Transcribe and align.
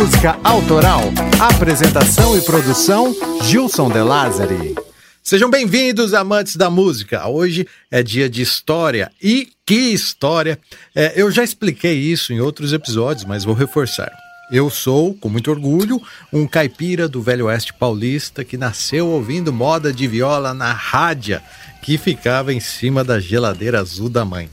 música 0.00 0.40
autoral. 0.42 1.02
Apresentação 1.38 2.34
e 2.34 2.40
produção 2.40 3.14
Gilson 3.42 3.90
De 3.90 4.00
Lázari. 4.00 4.74
Sejam 5.22 5.50
bem-vindos, 5.50 6.14
amantes 6.14 6.56
da 6.56 6.70
música. 6.70 7.28
Hoje 7.28 7.68
é 7.90 8.02
dia 8.02 8.26
de 8.26 8.40
história 8.40 9.12
e 9.22 9.50
que 9.66 9.92
história! 9.92 10.58
É, 10.94 11.20
eu 11.20 11.30
já 11.30 11.44
expliquei 11.44 11.98
isso 11.98 12.32
em 12.32 12.40
outros 12.40 12.72
episódios, 12.72 13.26
mas 13.26 13.44
vou 13.44 13.54
reforçar. 13.54 14.10
Eu 14.50 14.70
sou, 14.70 15.12
com 15.12 15.28
muito 15.28 15.50
orgulho, 15.50 16.00
um 16.32 16.46
caipira 16.46 17.06
do 17.06 17.20
Velho 17.20 17.44
Oeste 17.44 17.74
paulista 17.74 18.42
que 18.42 18.56
nasceu 18.56 19.06
ouvindo 19.06 19.52
moda 19.52 19.92
de 19.92 20.08
viola 20.08 20.54
na 20.54 20.72
rádia 20.72 21.42
que 21.82 21.98
ficava 21.98 22.54
em 22.54 22.60
cima 22.60 23.04
da 23.04 23.20
geladeira 23.20 23.78
azul 23.78 24.08
da 24.08 24.24
mãe. 24.24 24.48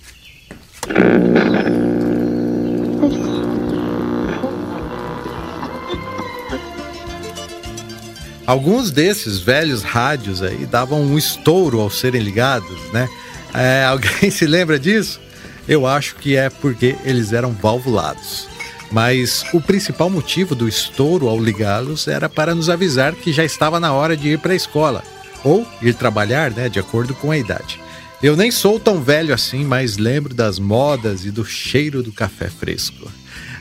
Alguns 8.47 8.91
desses 8.91 9.39
velhos 9.39 9.83
rádios 9.83 10.41
aí 10.41 10.65
davam 10.65 11.01
um 11.01 11.17
estouro 11.17 11.81
ao 11.81 11.89
serem 11.89 12.21
ligados, 12.21 12.79
né? 12.93 13.09
É, 13.53 13.83
alguém 13.91 14.31
se 14.31 14.47
lembra 14.47 14.79
disso? 14.79 15.19
Eu 15.67 15.85
acho 15.85 16.15
que 16.15 16.37
é 16.37 16.49
porque 16.49 16.95
eles 17.03 17.33
eram 17.33 17.51
valvulados. 17.51 18.47
Mas 18.89 19.43
o 19.51 19.59
principal 19.59 20.09
motivo 20.09 20.55
do 20.55 20.65
estouro 20.65 21.27
ao 21.27 21.37
ligá-los 21.37 22.07
era 22.07 22.29
para 22.29 22.55
nos 22.55 22.69
avisar 22.69 23.13
que 23.13 23.33
já 23.33 23.43
estava 23.43 23.81
na 23.81 23.91
hora 23.91 24.15
de 24.15 24.29
ir 24.29 24.39
para 24.39 24.53
a 24.53 24.55
escola 24.55 25.03
ou 25.43 25.67
ir 25.81 25.93
trabalhar, 25.93 26.49
né, 26.51 26.69
de 26.69 26.79
acordo 26.79 27.13
com 27.13 27.31
a 27.31 27.37
idade. 27.37 27.81
Eu 28.23 28.37
nem 28.37 28.49
sou 28.49 28.79
tão 28.79 29.03
velho 29.03 29.33
assim, 29.33 29.65
mas 29.65 29.97
lembro 29.97 30.33
das 30.33 30.57
modas 30.57 31.25
e 31.25 31.31
do 31.31 31.43
cheiro 31.43 32.01
do 32.01 32.13
café 32.13 32.49
fresco. 32.49 33.11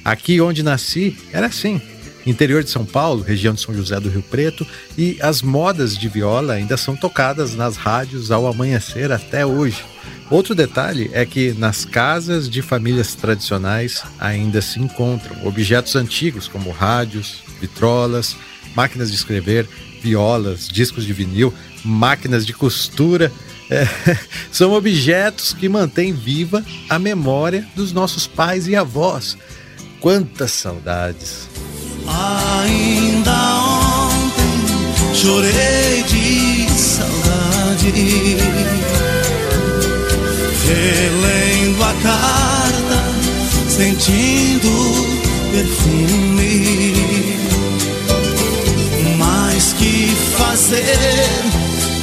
Aqui 0.05 0.41
onde 0.41 0.63
nasci 0.63 1.19
era 1.33 1.47
assim 1.49 1.83
interior 2.27 2.63
de 2.63 2.71
São 2.71 2.85
Paulo, 2.85 3.23
região 3.23 3.55
de 3.55 3.61
São 3.61 3.75
José 3.75 3.99
do 4.01 4.11
Rio 4.11 4.23
Preto, 4.23 4.67
e 4.99 5.17
as 5.21 5.41
modas 5.41 5.97
de 5.97 6.09
viola 6.09 6.55
ainda 6.55 6.77
são 6.77 6.97
tocadas 6.97 7.55
nas 7.55 7.77
rádios 7.77 8.31
ao 8.31 8.47
amanhecer 8.47 9.13
até 9.13 9.47
hoje. 9.47 9.85
Outro 10.29 10.55
detalhe 10.55 11.09
é 11.13 11.25
que 11.25 11.53
nas 11.53 11.85
casas 11.85 12.51
de 12.51 12.61
famílias 12.61 13.15
tradicionais 13.15 14.03
ainda 14.19 14.61
se 14.61 14.81
encontram 14.81 15.47
objetos 15.47 15.95
antigos 15.95 16.49
como 16.49 16.73
rádios, 16.73 17.43
vitrolas, 17.61 18.37
máquinas 18.75 19.11
de 19.11 19.17
escrever, 19.17 19.69
violas, 20.03 20.69
discos 20.69 21.05
de 21.05 21.13
vinil, 21.13 21.55
máquinas 21.85 22.45
de 22.45 22.53
costura. 22.53 23.33
É, 23.71 23.87
são 24.51 24.73
objetos 24.73 25.53
que 25.53 25.69
mantêm 25.69 26.13
viva 26.13 26.65
a 26.89 26.99
memória 26.99 27.67
dos 27.77 27.93
nossos 27.93 28.27
pais 28.27 28.67
e 28.67 28.75
avós. 28.75 29.39
Quantas 30.01 30.51
saudades! 30.51 31.49
Ainda 32.09 33.33
ontem 33.61 35.15
chorei 35.15 36.03
de 36.05 36.71
saudade, 36.79 37.93
relendo 40.67 41.83
a 41.83 41.95
carta, 42.03 42.99
sentindo 43.69 44.71
perfume. 45.53 46.95
Mas 49.19 49.73
que 49.73 50.09
fazer 50.37 51.29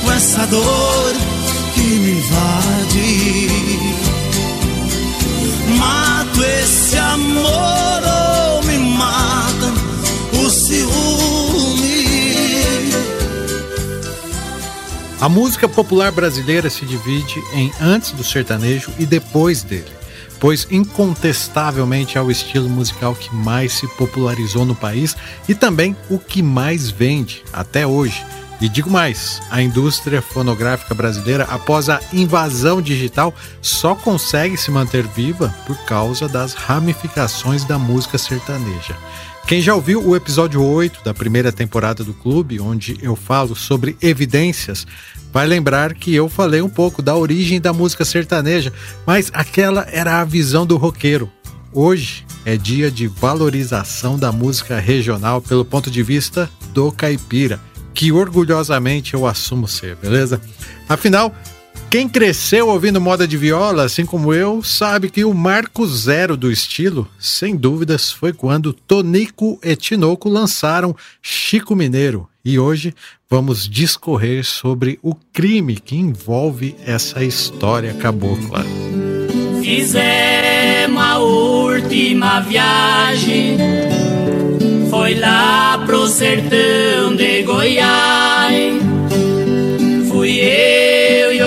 com 0.03 0.11
essa 0.11 0.45
dor 0.47 1.13
que 1.73 1.81
me 1.81 2.11
invade? 2.11 2.92
A 15.23 15.29
música 15.29 15.69
popular 15.69 16.11
brasileira 16.11 16.69
se 16.69 16.85
divide 16.85 17.41
em 17.53 17.71
antes 17.79 18.11
do 18.11 18.25
sertanejo 18.25 18.91
e 18.99 19.05
depois 19.05 19.63
dele, 19.63 19.89
pois 20.37 20.67
incontestavelmente 20.69 22.17
é 22.17 22.21
o 22.21 22.29
estilo 22.29 22.67
musical 22.67 23.15
que 23.15 23.33
mais 23.33 23.71
se 23.71 23.87
popularizou 23.95 24.65
no 24.65 24.75
país 24.75 25.15
e 25.47 25.55
também 25.55 25.95
o 26.09 26.19
que 26.19 26.43
mais 26.43 26.91
vende 26.91 27.41
até 27.53 27.87
hoje. 27.87 28.21
E 28.59 28.67
digo 28.67 28.89
mais, 28.89 29.41
a 29.49 29.61
indústria 29.61 30.21
fonográfica 30.21 30.93
brasileira, 30.93 31.45
após 31.45 31.87
a 31.87 32.01
invasão 32.11 32.81
digital, 32.81 33.33
só 33.61 33.95
consegue 33.95 34.57
se 34.57 34.71
manter 34.71 35.07
viva 35.07 35.55
por 35.65 35.77
causa 35.85 36.27
das 36.27 36.53
ramificações 36.53 37.63
da 37.63 37.79
música 37.79 38.17
sertaneja. 38.17 38.97
Quem 39.45 39.61
já 39.61 39.75
ouviu 39.75 40.01
o 40.01 40.15
episódio 40.15 40.63
8 40.63 41.03
da 41.03 41.13
primeira 41.13 41.51
temporada 41.51 42.01
do 42.03 42.13
clube, 42.13 42.61
onde 42.61 42.97
eu 43.01 43.15
falo 43.15 43.55
sobre 43.55 43.97
evidências, 44.01 44.87
vai 45.33 45.45
lembrar 45.45 45.93
que 45.93 46.15
eu 46.15 46.29
falei 46.29 46.61
um 46.61 46.69
pouco 46.69 47.01
da 47.01 47.15
origem 47.15 47.59
da 47.59 47.73
música 47.73 48.05
sertaneja, 48.05 48.71
mas 49.05 49.29
aquela 49.33 49.85
era 49.91 50.21
a 50.21 50.23
visão 50.23 50.65
do 50.65 50.77
roqueiro. 50.77 51.29
Hoje 51.73 52.25
é 52.45 52.55
dia 52.55 52.89
de 52.89 53.05
valorização 53.05 54.17
da 54.17 54.31
música 54.31 54.79
regional 54.79 55.41
pelo 55.41 55.65
ponto 55.65 55.91
de 55.91 56.01
vista 56.01 56.49
do 56.73 56.91
caipira, 56.91 57.59
que 57.93 58.11
orgulhosamente 58.13 59.13
eu 59.13 59.27
assumo 59.27 59.67
ser, 59.67 59.97
beleza? 59.97 60.41
Afinal, 60.87 61.35
quem 61.93 62.09
cresceu 62.09 62.69
ouvindo 62.69 62.99
moda 62.99 63.27
de 63.27 63.37
viola, 63.37 63.83
assim 63.83 64.03
como 64.03 64.33
eu, 64.33 64.63
sabe 64.63 65.11
que 65.11 65.23
o 65.23 65.31
marco 65.31 65.85
zero 65.85 66.35
do 66.35 66.51
estilo, 66.51 67.07
sem 67.19 67.55
dúvidas, 67.55 68.11
foi 68.11 68.33
quando 68.33 68.73
Tonico 68.73 69.59
e 69.63 69.75
Tinoco 69.75 70.27
lançaram 70.27 70.95
Chico 71.21 71.75
Mineiro. 71.75 72.27
E 72.43 72.57
hoje 72.57 72.95
vamos 73.29 73.69
discorrer 73.69 74.43
sobre 74.43 74.97
o 75.03 75.13
crime 75.31 75.75
que 75.75 75.95
envolve 75.95 76.75
essa 76.83 77.23
história 77.23 77.93
cabocla. 77.93 78.65
Fizemos 79.61 80.99
a 80.99 81.19
última 81.19 82.39
viagem, 82.39 83.55
foi 84.89 85.13
lá 85.19 85.77
pro 85.85 86.07
sertão 86.07 87.15
de 87.15 87.43
Goiás. 87.43 88.81
Fui 90.09 90.39
eu 90.39 90.72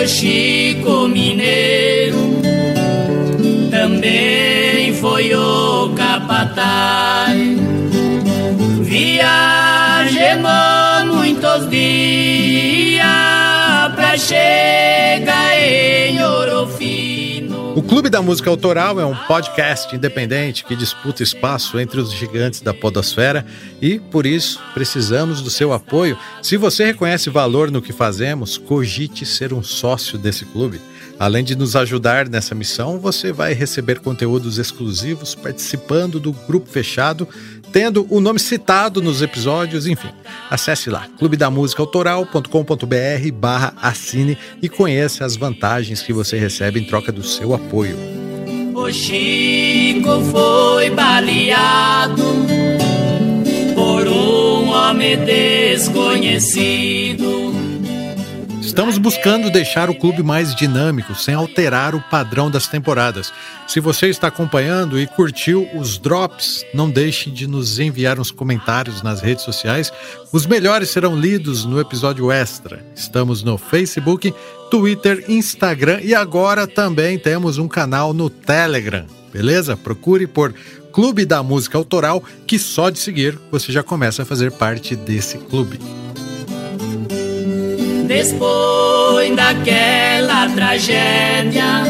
Chico 0.07 1.09
Mineiro, 1.09 2.41
também 3.71 4.95
foi 4.95 5.35
o 5.35 5.91
capataz. 5.97 7.37
Viajemos 8.83 9.27
muitos 11.13 11.69
dias 11.69 13.05
pra 13.97 14.17
chegar 14.17 14.86
da 18.17 18.23
Música 18.23 18.49
Autoral 18.49 18.99
é 18.99 19.05
um 19.05 19.15
podcast 19.15 19.95
independente 19.95 20.65
que 20.65 20.75
disputa 20.75 21.23
espaço 21.23 21.79
entre 21.79 22.01
os 22.01 22.11
gigantes 22.11 22.63
da 22.63 22.73
podosfera 22.73 23.45
e, 23.79 23.99
por 23.99 24.25
isso, 24.25 24.59
precisamos 24.73 25.43
do 25.43 25.51
seu 25.51 25.71
apoio. 25.71 26.17
Se 26.43 26.57
você 26.57 26.87
reconhece 26.87 27.29
valor 27.29 27.71
no 27.71 27.83
que 27.83 27.93
fazemos, 27.93 28.57
cogite 28.57 29.27
ser 29.27 29.53
um 29.53 29.63
sócio 29.63 30.17
desse 30.17 30.47
clube. 30.47 30.81
Além 31.19 31.45
de 31.45 31.55
nos 31.55 31.77
ajudar 31.77 32.27
nessa 32.27 32.55
missão, 32.55 32.99
você 32.99 33.33
vai 33.33 33.53
receber 33.53 34.01
conteúdos 34.01 34.57
exclusivos 34.57 35.35
participando 35.35 36.19
do 36.19 36.33
grupo 36.33 36.71
fechado, 36.71 37.29
tendo 37.73 38.07
o 38.11 38.21
nome 38.21 38.39
citado 38.39 39.01
nos 39.03 39.23
episódios, 39.23 39.87
enfim. 39.87 40.11
Acesse 40.51 40.91
lá 40.91 41.07
clubedamusicaautoral.com.br 41.19 43.33
barra 43.35 43.73
assine 43.81 44.37
e 44.63 44.69
conheça 44.69 45.25
as 45.25 45.37
vantagens 45.37 46.03
que 46.03 46.13
você 46.13 46.39
recebe 46.39 46.81
em 46.81 46.85
troca 46.85 47.11
do 47.13 47.23
seu 47.23 47.55
apoio. 47.55 47.97
O 48.75 48.93
Chico 48.93 50.21
foi 50.31 50.91
baleado 50.91 52.23
por 53.75 54.07
um 54.07 54.69
homem 54.71 55.17
desconhecido. 55.25 57.36
Estamos 58.77 58.99
buscando 58.99 59.51
deixar 59.51 59.89
o 59.89 59.95
clube 59.95 60.23
mais 60.23 60.55
dinâmico, 60.55 61.15
sem 61.15 61.35
alterar 61.35 61.95
o 61.95 62.01
padrão 62.11 62.51
das 62.51 62.69
temporadas. 62.69 63.33
Se 63.67 63.81
você 63.81 64.09
está 64.09 64.27
acompanhando 64.27 65.01
e 65.01 65.07
curtiu 65.07 65.67
os 65.75 65.97
drops, 65.97 66.63
não 66.75 66.91
deixe 66.91 67.31
de 67.31 67.47
nos 67.47 67.79
enviar 67.79 68.21
uns 68.21 68.31
comentários 68.31 69.01
nas 69.01 69.23
redes 69.23 69.45
sociais. 69.45 69.91
Os 70.31 70.45
melhores 70.45 70.91
serão 70.91 71.19
lidos 71.19 71.65
no 71.65 71.81
episódio 71.81 72.31
extra. 72.31 72.85
Estamos 72.95 73.43
no 73.43 73.57
Facebook, 73.57 74.35
Twitter, 74.71 75.25
Instagram 75.27 76.01
e 76.03 76.15
agora 76.15 76.67
também 76.67 77.19
temos 77.19 77.57
um 77.57 77.69
canal 77.69 78.13
no 78.13 78.29
Telegram. 78.29 79.07
Beleza? 79.33 79.75
Procure 79.75 80.27
por 80.27 80.55
Clube 80.93 81.25
da 81.25 81.43
Música 81.43 81.79
Autoral, 81.79 82.23
que 82.47 82.59
só 82.59 82.91
de 82.91 82.99
seguir 82.99 83.39
você 83.51 83.73
já 83.73 83.83
começa 83.83 84.23
a 84.23 84.27
fazer 84.27 84.53
parte 84.53 84.95
desse 84.95 85.39
clube. 85.39 85.81
Depois 88.07 89.35
daquela 89.35 90.49
tragédia, 90.51 91.83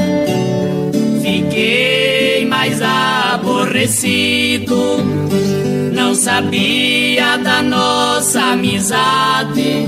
fiquei 1.22 2.46
mais 2.46 2.80
aborrecido. 2.82 4.76
Não 5.92 6.14
sabia 6.14 7.36
da 7.36 7.62
nossa 7.62 8.40
amizade, 8.52 9.86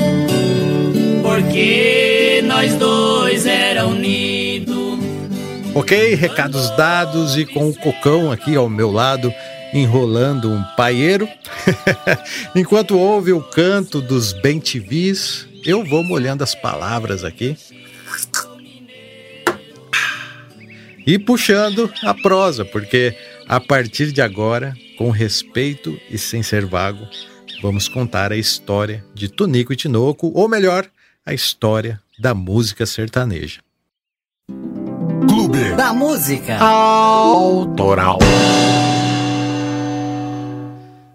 porque 1.22 2.42
nós 2.46 2.74
dois 2.74 3.46
eram 3.46 3.90
unidos. 3.92 4.98
Ok, 5.74 6.14
recados 6.14 6.68
dados 6.76 7.38
e 7.38 7.46
com 7.46 7.68
o 7.68 7.74
Cocão 7.74 8.30
aqui 8.30 8.54
ao 8.56 8.68
meu 8.68 8.90
lado 8.90 9.32
enrolando 9.72 10.50
um 10.50 10.62
paieiro. 10.76 11.28
Enquanto 12.54 12.98
ouve 12.98 13.32
o 13.32 13.42
canto 13.42 14.00
dos 14.00 14.32
bentivis, 14.32 15.46
eu 15.64 15.84
vou 15.84 16.02
molhando 16.02 16.44
as 16.44 16.54
palavras 16.54 17.24
aqui. 17.24 17.56
E 21.06 21.18
puxando 21.18 21.90
a 22.02 22.12
prosa, 22.12 22.64
porque 22.64 23.16
a 23.48 23.58
partir 23.58 24.12
de 24.12 24.20
agora, 24.20 24.74
com 24.98 25.10
respeito 25.10 25.98
e 26.10 26.18
sem 26.18 26.42
ser 26.42 26.66
vago, 26.66 27.06
vamos 27.62 27.88
contar 27.88 28.30
a 28.30 28.36
história 28.36 29.04
de 29.14 29.28
Tunico 29.28 29.72
e 29.72 29.76
Tinoco, 29.76 30.30
ou 30.34 30.48
melhor, 30.48 30.86
a 31.24 31.32
história 31.32 32.00
da 32.18 32.34
música 32.34 32.84
sertaneja. 32.84 33.60
Clube 35.26 35.74
da 35.76 35.92
Música 35.92 36.58
Autoral. 36.58 38.18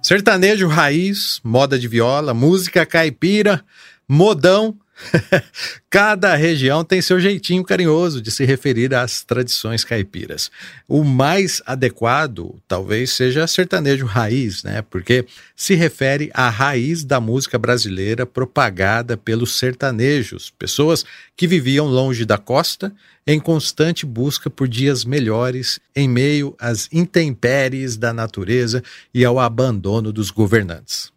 Sertanejo 0.04 0.68
raiz, 0.68 1.40
moda 1.46 1.80
de 1.80 1.88
viola, 1.88 2.34
música 2.34 2.86
caipira, 2.86 3.64
modão. 4.06 4.78
Cada 5.90 6.36
região 6.36 6.84
tem 6.84 7.02
seu 7.02 7.20
jeitinho 7.20 7.64
carinhoso 7.64 8.22
de 8.22 8.32
se 8.32 8.46
referir 8.46 8.94
às 8.94 9.24
tradições 9.24 9.84
caipiras. 9.84 10.50
O 10.88 11.04
mais 11.04 11.62
adequado 11.66 12.56
talvez 12.68 13.12
seja 13.12 13.48
sertanejo 13.48 14.06
raiz, 14.06 14.64
né? 14.64 14.82
Porque 14.82 15.26
se 15.56 15.76
refere 15.76 16.32
à 16.34 16.50
raiz 16.50 17.04
da 17.04 17.20
música 17.20 17.58
brasileira 17.58 18.26
propagada 18.26 19.16
pelos 19.16 19.58
sertanejos, 19.58 20.52
pessoas 20.58 21.06
que 21.36 21.48
viviam 21.48 21.86
longe 21.86 22.26
da 22.26 22.38
costa 22.38 22.94
em 23.26 23.40
constante 23.40 24.06
busca 24.06 24.50
por 24.50 24.68
dias 24.68 25.06
melhores 25.06 25.80
em 25.96 26.10
meio 26.10 26.56
às 26.60 26.90
intempéries 26.92 27.96
da 27.96 28.12
natureza 28.12 28.84
e 29.14 29.24
ao 29.24 29.40
abandono 29.40 30.12
dos 30.12 30.30
governantes. 30.30 31.13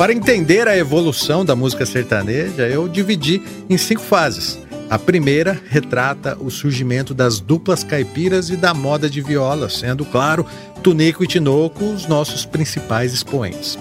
Para 0.00 0.14
entender 0.14 0.66
a 0.66 0.74
evolução 0.74 1.44
da 1.44 1.54
música 1.54 1.84
sertaneja, 1.84 2.66
eu 2.66 2.88
dividi 2.88 3.42
em 3.68 3.76
cinco 3.76 4.00
fases. 4.00 4.58
A 4.88 4.98
primeira 4.98 5.60
retrata 5.68 6.38
o 6.40 6.50
surgimento 6.50 7.12
das 7.12 7.38
duplas 7.38 7.84
caipiras 7.84 8.48
e 8.48 8.56
da 8.56 8.72
moda 8.72 9.10
de 9.10 9.20
viola, 9.20 9.68
sendo, 9.68 10.06
claro, 10.06 10.46
Tunico 10.82 11.22
e 11.22 11.26
Tinoco 11.26 11.84
os 11.84 12.06
nossos 12.06 12.46
principais 12.46 13.12
expoentes. 13.12 13.78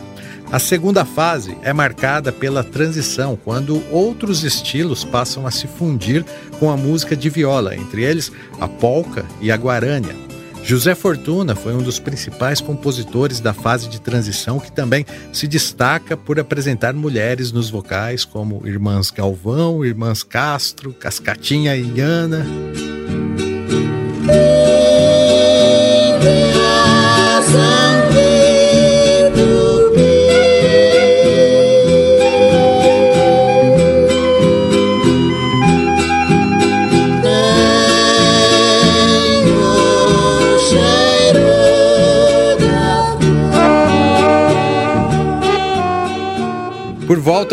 A 0.51 0.59
segunda 0.59 1.05
fase 1.05 1.57
é 1.61 1.71
marcada 1.71 2.33
pela 2.33 2.65
transição, 2.65 3.39
quando 3.41 3.81
outros 3.89 4.43
estilos 4.43 5.05
passam 5.05 5.47
a 5.47 5.51
se 5.51 5.67
fundir 5.67 6.25
com 6.59 6.69
a 6.69 6.75
música 6.75 7.15
de 7.15 7.29
viola, 7.29 7.73
entre 7.77 8.03
eles 8.03 8.29
a 8.59 8.67
polca 8.67 9.23
e 9.39 9.49
a 9.49 9.55
guarânia. 9.55 10.17
José 10.69 10.93
Fortuna 10.93 11.55
foi 11.55 11.73
um 11.73 11.81
dos 11.81 11.97
principais 11.97 12.61
compositores 12.61 13.39
da 13.39 13.55
fase 13.55 13.89
de 13.89 13.99
transição 13.99 14.59
que 14.59 14.71
também 14.71 15.03
se 15.33 15.47
destaca 15.47 16.15
por 16.15 16.39
apresentar 16.39 16.93
mulheres 16.93 17.51
nos 17.51 17.71
vocais 17.71 18.23
como 18.23 18.61
Irmãs 18.63 19.09
Galvão, 19.09 19.83
Irmãs 19.83 20.21
Castro, 20.21 20.93
Cascatinha 20.93 21.75
e 21.75 21.99
Ana. 21.99 22.45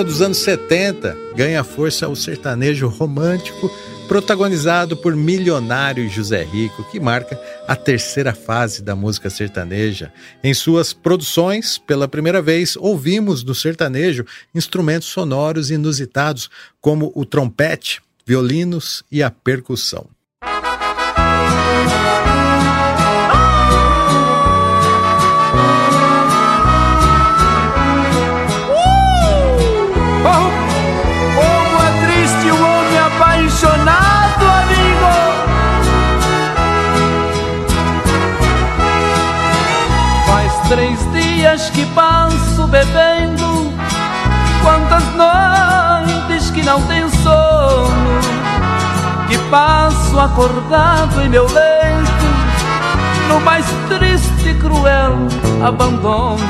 Dos 0.07 0.23
anos 0.23 0.39
70, 0.39 1.17
ganha 1.35 1.65
força 1.65 2.09
o 2.09 2.15
sertanejo 2.15 2.87
romântico, 2.87 3.69
protagonizado 4.07 4.97
por 4.97 5.17
milionário 5.17 6.09
José 6.09 6.45
Rico, 6.45 6.85
que 6.85 7.01
marca 7.01 7.39
a 7.67 7.75
terceira 7.75 8.33
fase 8.33 8.83
da 8.83 8.95
música 8.95 9.29
sertaneja. 9.29 10.13
Em 10.45 10.55
suas 10.55 10.93
produções, 10.93 11.77
pela 11.77 12.07
primeira 12.07 12.41
vez, 12.41 12.77
ouvimos 12.77 13.43
no 13.43 13.55
sertanejo 13.55 14.25
instrumentos 14.55 15.09
sonoros 15.09 15.73
inusitados, 15.73 16.49
como 16.81 17.11
o 17.15 17.25
trompete, 17.25 18.01
violinos 18.25 19.03
e 19.11 19.25
a 19.25 19.31
percussão. 19.31 20.16
Dias 41.57 41.71
que 41.71 41.87
passo 41.87 42.67
bebendo, 42.67 43.73
quantas 44.63 45.03
noites 45.15 46.51
que 46.51 46.63
não 46.63 46.83
tenho 46.87 47.09
sono, 47.09 48.21
que 49.29 49.39
passo 49.51 50.19
acordado 50.21 51.23
em 51.23 51.29
meu 51.29 51.45
leito, 51.45 52.27
no 53.29 53.41
mais 53.41 53.65
triste 53.89 54.51
e 54.51 54.55
cruel 54.55 55.15
abandono. 55.67 56.45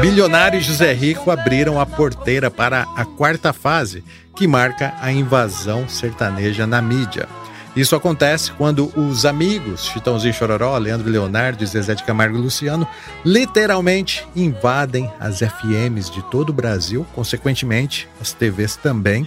Bilionário 0.00 0.58
e 0.58 0.62
José 0.62 0.92
Rico 0.92 1.30
abriram 1.30 1.80
a 1.80 1.86
porteira 1.86 2.50
para 2.50 2.86
a 2.96 3.04
quarta 3.04 3.52
fase, 3.52 4.02
que 4.34 4.48
marca 4.48 4.94
a 5.00 5.12
invasão 5.12 5.86
sertaneja 5.88 6.66
na 6.66 6.82
mídia. 6.82 7.28
Isso 7.74 7.96
acontece 7.96 8.52
quando 8.52 8.92
os 8.98 9.24
amigos 9.24 9.86
Chitãozinho 9.86 10.34
Chororó, 10.34 10.76
Leandro 10.76 11.08
Leonardo 11.08 11.66
Zezé 11.66 11.94
de 11.94 12.04
Camargo 12.04 12.36
e 12.36 12.40
Luciano 12.40 12.86
literalmente 13.24 14.26
invadem 14.36 15.10
as 15.18 15.38
FMs 15.38 16.10
de 16.10 16.22
todo 16.24 16.50
o 16.50 16.52
Brasil, 16.52 17.06
consequentemente 17.14 18.06
as 18.20 18.32
TVs 18.32 18.76
também, 18.76 19.26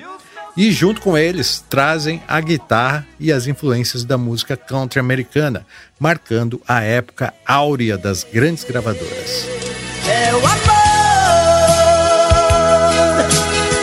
e 0.55 0.71
junto 0.71 1.01
com 1.01 1.17
eles 1.17 1.65
trazem 1.67 2.21
a 2.27 2.39
guitarra 2.39 3.05
e 3.19 3.31
as 3.31 3.47
influências 3.47 4.05
da 4.05 4.17
música 4.17 4.55
country 4.55 4.99
americana, 4.99 5.65
marcando 5.99 6.61
a 6.67 6.81
época 6.81 7.33
áurea 7.47 7.97
das 7.97 8.23
grandes 8.23 8.63
gravadoras. 8.63 9.47
É 10.07 10.33
o 10.33 10.37
amor 10.37 10.55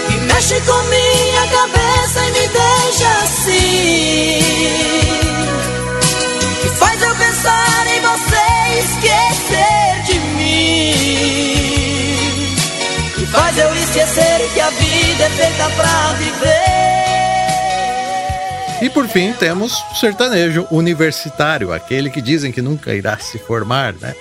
que 0.06 0.14
mexe 0.32 0.60
com 0.60 0.82
minha 0.84 1.48
cabeça 1.48 2.28
e 2.28 2.32
me 2.32 2.48
deixa 2.48 2.61
esquecer 8.78 10.02
de 10.06 10.18
mim. 10.36 10.92
Faz 13.30 13.56
eu 13.58 13.74
esquecer 13.74 14.50
que 14.52 14.60
a 14.60 14.70
vida 14.70 15.24
é 15.24 15.30
feita 15.30 15.70
pra 15.76 16.12
viver. 16.14 16.82
E 18.82 18.90
por 18.90 19.06
fim 19.08 19.32
temos 19.32 19.80
o 19.92 19.94
sertanejo 19.94 20.66
universitário, 20.70 21.72
aquele 21.72 22.10
que 22.10 22.20
dizem 22.20 22.50
que 22.50 22.60
nunca 22.60 22.92
irá 22.94 23.16
se 23.18 23.38
formar, 23.38 23.94
né? 23.94 24.14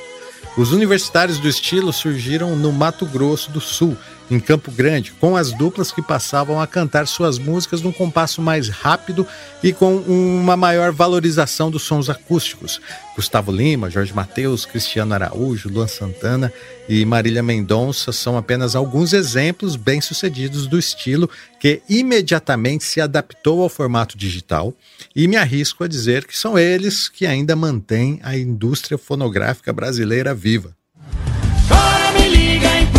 Os 0.58 0.72
universitários 0.72 1.40
do 1.40 1.48
estilo 1.48 1.92
surgiram 1.92 2.56
no 2.56 2.72
Mato 2.72 3.06
Grosso 3.06 3.50
do 3.50 3.60
Sul 3.60 3.98
em 4.32 4.40
Campo 4.40 4.72
Grande, 4.72 5.12
com 5.12 5.36
as 5.36 5.52
duplas 5.52 5.92
que 5.92 6.02
passavam 6.02 6.62
a 6.62 6.66
cantar 6.66 7.06
suas 7.06 7.38
músicas 7.38 7.82
num 7.82 7.92
compasso 7.92 8.42
mais 8.42 8.70
rápido 8.70 9.28
e 9.62 9.74
com 9.74 9.98
uma 9.98 10.56
maior 10.56 10.92
valorização 10.92 11.70
dos 11.70 11.84
sons 11.84 12.10
acústicos. 12.10 12.80
Gustavo 13.16 13.52
Lima, 13.52 13.90
Jorge 13.90 14.14
Mateus, 14.14 14.66
Cristiano 14.66 15.14
Araújo, 15.14 15.70
Luan 15.70 15.88
Santana 15.88 16.52
e 16.88 17.04
Marília 17.04 17.44
Mendonça 17.44 18.12
são 18.12 18.38
apenas 18.38 18.76
alguns 18.76 19.12
exemplos 19.12 19.76
bem-sucedidos 19.76 20.66
do 20.66 20.80
estilo 20.80 21.30
que 21.60 21.82
imediatamente 21.90 22.86
se 22.86 23.02
adaptou 23.02 23.62
ao 23.62 23.70
formato 23.70 24.18
digital 24.18 24.74
e 25.14 25.28
me 25.28 25.36
arrisco 25.36 25.84
a 25.84 25.88
dizer 25.88 26.26
que 26.26 26.38
são 26.38 26.58
eles 26.58 27.10
que 27.10 27.26
ainda 27.26 27.56
mantêm 27.56 28.20
a 28.24 28.38
indústria 28.38 28.98
fonográfica 28.98 29.74
brasileira 29.74 30.34
viva. 30.34 30.76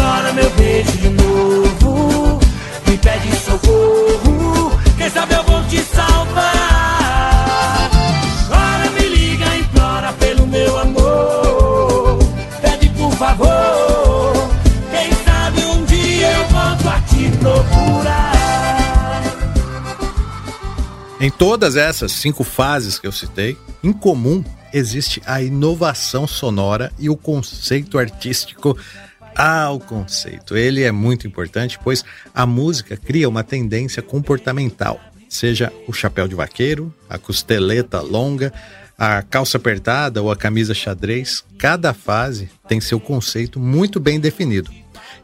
Chora 0.03 0.33
meu 0.33 0.51
beijo 0.51 0.99
de 0.99 1.11
novo. 1.11 2.41
Me 2.89 2.99
pede 2.99 3.37
socorro. 3.37 4.77
Quem 4.99 5.09
sabe 5.09 5.35
eu 5.35 5.45
vou 5.45 5.63
te 5.67 5.79
salvar. 5.79 6.49
Chora, 8.49 8.91
me 8.99 9.09
liga, 9.09 9.57
implora 9.59 10.13
pelo 10.15 10.45
meu 10.49 10.77
amor. 10.77 12.19
Pede 12.61 12.89
por 12.91 13.13
favor. 13.13 14.33
Quem 14.91 15.13
sabe 15.25 15.65
um 15.67 15.85
dia 15.85 16.33
eu 16.33 16.49
volto 16.49 16.89
a 16.89 17.01
te 17.03 17.31
procurar. 17.39 19.23
Em 21.21 21.31
todas 21.31 21.77
essas 21.77 22.11
cinco 22.11 22.43
fases 22.43 22.99
que 22.99 23.07
eu 23.07 23.13
citei, 23.13 23.57
em 23.85 23.93
comum 23.93 24.43
existe 24.73 25.23
a 25.25 25.41
inovação 25.41 26.27
sonora 26.27 26.91
e 26.99 27.09
o 27.09 27.17
conceito 27.17 27.99
artístico 27.99 28.77
ah, 29.35 29.71
o 29.71 29.81
conceito. 29.81 30.57
Ele 30.57 30.83
é 30.83 30.93
muito 30.93 31.27
importante, 31.27 31.79
pois 31.83 32.05
a 32.35 32.47
música 32.47 32.97
cria 32.97 33.29
uma 33.29 33.43
tendência 33.43 34.03
comportamental, 34.03 35.01
seja 35.29 35.73
o 35.87 35.93
chapéu 35.93 36.29
de 36.29 36.35
vaqueiro, 36.35 36.95
a 37.09 37.19
costeleta 37.19 38.01
longa, 38.01 38.53
a 38.99 39.23
calça 39.23 39.57
apertada 39.57 40.23
ou 40.23 40.31
a 40.31 40.37
camisa 40.37 40.75
xadrez, 40.75 41.45
cada 41.59 41.95
fase 41.95 42.51
tem 42.69 42.81
seu 42.81 43.01
conceito 43.01 43.59
muito 43.59 43.99
bem 43.99 44.21
definido. 44.21 44.71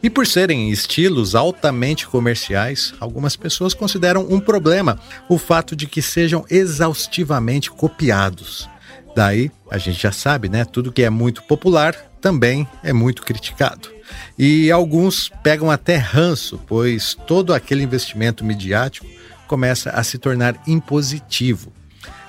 E 0.02 0.08
por 0.08 0.26
serem 0.26 0.70
estilos 0.70 1.34
altamente 1.34 2.06
comerciais, 2.06 2.94
algumas 3.00 3.36
pessoas 3.36 3.74
consideram 3.74 4.26
um 4.30 4.38
problema 4.38 4.98
o 5.28 5.36
fato 5.36 5.74
de 5.74 5.86
que 5.86 6.00
sejam 6.00 6.44
exaustivamente 6.48 7.70
copiados. 7.70 8.68
Daí, 9.14 9.50
a 9.70 9.76
gente 9.78 10.00
já 10.00 10.12
sabe, 10.12 10.48
né? 10.48 10.64
Tudo 10.64 10.92
que 10.92 11.02
é 11.02 11.10
muito 11.10 11.42
popular 11.42 11.94
também 12.20 12.66
é 12.82 12.92
muito 12.92 13.22
criticado. 13.22 13.98
E 14.38 14.70
alguns 14.70 15.30
pegam 15.42 15.70
até 15.70 15.96
ranço, 15.96 16.60
pois 16.66 17.14
todo 17.26 17.52
aquele 17.52 17.82
investimento 17.82 18.44
midiático 18.44 19.06
começa 19.46 19.90
a 19.90 20.02
se 20.04 20.18
tornar 20.18 20.60
impositivo. 20.66 21.72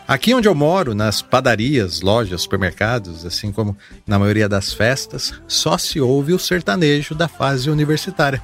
Aqui 0.07 0.33
onde 0.33 0.47
eu 0.47 0.55
moro, 0.55 0.95
nas 0.95 1.21
padarias, 1.21 2.01
lojas, 2.01 2.41
supermercados, 2.41 3.25
assim 3.27 3.51
como 3.51 3.77
na 4.07 4.17
maioria 4.17 4.49
das 4.49 4.73
festas, 4.73 5.33
só 5.47 5.77
se 5.77 6.01
ouve 6.01 6.33
o 6.33 6.39
sertanejo 6.39 7.13
da 7.13 7.27
fase 7.27 7.69
universitária. 7.69 8.41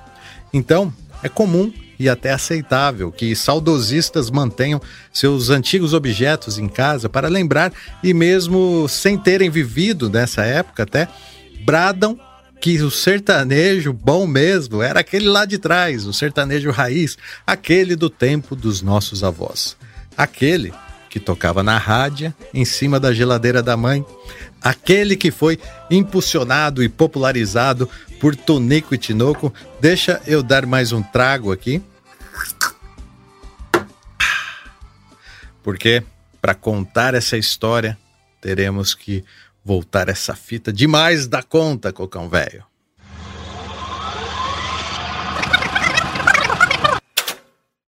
Então, 0.53 0.93
é 1.23 1.29
comum 1.29 1.73
e 1.97 2.07
até 2.07 2.31
aceitável 2.31 3.11
que 3.11 3.35
saudosistas 3.35 4.29
mantenham 4.29 4.79
seus 5.11 5.49
antigos 5.49 5.93
objetos 5.93 6.59
em 6.59 6.67
casa 6.67 7.09
para 7.09 7.27
lembrar 7.27 7.73
e 8.03 8.13
mesmo 8.13 8.87
sem 8.87 9.17
terem 9.17 9.49
vivido 9.49 10.07
nessa 10.07 10.43
época 10.43 10.83
até 10.83 11.07
bradam 11.65 12.19
que 12.61 12.81
o 12.81 12.89
sertanejo 12.89 13.93
bom 13.93 14.25
mesmo 14.25 14.81
era 14.81 14.99
aquele 14.99 15.27
lá 15.27 15.45
de 15.45 15.57
trás, 15.57 16.05
o 16.05 16.13
sertanejo 16.13 16.71
raiz, 16.71 17.17
aquele 17.45 17.95
do 17.95 18.09
tempo 18.09 18.55
dos 18.55 18.81
nossos 18.81 19.23
avós. 19.23 19.77
Aquele 20.17 20.73
que 21.09 21.19
tocava 21.19 21.63
na 21.63 21.77
rádio, 21.77 22.33
em 22.53 22.65
cima 22.65 22.99
da 22.99 23.13
geladeira 23.13 23.63
da 23.63 23.77
mãe, 23.77 24.05
aquele 24.61 25.15
que 25.15 25.31
foi 25.31 25.59
impulsionado 25.89 26.83
e 26.83 26.89
popularizado 26.89 27.89
por 28.19 28.35
Tonico 28.35 28.95
e 28.95 28.97
Tinoco. 28.97 29.53
Deixa 29.79 30.21
eu 30.25 30.41
dar 30.41 30.65
mais 30.65 30.91
um 30.91 31.01
trago 31.01 31.51
aqui. 31.51 31.81
Porque 35.63 36.03
para 36.41 36.53
contar 36.53 37.13
essa 37.13 37.37
história, 37.37 37.97
teremos 38.41 38.93
que 38.93 39.23
voltar 39.65 40.07
essa 40.07 40.35
fita 40.35 40.71
demais 40.71 41.27
da 41.27 41.41
conta, 41.41 41.91
cocão 41.91 42.29
velho. 42.29 42.63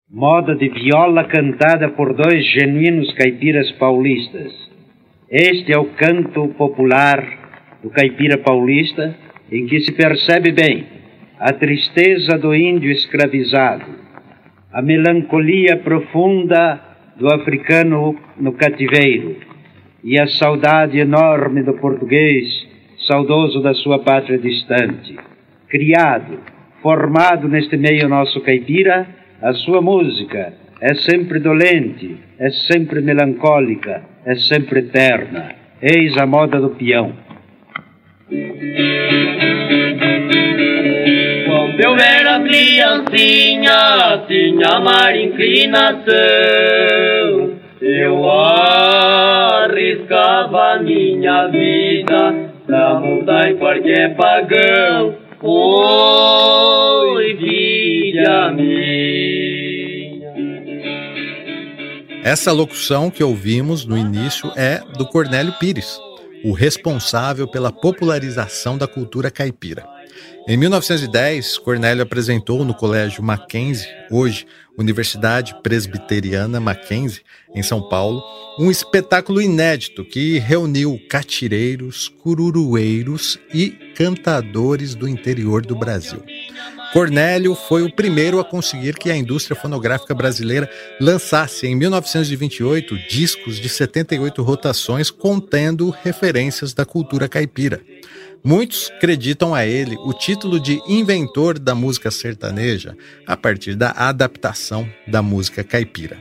moda 0.09 0.55
de 0.55 0.69
viola 0.69 1.25
cantada 1.25 1.89
por 1.89 2.13
dois 2.13 2.49
genuínos 2.53 3.13
caipiras 3.15 3.69
paulistas. 3.73 4.49
Este 5.29 5.73
é 5.73 5.77
o 5.77 5.87
canto 5.87 6.47
popular 6.57 7.21
do 7.83 7.89
caipira 7.89 8.37
paulista, 8.37 9.13
em 9.51 9.65
que 9.65 9.81
se 9.81 9.91
percebe 9.91 10.53
bem 10.53 10.87
a 11.37 11.51
tristeza 11.51 12.37
do 12.37 12.55
índio 12.55 12.89
escravizado, 12.91 13.83
a 14.71 14.81
melancolia 14.81 15.75
profunda 15.75 16.79
do 17.17 17.27
africano 17.27 18.17
no 18.37 18.53
cativeiro 18.53 19.35
e 20.05 20.19
a 20.19 20.27
saudade 20.27 20.99
enorme 20.99 21.63
do 21.63 21.73
português, 21.73 22.47
saudoso 23.07 23.59
da 23.59 23.73
sua 23.73 23.97
pátria 23.97 24.37
distante. 24.37 25.17
Criado, 25.67 26.41
formado 26.79 27.47
neste 27.47 27.75
meio 27.75 28.07
nosso 28.07 28.39
caipira, 28.41 29.07
a 29.41 29.51
sua 29.53 29.81
música 29.81 30.53
é 30.79 30.93
sempre 30.93 31.39
dolente, 31.39 32.17
é 32.37 32.51
sempre 32.51 33.01
melancólica, 33.01 34.03
é 34.23 34.35
sempre 34.35 34.81
eterna. 34.81 35.55
Eis 35.81 36.15
a 36.17 36.27
moda 36.27 36.61
do 36.61 36.69
peão. 36.69 37.11
Quando 41.47 41.81
eu 41.81 41.97
era 41.97 42.43
criancinha, 42.43 44.23
tinha 44.27 44.79
mar 44.81 45.15
inclinação. 45.15 47.14
Eu 47.87 48.27
arriscava 48.31 49.69
minha 50.81 51.47
vida 51.49 52.51
pra 52.65 52.99
mudar 52.99 53.51
em 53.51 53.57
qualquer 53.57 54.15
pagão. 54.15 55.13
Oi, 55.43 57.37
filha 57.37 58.51
minha. 58.53 60.33
Essa 62.23 62.51
locução 62.51 63.11
que 63.11 63.23
ouvimos 63.23 63.85
no 63.85 63.95
início 63.95 64.51
é 64.55 64.81
do 64.97 65.05
Cornélio 65.05 65.53
Pires, 65.59 65.99
o 66.45 66.51
responsável 66.51 67.47
pela 67.47 67.71
popularização 67.71 68.77
da 68.77 68.87
cultura 68.87 69.31
caipira. 69.31 69.83
Em 70.47 70.55
1910, 70.55 71.57
Cornélio 71.57 72.03
apresentou 72.03 72.63
no 72.63 72.75
Colégio 72.75 73.23
Mackenzie, 73.23 73.87
hoje 74.11 74.45
Universidade 74.77 75.55
Presbiteriana 75.63 76.59
Mackenzie, 76.59 77.23
em 77.55 77.63
São 77.63 77.81
Paulo, 77.89 78.21
um 78.59 78.69
espetáculo 78.69 79.41
inédito 79.41 80.05
que 80.05 80.37
reuniu 80.37 80.99
catireiros, 81.09 82.09
cururueiros 82.09 83.39
e 83.51 83.71
cantadores 83.95 84.93
do 84.93 85.07
interior 85.07 85.65
do 85.65 85.75
Brasil. 85.75 86.21
Cornélio 86.95 87.55
foi 87.55 87.83
o 87.83 87.93
primeiro 87.93 88.39
a 88.39 88.45
conseguir 88.45 88.97
que 88.97 89.11
a 89.11 89.17
indústria 89.17 89.53
fonográfica 89.53 90.15
brasileira 90.15 90.69
lançasse 90.97 91.67
em 91.67 91.75
1928 91.75 92.97
discos 93.09 93.59
de 93.59 93.67
78 93.67 94.41
rotações 94.41 95.11
contendo 95.11 95.89
referências 95.89 96.73
da 96.73 96.85
cultura 96.85 97.27
caipira. 97.27 97.81
Muitos 98.41 98.89
acreditam 98.95 99.53
a 99.53 99.65
ele 99.65 99.97
o 100.05 100.13
título 100.13 100.57
de 100.57 100.81
inventor 100.87 101.59
da 101.59 101.75
música 101.75 102.09
sertaneja 102.09 102.95
a 103.27 103.35
partir 103.35 103.75
da 103.75 103.91
adaptação 103.91 104.89
da 105.05 105.21
música 105.21 105.65
caipira. 105.65 106.17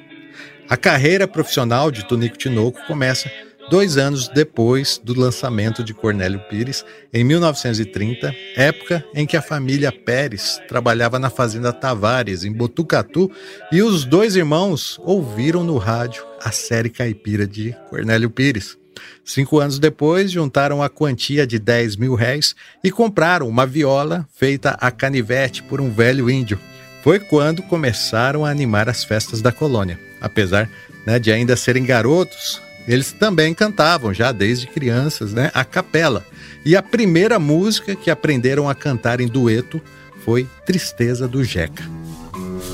A 0.69 0.77
carreira 0.77 1.29
profissional 1.29 1.89
de 1.89 2.05
Tonico 2.05 2.37
Tinoco 2.37 2.85
começa 2.89 3.31
dois 3.71 3.97
anos 3.97 4.29
depois 4.29 5.01
do 5.03 5.19
lançamento 5.19 5.83
de 5.83 5.95
Cornélio 5.95 6.41
Pires, 6.49 6.85
em 7.13 7.25
1930, 7.25 8.35
época 8.57 9.05
em 9.15 9.27
que 9.27 9.37
a 9.37 9.43
família 9.43 9.91
Pérez 9.91 10.61
trabalhava 10.69 11.19
na 11.19 11.31
Fazenda 11.31 11.73
Tavares, 11.73 12.45
em 12.45 12.53
Botucatu, 12.53 13.31
e 13.73 13.83
os 13.83 14.05
dois 14.05 14.37
irmãos 14.37 15.01
ouviram 15.03 15.65
no 15.65 15.79
rádio 15.79 16.25
a 16.43 16.51
série 16.51 16.91
caipira 16.91 17.47
de 17.47 17.75
Cornélio 17.89 18.31
Pires. 18.31 18.77
Cinco 19.25 19.59
anos 19.59 19.79
depois, 19.79 20.31
juntaram 20.31 20.83
a 20.83 20.89
quantia 20.89 21.47
de 21.47 21.59
10 21.59 21.97
mil 21.97 22.15
réis 22.15 22.55
e 22.83 22.91
compraram 22.91 23.49
uma 23.49 23.67
viola 23.67 24.27
feita 24.35 24.77
a 24.81 24.91
canivete 24.91 25.63
por 25.63 25.81
um 25.81 25.91
velho 25.91 26.31
índio. 26.31 26.61
Foi 27.03 27.19
quando 27.19 27.63
começaram 27.63 28.45
a 28.45 28.51
animar 28.51 28.89
as 28.89 29.05
festas 29.05 29.43
da 29.43 29.53
colônia. 29.53 29.99
Apesar 30.21 30.71
né, 31.07 31.19
de 31.19 31.31
ainda 31.31 31.57
serem 31.57 31.85
garotos, 31.85 32.63
eles 32.87 33.13
também 33.13 33.55
cantavam 33.55 34.13
já 34.13 34.33
desde 34.33 34.67
crianças, 34.67 35.33
né, 35.33 35.51
a 35.55 35.65
capela. 35.65 36.25
E 36.65 36.77
a 36.77 36.83
primeira 36.83 37.39
música 37.39 37.95
que 37.95 38.11
aprenderam 38.11 38.69
a 38.69 38.75
cantar 38.75 39.21
em 39.21 39.27
dueto 39.27 39.81
foi 40.25 40.47
Tristeza 40.65 41.29
do 41.29 41.45
Jeca. 41.45 41.85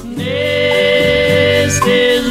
Nestes 0.05 0.33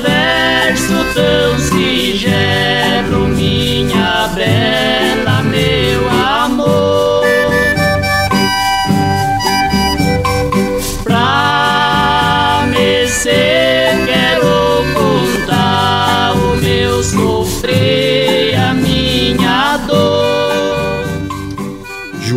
versos 0.01 1.13
tão 1.13 1.59
singelo, 1.59 3.27
minha 3.27 4.27
bela, 4.29 5.43
meu 5.43 6.09
amor. 6.09 6.98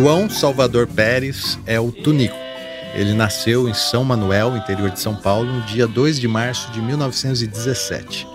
João 0.03 0.29
Salvador 0.29 0.85
Pérez 0.85 1.57
é 1.65 1.79
o 1.79 1.89
Tunico. 1.89 2.35
Ele 2.93 3.13
nasceu 3.13 3.69
em 3.69 3.73
São 3.73 4.03
Manuel, 4.03 4.57
interior 4.57 4.89
de 4.89 4.99
São 4.99 5.15
Paulo, 5.15 5.49
no 5.49 5.61
dia 5.61 5.87
2 5.87 6.19
de 6.19 6.27
março 6.27 6.69
de 6.73 6.81
1917. 6.81 8.27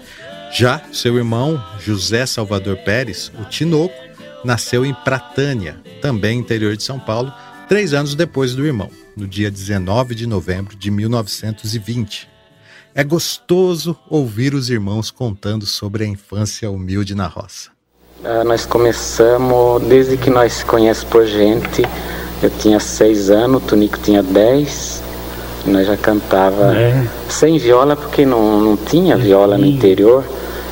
Já 0.50 0.80
seu 0.90 1.18
irmão, 1.18 1.62
José 1.78 2.24
Salvador 2.24 2.78
Pérez, 2.78 3.30
o 3.38 3.44
Tinoco, 3.44 3.94
nasceu 4.42 4.86
em 4.86 4.94
Pratânia, 4.94 5.78
também 6.00 6.38
interior 6.38 6.74
de 6.74 6.82
São 6.82 6.98
Paulo, 6.98 7.30
três 7.68 7.92
anos 7.92 8.14
depois 8.14 8.54
do 8.54 8.64
irmão, 8.64 8.90
no 9.14 9.28
dia 9.28 9.50
19 9.50 10.14
de 10.14 10.26
novembro 10.26 10.74
de 10.74 10.90
1920. 10.90 12.30
É 12.94 13.04
gostoso 13.04 13.94
ouvir 14.08 14.54
os 14.54 14.70
irmãos 14.70 15.10
contando 15.10 15.66
sobre 15.66 16.04
a 16.04 16.08
infância 16.08 16.70
humilde 16.70 17.14
na 17.14 17.26
roça. 17.26 17.77
Ah, 18.24 18.42
nós 18.42 18.66
começamos 18.66 19.80
desde 19.84 20.16
que 20.16 20.28
nós 20.28 20.54
se 20.54 20.64
conhecemos 20.64 21.04
por 21.04 21.24
gente. 21.24 21.84
Eu 22.42 22.50
tinha 22.50 22.80
seis 22.80 23.30
anos, 23.30 23.62
o 23.62 23.66
Tunico 23.66 23.96
tinha 23.98 24.22
dez. 24.22 25.00
Nós 25.64 25.86
já 25.86 25.96
cantava 25.96 26.76
é. 26.76 27.06
sem 27.28 27.58
viola 27.58 27.94
porque 27.94 28.26
não, 28.26 28.60
não 28.60 28.76
tinha 28.76 29.16
viola 29.16 29.56
no 29.56 29.66
interior. 29.66 30.24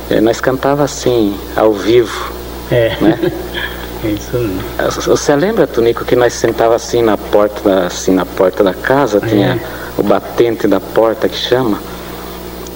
É, 0.09 0.19
nós 0.19 0.41
cantava 0.41 0.83
assim, 0.83 1.37
ao 1.55 1.71
vivo. 1.71 2.31
É. 2.69 2.97
Né? 2.99 3.31
é 4.03 4.07
isso 4.09 4.37
mesmo. 4.37 4.61
Você 5.05 5.35
lembra, 5.35 5.65
Tunico, 5.65 6.03
que 6.03 6.17
nós 6.17 6.33
sentava 6.33 6.75
assim 6.75 7.01
na 7.01 7.17
porta 7.17 7.61
da, 7.69 7.87
assim, 7.87 8.13
na 8.13 8.25
porta 8.25 8.61
da 8.61 8.73
casa, 8.73 9.19
é. 9.23 9.27
tinha 9.27 9.61
o 9.97 10.03
batente 10.03 10.67
da 10.67 10.81
porta 10.81 11.29
que 11.29 11.37
chama. 11.37 11.79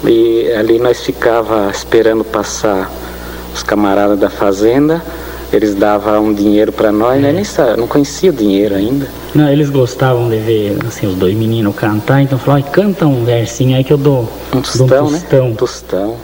E 0.04 0.50
ali 0.52 0.78
nós 0.78 1.02
ficava 1.02 1.70
esperando 1.70 2.24
passar 2.24 2.90
os 3.54 3.62
camaradas 3.62 4.18
da 4.18 4.30
fazenda, 4.30 5.02
eles 5.52 5.74
davam 5.74 6.26
um 6.26 6.34
dinheiro 6.34 6.72
para 6.72 6.90
nós, 6.90 7.20
né? 7.20 7.32
Nem 7.32 7.44
não 7.76 7.86
conhecia 7.86 8.30
o 8.30 8.32
dinheiro 8.32 8.74
ainda. 8.74 9.06
Não, 9.34 9.48
eles 9.48 9.68
gostavam 9.68 10.28
de 10.28 10.38
ver 10.38 10.78
assim, 10.86 11.06
os 11.06 11.14
dois 11.14 11.34
meninos 11.36 11.74
cantar, 11.74 12.22
então 12.22 12.38
falaram, 12.38 12.64
canta 12.70 13.06
um 13.06 13.24
versinho 13.24 13.76
aí 13.76 13.84
que 13.84 13.92
eu 13.92 13.98
dou 13.98 14.28
um 14.54 14.60
tostão, 14.60 14.86
dou 14.86 15.04
um 15.04 15.10
tostão. 15.12 15.50
né? 15.50 15.54
Tostão. 15.56 16.16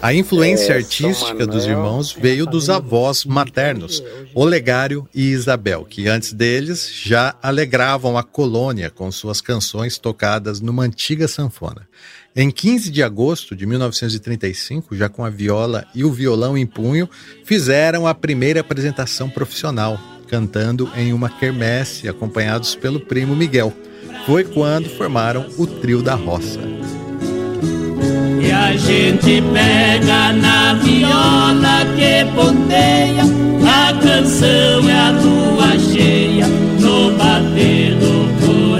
A 0.00 0.12
influência 0.12 0.74
é, 0.74 0.76
artística 0.76 1.46
dos 1.46 1.64
irmãos 1.64 2.12
veio 2.12 2.46
dos 2.46 2.68
avós 2.68 3.24
maternos, 3.24 4.02
Olegário 4.34 5.08
e 5.14 5.30
Isabel, 5.30 5.84
que 5.88 6.06
antes 6.06 6.32
deles 6.32 6.90
já 6.92 7.34
alegravam 7.42 8.16
a 8.18 8.22
colônia 8.22 8.90
com 8.90 9.10
suas 9.10 9.40
canções 9.40 9.98
tocadas 9.98 10.60
numa 10.60 10.84
antiga 10.84 11.26
sanfona. 11.26 11.88
Em 12.34 12.50
15 12.50 12.90
de 12.90 13.02
agosto 13.02 13.56
de 13.56 13.64
1935, 13.64 14.94
já 14.94 15.08
com 15.08 15.24
a 15.24 15.30
viola 15.30 15.86
e 15.94 16.04
o 16.04 16.12
violão 16.12 16.56
em 16.56 16.66
punho, 16.66 17.08
fizeram 17.44 18.06
a 18.06 18.14
primeira 18.14 18.60
apresentação 18.60 19.30
profissional, 19.30 19.98
cantando 20.28 20.90
em 20.94 21.14
uma 21.14 21.30
quermesse, 21.30 22.08
acompanhados 22.08 22.74
pelo 22.74 23.00
primo 23.00 23.34
Miguel. 23.34 23.72
Foi 24.26 24.44
quando 24.44 24.90
formaram 24.90 25.46
o 25.56 25.66
Trio 25.66 26.02
da 26.02 26.14
Roça. 26.14 26.60
A 28.58 28.72
gente 28.72 29.42
pega 29.52 30.32
na 30.32 30.74
viola 30.74 31.84
que 31.94 32.24
ponteia, 32.34 33.22
a 33.62 33.92
canção 33.92 34.88
é 34.88 34.98
a 34.98 35.10
lua 35.10 35.78
cheia, 35.78 36.46
no 36.80 37.12
bater 37.12 37.94
do 37.96 38.46
coração. 38.46 38.75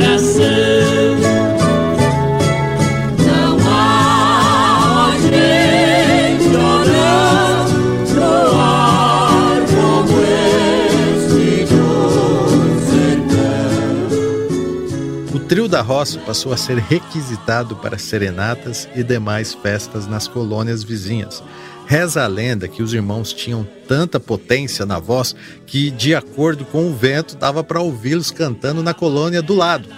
Trio 15.46 15.68
da 15.68 15.80
roça 15.80 16.18
passou 16.18 16.52
a 16.52 16.56
ser 16.56 16.78
requisitado 16.78 17.76
para 17.76 17.98
serenatas 17.98 18.88
e 18.96 19.04
demais 19.04 19.54
festas 19.54 20.06
nas 20.06 20.26
colônias 20.26 20.82
vizinhas. 20.82 21.42
Reza 21.86 22.24
a 22.24 22.26
lenda 22.26 22.66
que 22.66 22.82
os 22.82 22.92
irmãos 22.92 23.32
tinham 23.32 23.66
tanta 23.86 24.18
potência 24.18 24.84
na 24.84 24.98
voz 24.98 25.36
que, 25.64 25.90
de 25.92 26.16
acordo 26.16 26.64
com 26.64 26.90
o 26.90 26.94
vento, 26.94 27.36
dava 27.36 27.62
para 27.62 27.80
ouvi-los 27.80 28.32
cantando 28.32 28.82
na 28.82 28.92
colônia 28.92 29.40
do 29.40 29.54
lado. 29.54 29.88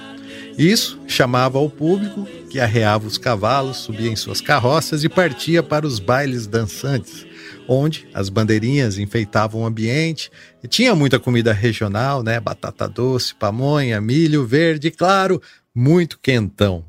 Isso 0.58 1.00
chamava 1.06 1.56
ao 1.56 1.70
público, 1.70 2.26
que 2.50 2.61
arreava 2.61 3.06
os 3.06 3.16
cavalos, 3.16 3.78
subia 3.78 4.11
em 4.11 4.16
suas 4.16 4.42
carroças 4.42 5.02
e 5.02 5.08
partia 5.08 5.62
para 5.62 5.87
os 5.87 5.98
bailes 5.98 6.46
dançantes 6.46 7.28
onde 7.68 8.09
as 8.14 8.28
bandeirinhas 8.31 8.98
enfeitavam 8.98 9.61
o 9.61 9.66
ambiente 9.66 10.31
e 10.64 10.66
tinha 10.66 10.94
muita 10.94 11.20
comida 11.20 11.52
regional, 11.52 12.22
né? 12.22 12.40
Batata 12.40 12.88
doce, 12.88 13.35
pamonha, 13.35 14.00
milho 14.00 14.46
verde, 14.46 14.90
claro, 14.90 15.40
muito 15.74 16.18
quentão. 16.18 16.85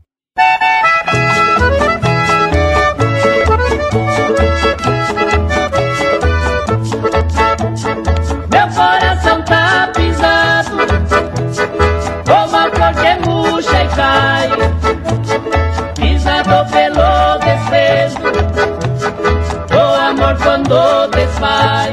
Quando 20.69 21.11
desfaz, 21.11 21.91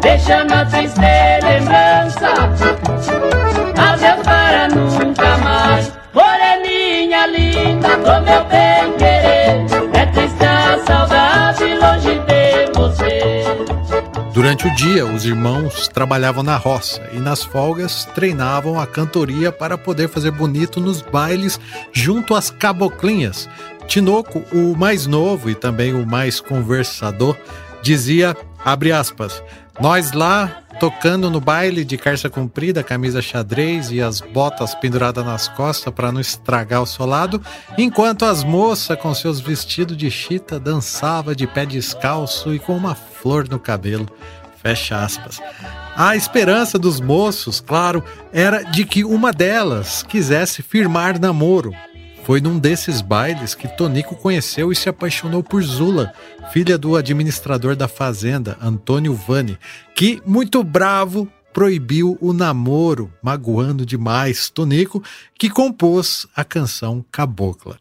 deixando 0.00 0.52
a 0.54 0.64
triste 0.64 0.98
lembrança, 1.42 2.28
adeus 3.76 4.22
para 4.24 4.68
nunca 4.68 5.36
mais. 5.38 5.92
Moreninha 6.14 7.26
linda 7.26 7.96
do 7.98 8.24
meu 8.24 8.44
bem 8.46 8.92
querer, 8.96 9.66
é 9.92 10.06
triste 10.06 10.42
a 10.42 10.78
saudade 10.86 11.64
longe 11.74 12.18
de 12.20 12.72
você. 12.74 13.44
Durante 14.32 14.66
o 14.66 14.74
dia, 14.74 15.04
os 15.04 15.26
irmãos 15.26 15.88
trabalhavam 15.88 16.42
na 16.42 16.56
roça 16.56 17.02
e 17.12 17.18
nas 17.18 17.44
folgas 17.44 18.06
treinavam 18.14 18.80
a 18.80 18.86
cantoria 18.86 19.52
para 19.52 19.76
poder 19.76 20.08
fazer 20.08 20.30
bonito 20.30 20.80
nos 20.80 21.02
bailes 21.02 21.60
junto 21.92 22.34
às 22.34 22.50
caboclinhas, 22.50 23.48
Tinoco, 23.88 24.44
o 24.52 24.76
mais 24.76 25.06
novo 25.06 25.48
e 25.48 25.54
também 25.54 25.94
o 25.94 26.06
mais 26.06 26.40
conversador, 26.40 27.34
dizia, 27.82 28.36
abre 28.62 28.92
aspas, 28.92 29.42
nós 29.80 30.12
lá 30.12 30.62
tocando 30.78 31.30
no 31.30 31.40
baile 31.40 31.84
de 31.84 31.96
calça 31.96 32.28
comprida, 32.28 32.84
camisa 32.84 33.22
xadrez 33.22 33.90
e 33.90 34.00
as 34.00 34.20
botas 34.20 34.74
penduradas 34.74 35.24
nas 35.24 35.48
costas 35.48 35.92
para 35.92 36.12
não 36.12 36.20
estragar 36.20 36.82
o 36.82 36.86
solado, 36.86 37.42
enquanto 37.78 38.26
as 38.26 38.44
moças 38.44 38.96
com 39.00 39.12
seus 39.14 39.40
vestidos 39.40 39.96
de 39.96 40.10
chita 40.10 40.60
dançava 40.60 41.34
de 41.34 41.46
pé 41.46 41.64
descalço 41.64 42.54
e 42.54 42.58
com 42.58 42.76
uma 42.76 42.94
flor 42.94 43.48
no 43.48 43.58
cabelo. 43.58 44.06
Fecha 44.62 45.02
aspas. 45.02 45.40
A 45.96 46.14
esperança 46.14 46.78
dos 46.78 47.00
moços, 47.00 47.60
claro, 47.60 48.04
era 48.32 48.62
de 48.62 48.84
que 48.84 49.02
uma 49.04 49.32
delas 49.32 50.02
quisesse 50.02 50.62
firmar 50.62 51.18
namoro, 51.18 51.72
foi 52.28 52.42
num 52.42 52.58
desses 52.58 53.00
bailes 53.00 53.54
que 53.54 53.66
Tonico 53.66 54.14
conheceu 54.14 54.70
e 54.70 54.76
se 54.76 54.86
apaixonou 54.86 55.42
por 55.42 55.62
Zula, 55.62 56.12
filha 56.52 56.76
do 56.76 56.94
administrador 56.94 57.74
da 57.74 57.88
fazenda, 57.88 58.54
Antônio 58.60 59.14
Vani, 59.14 59.58
que, 59.94 60.20
muito 60.26 60.62
bravo, 60.62 61.26
proibiu 61.54 62.18
o 62.20 62.34
namoro, 62.34 63.10
magoando 63.22 63.86
demais 63.86 64.50
Tonico, 64.50 65.02
que 65.38 65.48
compôs 65.48 66.26
a 66.36 66.44
canção 66.44 67.02
Cabocla. 67.10 67.78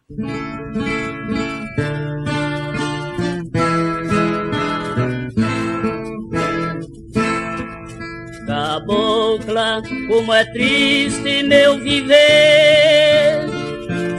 Cabocla, 8.47 9.83
como 10.07 10.31
é 10.31 10.45
triste 10.45 11.43
meu 11.43 11.77
viver 11.81 13.56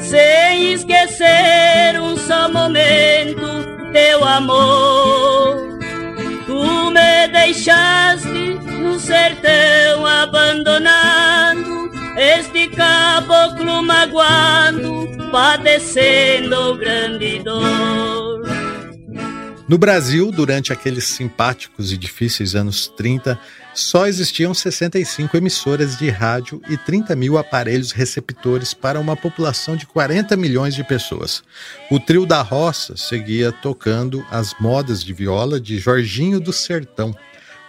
sem 0.08 0.72
esquecer 0.72 2.00
um 2.00 2.16
só 2.16 2.48
momento 2.50 3.42
teu 3.92 4.24
amor. 4.24 5.78
Tu 6.46 6.90
me 6.90 7.28
deixaste 7.28 8.58
no 8.80 8.98
sertão 8.98 10.06
abandonado, 10.06 11.90
este 12.16 12.68
caboclo 12.68 13.82
magoando, 13.82 15.08
padecendo 15.30 16.76
grande 16.76 17.40
dor. 17.40 18.48
No 19.68 19.76
Brasil, 19.76 20.32
durante 20.32 20.72
aqueles 20.72 21.04
simpáticos 21.04 21.92
e 21.92 21.98
difíceis 21.98 22.54
anos 22.54 22.88
30, 22.88 23.38
só 23.78 24.08
existiam 24.08 24.52
65 24.52 25.36
emissoras 25.36 25.96
de 25.96 26.10
rádio 26.10 26.60
e 26.68 26.76
30 26.76 27.14
mil 27.14 27.38
aparelhos 27.38 27.92
receptores 27.92 28.74
para 28.74 28.98
uma 28.98 29.16
população 29.16 29.76
de 29.76 29.86
40 29.86 30.36
milhões 30.36 30.74
de 30.74 30.82
pessoas. 30.82 31.44
O 31.88 32.00
trio 32.00 32.26
da 32.26 32.42
roça 32.42 32.96
seguia 32.96 33.52
tocando 33.52 34.26
as 34.30 34.52
modas 34.58 35.02
de 35.04 35.12
viola 35.12 35.60
de 35.60 35.78
Jorginho 35.78 36.40
do 36.40 36.52
Sertão, 36.52 37.14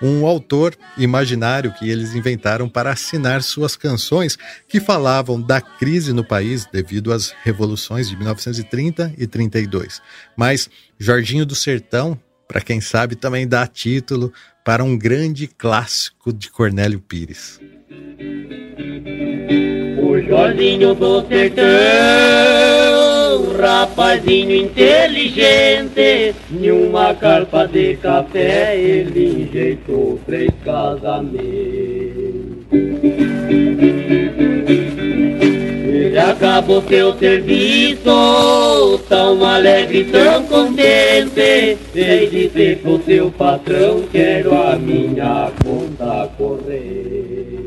um 0.02 0.26
autor 0.26 0.76
imaginário 0.98 1.74
que 1.74 1.88
eles 1.88 2.16
inventaram 2.16 2.68
para 2.68 2.92
assinar 2.92 3.44
suas 3.44 3.76
canções 3.76 4.36
que 4.68 4.80
falavam 4.80 5.40
da 5.40 5.62
crise 5.62 6.12
no 6.12 6.24
país 6.24 6.66
devido 6.66 7.14
às 7.14 7.36
revoluções 7.44 8.10
de 8.10 8.16
1930 8.16 9.14
e 9.16 9.28
32. 9.28 10.02
Mas 10.36 10.70
Jorginho 10.98 11.46
do 11.46 11.54
Sertão, 11.54 12.20
para 12.48 12.62
quem 12.62 12.82
sabe, 12.82 13.16
também 13.16 13.48
dá 13.48 13.68
título 13.68 14.34
para 14.70 14.84
um 14.84 14.96
grande 14.96 15.48
clássico 15.48 16.32
de 16.32 16.52
Cornélio 16.52 17.00
Pires. 17.00 17.60
O 20.00 20.22
Jorginho 20.22 20.94
do 20.94 21.28
Sertão 21.28 21.66
rapazinho 23.60 24.56
inteligente, 24.56 26.36
em 26.52 26.70
uma 26.70 27.16
carpa 27.16 27.68
de 27.68 27.96
café 27.96 28.80
ele 28.80 29.42
enjeitou 29.42 30.22
três 30.28 30.52
casamentos. 30.64 31.40
Ele 36.10 36.18
acabou 36.18 36.82
seu 36.88 37.16
serviço, 37.20 39.00
tão 39.08 39.46
alegre, 39.46 40.06
tão 40.06 40.44
contente, 40.48 41.78
veio 41.94 42.32
dizer 42.32 42.80
pro 42.80 43.00
seu 43.06 43.30
patrão, 43.30 44.04
quero 44.12 44.56
a 44.60 44.76
minha 44.76 45.52
conta 45.64 46.28
correr. 46.36 47.60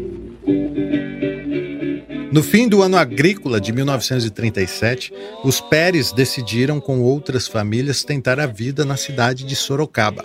No 2.32 2.42
fim 2.42 2.66
do 2.66 2.82
ano 2.82 2.96
agrícola 2.96 3.60
de 3.60 3.72
1937, 3.72 5.12
os 5.44 5.60
Pérez 5.60 6.10
decidiram, 6.10 6.80
com 6.80 7.00
outras 7.00 7.46
famílias, 7.46 8.02
tentar 8.02 8.40
a 8.40 8.46
vida 8.46 8.84
na 8.84 8.96
cidade 8.96 9.44
de 9.44 9.54
Sorocaba. 9.54 10.24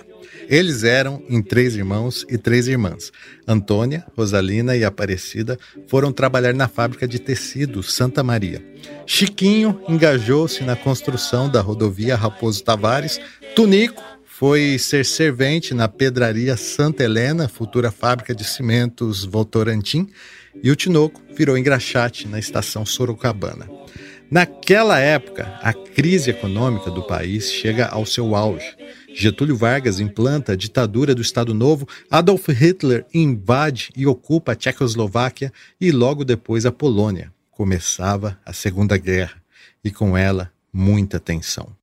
Eles 0.50 0.84
eram 0.84 1.22
em 1.30 1.42
três 1.42 1.76
irmãos 1.76 2.26
e 2.30 2.38
três 2.38 2.68
irmãs. 2.68 3.12
Antônia, 3.48 4.06
Rosalina 4.16 4.76
e 4.78 4.84
Aparecida 4.84 5.60
foram 5.88 6.12
trabalhar 6.12 6.54
na 6.54 6.68
fábrica 6.68 7.08
de 7.08 7.20
tecidos 7.20 7.94
Santa 7.94 8.24
Maria. 8.24 8.64
Chiquinho 9.06 9.82
engajou-se 9.90 10.64
na 10.64 10.76
construção 10.76 11.50
da 11.50 11.62
rodovia 11.62 12.16
Raposo 12.16 12.64
Tavares. 12.64 13.20
Tunico 13.56 14.02
foi 14.26 14.78
ser 14.78 15.04
servente 15.04 15.74
na 15.74 15.88
pedraria 15.88 16.56
Santa 16.56 17.04
Helena, 17.04 17.50
futura 17.50 17.92
fábrica 17.92 18.34
de 18.34 18.44
cimentos 18.44 19.26
Votorantim. 19.26 20.08
E 20.64 20.72
o 20.72 20.76
Tinoco 20.76 21.22
virou 21.36 21.58
engraxate 21.58 22.28
na 22.28 22.40
estação 22.40 22.86
Sorocabana. 22.86 23.68
Naquela 24.30 25.00
época, 25.00 25.58
a 25.62 25.74
crise 25.74 26.32
econômica 26.32 26.92
do 26.92 27.02
país 27.02 27.52
chega 27.52 27.88
ao 27.88 28.06
seu 28.06 28.36
auge. 28.36 28.76
Getúlio 29.20 29.58
Vargas 29.58 30.00
implanta 30.00 30.52
a 30.52 30.56
ditadura 30.56 31.16
do 31.16 31.24
Estado 31.24 31.52
Novo, 31.52 31.88
Adolf 32.08 32.50
Hitler 32.50 33.04
invade 33.12 33.90
e 33.96 34.06
ocupa 34.06 34.52
a 34.52 34.56
Tchecoslováquia 34.56 35.52
e 35.82 35.92
logo 35.92 36.24
depois 36.24 36.68
a 36.68 36.72
Polônia. 36.72 37.34
Começava 37.50 38.38
a 38.46 38.54
Segunda 38.54 38.96
Guerra 38.96 39.42
e 39.84 39.90
com 39.90 40.16
ela 40.16 40.52
muita 40.72 41.20
tensão. 41.20 41.76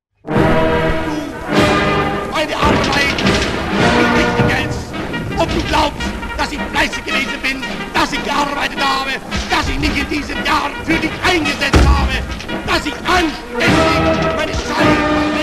dass 12.67 12.87
ich 12.87 12.95
anständig 12.95 14.37
meine. 14.37 15.34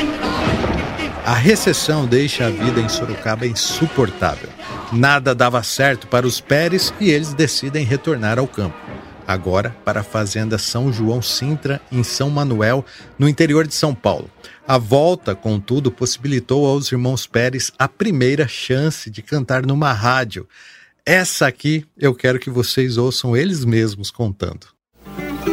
A 1.24 1.36
recessão 1.36 2.08
deixa 2.08 2.48
a 2.48 2.50
vida 2.50 2.82
em 2.82 2.90
Sorocaba 2.90 3.46
insuportável. 3.46 4.50
Nada 4.92 5.36
dava 5.36 5.62
certo 5.62 6.08
para 6.08 6.26
os 6.26 6.42
Pérez 6.42 6.92
e 7.00 7.12
eles 7.12 7.34
decidem 7.34 7.86
retornar 7.86 8.40
ao 8.40 8.48
campo. 8.48 8.76
Agora 9.28 9.76
para 9.86 10.00
a 10.00 10.04
fazenda 10.04 10.58
São 10.58 10.92
João 10.92 11.22
Sintra, 11.22 11.80
em 11.92 12.04
São 12.04 12.30
Manuel, 12.30 12.84
no 13.20 13.30
interior 13.30 13.68
de 13.68 13.76
São 13.76 13.94
Paulo. 13.94 14.30
A 14.68 14.80
volta, 14.80 15.36
contudo, 15.36 15.92
possibilitou 15.92 16.66
aos 16.66 16.92
irmãos 16.92 17.28
Pérez 17.28 17.72
a 17.78 17.88
primeira 17.88 18.48
chance 18.48 19.10
de 19.10 19.22
cantar 19.22 19.64
numa 19.64 19.94
rádio. 19.94 20.48
Essa 21.06 21.46
aqui 21.46 21.86
eu 21.98 22.16
quero 22.16 22.40
que 22.40 22.50
vocês 22.50 22.98
ouçam 22.98 23.38
eles 23.38 23.64
mesmos 23.64 24.10
contando. 24.10 24.68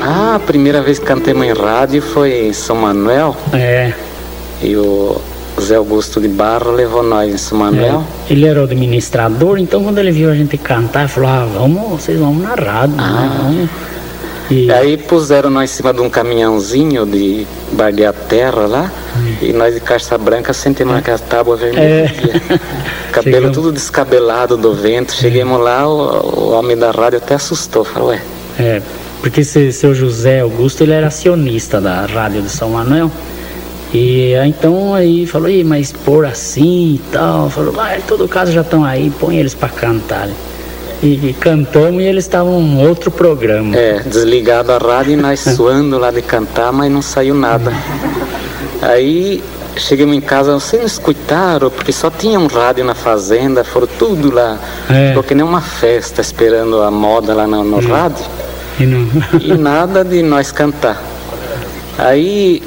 Ah, 0.00 0.36
a 0.36 0.40
primeira 0.40 0.82
vez 0.82 0.98
que 0.98 1.04
cantei 1.04 1.34
em 1.34 1.52
rádio 1.52 2.00
foi 2.00 2.46
em 2.46 2.52
São 2.54 2.76
Manuel. 2.76 3.36
É. 3.52 3.92
E 4.62 4.74
o 5.56 5.60
Zé 5.60 5.76
Augusto 5.76 6.20
de 6.20 6.28
Barro 6.28 6.72
levou 6.72 7.02
nós 7.02 7.32
em 7.32 7.36
São 7.36 7.58
Manuel. 7.58 8.04
É. 8.28 8.32
Ele 8.32 8.46
era 8.46 8.60
o 8.60 8.64
administrador, 8.64 9.58
então 9.58 9.82
quando 9.82 9.98
ele 9.98 10.12
viu 10.12 10.30
a 10.30 10.34
gente 10.34 10.56
cantar, 10.56 11.00
ele 11.00 11.08
falou: 11.08 11.30
ah, 11.30 11.48
vamos, 11.52 12.02
vocês 12.02 12.18
vão 12.18 12.34
na 12.34 12.54
rádio, 12.54 12.96
né? 12.96 13.02
ah. 13.02 13.12
né? 13.12 13.38
Vamos. 13.42 13.70
E... 14.50 14.70
Aí 14.72 14.96
puseram 14.96 15.50
nós 15.50 15.70
em 15.70 15.74
cima 15.74 15.92
de 15.92 16.00
um 16.00 16.08
caminhãozinho 16.08 17.04
de 17.04 17.46
bardear 17.72 18.14
terra 18.14 18.66
lá, 18.66 18.92
hum. 19.16 19.34
e 19.42 19.52
nós 19.52 19.74
de 19.74 19.80
carça 19.80 20.16
branca 20.16 20.52
sentemos 20.54 20.94
é. 20.94 20.96
naquela 20.96 21.18
tábua 21.18 21.56
vermelha. 21.56 21.82
É. 21.84 22.58
Cabelo 23.12 23.36
Chegamos... 23.36 23.56
tudo 23.56 23.72
descabelado 23.72 24.56
do 24.56 24.72
vento. 24.72 25.12
Cheguemos 25.12 25.60
lá, 25.60 25.86
o, 25.86 26.50
o, 26.50 26.50
homem 26.52 26.76
da 26.76 26.90
rádio 26.90 27.18
até 27.18 27.34
assustou, 27.34 27.84
falou, 27.84 28.08
ué. 28.08 28.22
É, 28.58 28.80
porque 29.20 29.42
esse, 29.42 29.72
seu 29.72 29.94
José 29.94 30.40
Augusto, 30.40 30.82
ele 30.82 30.92
era 30.92 31.08
acionista 31.08 31.80
da 31.80 32.06
rádio 32.06 32.42
de 32.42 32.48
São 32.48 32.70
Manuel. 32.70 33.10
E 33.92 34.34
então 34.46 34.94
aí 34.94 35.26
falou, 35.26 35.48
mas 35.64 35.92
por 35.92 36.26
assim 36.26 36.94
e 36.94 37.00
tal, 37.10 37.48
falou, 37.48 37.74
ah, 37.80 37.96
em 37.96 38.02
todo 38.02 38.28
caso 38.28 38.52
já 38.52 38.60
estão 38.60 38.84
aí, 38.84 39.10
põe 39.18 39.38
eles 39.38 39.54
para 39.54 39.68
cantar. 39.68 40.28
E, 41.02 41.28
e 41.28 41.36
cantamos 41.38 42.02
e 42.02 42.06
eles 42.06 42.24
estavam 42.24 42.60
em 42.60 42.86
outro 42.86 43.10
programa. 43.10 43.76
É, 43.76 44.00
desligado 44.00 44.72
a 44.72 44.78
rádio 44.78 45.12
e 45.12 45.16
nós 45.16 45.40
suando 45.56 45.96
lá 45.98 46.10
de 46.10 46.20
cantar, 46.20 46.72
mas 46.72 46.90
não 46.90 47.00
saiu 47.00 47.34
nada. 47.34 47.72
Aí 48.82 49.42
chegamos 49.76 50.16
em 50.16 50.20
casa, 50.20 50.52
vocês 50.54 50.80
não 50.80 50.86
escutaram, 50.86 51.70
porque 51.70 51.92
só 51.92 52.10
tinha 52.10 52.38
um 52.38 52.46
rádio 52.46 52.84
na 52.84 52.94
fazenda, 52.94 53.64
foram 53.64 53.86
tudo 53.98 54.34
lá. 54.34 54.58
É. 54.90 55.08
Ficou 55.08 55.22
que 55.22 55.34
nem 55.34 55.44
uma 55.44 55.60
festa 55.60 56.20
esperando 56.20 56.82
a 56.82 56.90
moda 56.90 57.32
lá 57.32 57.46
no, 57.46 57.64
no 57.64 57.80
é. 57.80 57.86
rádio. 57.86 58.26
E, 58.78 59.50
e, 59.50 59.56
nada 59.56 60.04
de 60.04 60.22
nós 60.22 60.52
cantar. 60.52 61.02
Aí 61.96 62.62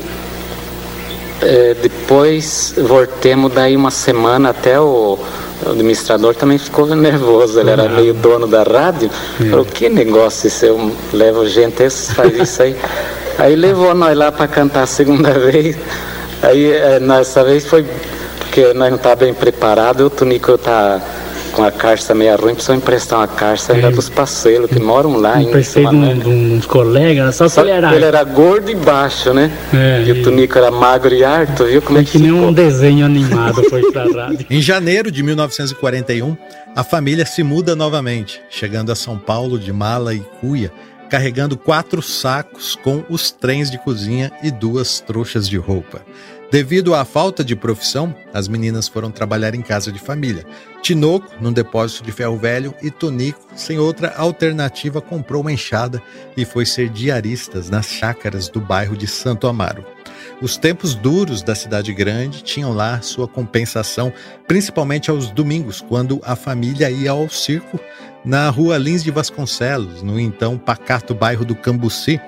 é, 1.41 1.73
depois 1.73 2.73
voltemos 2.77 3.51
daí 3.53 3.75
uma 3.75 3.91
semana 3.91 4.49
até 4.49 4.79
o 4.79 5.17
o 5.65 5.71
administrador 5.71 6.35
também 6.35 6.57
ficou 6.57 6.87
nervoso, 6.95 7.59
ele 7.59 7.69
era 7.69 7.87
meio 7.87 8.13
dono 8.13 8.47
da 8.47 8.63
rádio. 8.63 9.09
É. 9.39 9.49
Falou, 9.49 9.65
que 9.65 9.89
negócio 9.89 10.47
isso? 10.47 10.65
Eu 10.65 10.91
levo 11.13 11.47
gente, 11.47 11.89
faz 11.89 12.35
isso 12.35 12.63
aí. 12.63 12.75
Aí 13.37 13.55
levou 13.55 13.95
nós 13.95 14.15
lá 14.15 14.31
para 14.31 14.47
cantar 14.47 14.83
a 14.83 14.85
segunda 14.85 15.31
vez. 15.39 15.77
Aí 16.43 16.71
é, 16.73 16.99
nessa 16.99 17.43
vez 17.43 17.65
foi 17.65 17.85
porque 18.39 18.73
nós 18.73 18.89
não 18.89 18.97
estávamos 18.97 19.23
bem 19.23 19.33
preparados, 19.33 20.05
o 20.05 20.09
Tunico 20.09 20.57
tá 20.57 20.99
com 21.51 21.63
a 21.63 21.71
carça 21.71 22.13
meio 22.15 22.35
ruim, 22.37 22.53
precisou 22.53 22.75
emprestar 22.75 23.19
uma 23.19 23.27
carça 23.27 23.73
ainda 23.73 23.87
é. 23.87 23.91
dos 23.91 24.09
parceiros 24.09 24.69
que 24.69 24.79
moram 24.79 25.17
lá. 25.17 25.41
Emprestei 25.41 25.85
de, 25.85 25.95
um, 25.95 26.17
de 26.17 26.27
uns 26.27 26.65
colegas, 26.65 27.35
só, 27.35 27.47
só 27.47 27.61
que 27.61 27.67
ele 27.67 27.77
era... 27.77 27.95
Ele 27.95 28.05
era 28.05 28.23
gordo 28.23 28.71
e 28.71 28.75
baixo, 28.75 29.33
né? 29.33 29.51
É, 29.73 30.03
e 30.05 30.11
o 30.11 30.23
Tunico 30.23 30.57
era 30.57 30.71
magro 30.71 31.13
e 31.13 31.23
alto, 31.23 31.65
viu 31.65 31.81
como 31.81 31.97
é, 31.97 32.01
é 32.01 32.05
que, 32.05 32.11
que 32.11 32.19
nem 32.19 32.31
um 32.31 32.51
desenho 32.51 33.05
animado 33.05 33.63
foi 33.69 33.91
pra 33.91 34.03
rádio. 34.03 34.45
em 34.49 34.61
janeiro 34.61 35.11
de 35.11 35.21
1941, 35.21 36.35
a 36.75 36.83
família 36.83 37.25
se 37.25 37.43
muda 37.43 37.75
novamente, 37.75 38.41
chegando 38.49 38.91
a 38.91 38.95
São 38.95 39.17
Paulo 39.17 39.59
de 39.59 39.73
mala 39.73 40.13
e 40.13 40.19
cuia, 40.39 40.71
carregando 41.09 41.57
quatro 41.57 42.01
sacos 42.01 42.75
com 42.75 43.03
os 43.09 43.31
trens 43.31 43.69
de 43.69 43.77
cozinha 43.77 44.31
e 44.41 44.49
duas 44.49 45.01
trouxas 45.01 45.49
de 45.49 45.57
roupa. 45.57 46.01
Devido 46.51 46.93
à 46.93 47.05
falta 47.05 47.45
de 47.45 47.55
profissão, 47.55 48.13
as 48.33 48.49
meninas 48.49 48.85
foram 48.89 49.09
trabalhar 49.09 49.55
em 49.55 49.61
casa 49.61 49.89
de 49.89 49.99
família. 49.99 50.45
Tinoco, 50.81 51.33
num 51.39 51.53
depósito 51.53 52.03
de 52.03 52.11
ferro 52.11 52.35
velho, 52.35 52.75
e 52.81 52.91
Tonico, 52.91 53.39
sem 53.55 53.79
outra 53.79 54.13
alternativa, 54.17 54.99
comprou 54.99 55.43
uma 55.43 55.53
enxada 55.53 56.03
e 56.35 56.43
foi 56.43 56.65
ser 56.65 56.89
diaristas 56.89 57.69
nas 57.69 57.85
chácaras 57.85 58.49
do 58.49 58.59
bairro 58.59 58.97
de 58.97 59.07
Santo 59.07 59.47
Amaro. 59.47 59.85
Os 60.41 60.57
tempos 60.57 60.93
duros 60.93 61.41
da 61.41 61.55
cidade 61.55 61.93
grande 61.93 62.43
tinham 62.43 62.73
lá 62.73 62.99
sua 62.99 63.29
compensação, 63.29 64.11
principalmente 64.45 65.09
aos 65.09 65.31
domingos, 65.31 65.79
quando 65.79 66.19
a 66.21 66.35
família 66.35 66.91
ia 66.91 67.11
ao 67.11 67.29
circo 67.29 67.79
na 68.25 68.49
rua 68.49 68.77
Lins 68.77 69.05
de 69.05 69.09
Vasconcelos, 69.09 70.03
no 70.03 70.19
então 70.19 70.57
pacato 70.57 71.15
bairro 71.15 71.45
do 71.45 71.55
Cambuci, 71.55 72.19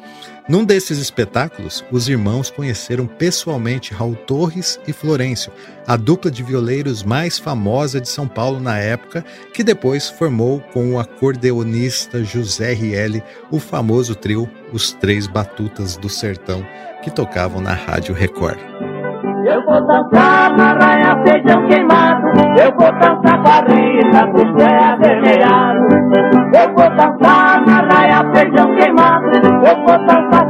num 0.47 0.65
desses 0.65 0.97
espetáculos, 0.97 1.85
os 1.89 2.09
irmãos 2.09 2.49
conheceram 2.49 3.07
pessoalmente 3.07 3.93
Raul 3.93 4.15
Torres 4.15 4.77
e 4.85 4.91
Florencio, 4.91 5.53
a 5.87 5.95
dupla 5.95 6.29
de 6.29 6.43
violeiros 6.43 7.01
mais 7.01 7.39
famosa 7.39 8.01
de 8.01 8.09
São 8.09 8.27
Paulo 8.27 8.59
na 8.59 8.77
época, 8.77 9.23
que 9.53 9.63
depois 9.63 10.09
formou 10.09 10.59
com 10.73 10.93
o 10.93 10.99
acordeonista 10.99 12.23
José 12.23 12.73
Rielli 12.73 13.23
o 13.49 13.59
famoso 13.59 14.15
trio 14.15 14.49
Os 14.73 14.91
Três 14.91 15.27
Batutas 15.27 15.95
do 15.95 16.09
Sertão, 16.09 16.65
que 17.01 17.09
tocavam 17.09 17.61
na 17.61 17.73
Rádio 17.73 18.13
Record. 18.13 18.59
Eu 19.45 19.61
vou 19.65 19.85
dançar 19.85 20.55
na 20.55 20.73
raia 20.73 21.21
feijão 21.25 21.67
queimado, 21.67 22.27
eu 22.57 22.71
vou 22.77 22.91
dançar 22.93 23.43
com 23.43 23.49
a 23.49 23.59
rita 23.75 24.25
dos 24.27 24.51
pés 24.55 24.83
avermelhados. 24.83 25.93
Eu 26.53 26.73
vou 26.73 26.89
dançar 26.95 27.65
na 27.65 27.81
raia 27.91 28.31
feijão 28.33 28.73
queimado, 28.75 28.82
vou 29.63 29.97
dançar 30.05 30.43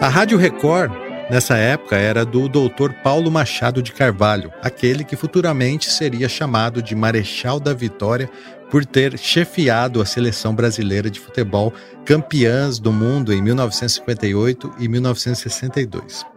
a 0.00 0.08
Rádio 0.08 0.36
Record, 0.36 0.90
nessa 1.30 1.56
época, 1.56 1.96
era 1.96 2.24
do 2.24 2.48
Dr. 2.48 2.92
Paulo 3.04 3.30
Machado 3.30 3.80
de 3.80 3.92
Carvalho, 3.92 4.52
aquele 4.60 5.04
que 5.04 5.14
futuramente 5.14 5.88
seria 5.90 6.28
chamado 6.28 6.82
de 6.82 6.96
Marechal 6.96 7.60
da 7.60 7.72
Vitória 7.72 8.28
por 8.68 8.84
ter 8.84 9.16
chefiado 9.16 10.00
a 10.00 10.06
seleção 10.06 10.54
brasileira 10.54 11.08
de 11.08 11.20
futebol 11.20 11.72
campeãs 12.04 12.80
do 12.80 12.92
mundo 12.92 13.32
em 13.32 13.40
1958 13.40 14.74
e 14.80 14.88
1962. 14.88 16.31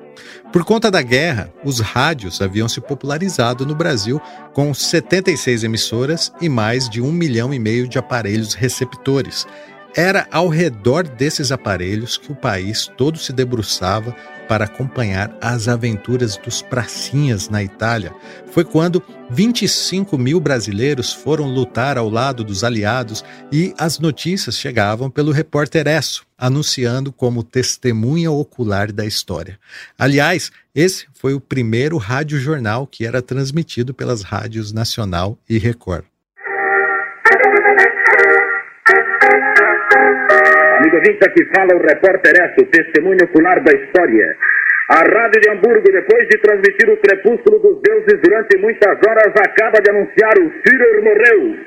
Por 0.51 0.63
conta 0.63 0.89
da 0.89 1.01
guerra, 1.01 1.51
os 1.63 1.79
rádios 1.79 2.41
haviam 2.41 2.67
se 2.67 2.79
popularizado 2.79 3.65
no 3.65 3.75
Brasil 3.75 4.21
com 4.53 4.73
76 4.73 5.63
emissoras 5.63 6.31
e 6.41 6.47
mais 6.47 6.89
de 6.89 7.01
um 7.01 7.11
milhão 7.11 7.53
e 7.53 7.59
meio 7.59 7.87
de 7.87 7.97
aparelhos 7.97 8.53
receptores. 8.53 9.45
Era 9.95 10.27
ao 10.31 10.49
redor 10.49 11.07
desses 11.07 11.51
aparelhos 11.51 12.17
que 12.17 12.31
o 12.31 12.35
país 12.35 12.91
todo 12.97 13.17
se 13.17 13.31
debruçava 13.31 14.15
para 14.47 14.65
acompanhar 14.65 15.35
as 15.41 15.67
aventuras 15.67 16.37
dos 16.37 16.61
pracinhas 16.61 17.49
na 17.49 17.63
Itália. 17.63 18.13
Foi 18.51 18.63
quando 18.63 19.03
25 19.29 20.17
mil 20.17 20.39
brasileiros 20.39 21.11
foram 21.11 21.45
lutar 21.45 21.97
ao 21.97 22.09
lado 22.09 22.43
dos 22.43 22.63
aliados 22.63 23.23
e 23.51 23.73
as 23.77 23.99
notícias 23.99 24.57
chegavam 24.57 25.09
pelo 25.09 25.31
repórter 25.31 25.87
Esso, 25.87 26.25
anunciando 26.37 27.11
como 27.11 27.43
testemunha 27.43 28.31
ocular 28.31 28.91
da 28.91 29.05
história. 29.05 29.59
Aliás, 29.97 30.51
esse 30.73 31.07
foi 31.13 31.33
o 31.33 31.41
primeiro 31.41 31.97
rádio-jornal 31.97 32.87
que 32.87 33.05
era 33.05 33.21
transmitido 33.21 33.93
pelas 33.93 34.21
rádios 34.21 34.71
Nacional 34.71 35.37
e 35.49 35.57
Record. 35.57 36.05
Amigo 40.85 40.97
aqui 41.25 41.43
fala 41.45 41.73
o 41.73 41.81
repórter 41.81 42.33
Esso, 42.45 42.63
testemunho 42.69 43.17
ocular 43.23 43.59
da 43.63 43.71
história. 43.71 44.37
A 44.89 44.99
Rádio 44.99 45.41
de 45.41 45.49
Hamburgo, 45.49 45.91
depois 45.91 46.27
de 46.27 46.37
transmitir 46.37 46.87
o 46.87 46.97
crepúsculo 46.97 47.57
dos 47.57 47.81
deuses 47.81 48.21
durante 48.21 48.55
muitas 48.59 48.95
horas, 49.01 49.33
acaba 49.35 49.81
de 49.81 49.89
anunciar 49.89 50.37
o 50.37 50.51
Führer 50.61 51.01
morreu. 51.01 51.57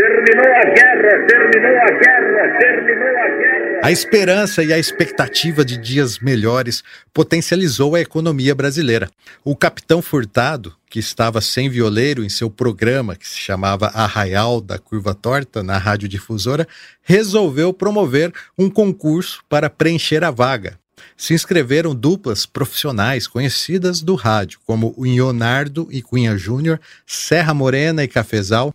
Terminou 0.00 0.46
a 0.46 0.64
guerra, 0.64 1.26
terminou 1.26 1.76
a 1.76 1.90
guerra, 1.90 2.58
terminou 2.58 3.18
a 3.18 3.28
guerra. 3.28 3.80
A 3.82 3.92
esperança 3.92 4.64
e 4.64 4.72
a 4.72 4.78
expectativa 4.78 5.62
de 5.62 5.76
dias 5.76 6.18
melhores 6.20 6.82
potencializou 7.12 7.94
a 7.94 8.00
economia 8.00 8.54
brasileira. 8.54 9.10
O 9.44 9.54
capitão 9.54 10.00
Furtado, 10.00 10.74
que 10.88 10.98
estava 10.98 11.42
sem 11.42 11.68
violeiro 11.68 12.24
em 12.24 12.30
seu 12.30 12.48
programa 12.48 13.14
que 13.14 13.28
se 13.28 13.36
chamava 13.36 13.88
Arraial 13.88 14.62
da 14.62 14.78
Curva 14.78 15.14
Torta 15.14 15.62
na 15.62 15.76
radiodifusora, 15.76 16.66
resolveu 17.02 17.70
promover 17.70 18.32
um 18.56 18.70
concurso 18.70 19.42
para 19.50 19.68
preencher 19.68 20.24
a 20.24 20.30
vaga. 20.30 20.78
Se 21.14 21.34
inscreveram 21.34 21.94
duplas 21.94 22.46
profissionais 22.46 23.26
conhecidas 23.26 24.00
do 24.00 24.14
rádio, 24.14 24.60
como 24.66 24.94
o 24.96 25.04
Leonardo 25.04 25.86
e 25.90 26.00
Cunha 26.00 26.38
Júnior, 26.38 26.80
Serra 27.06 27.52
Morena 27.52 28.02
e 28.02 28.08
Cafezal, 28.08 28.74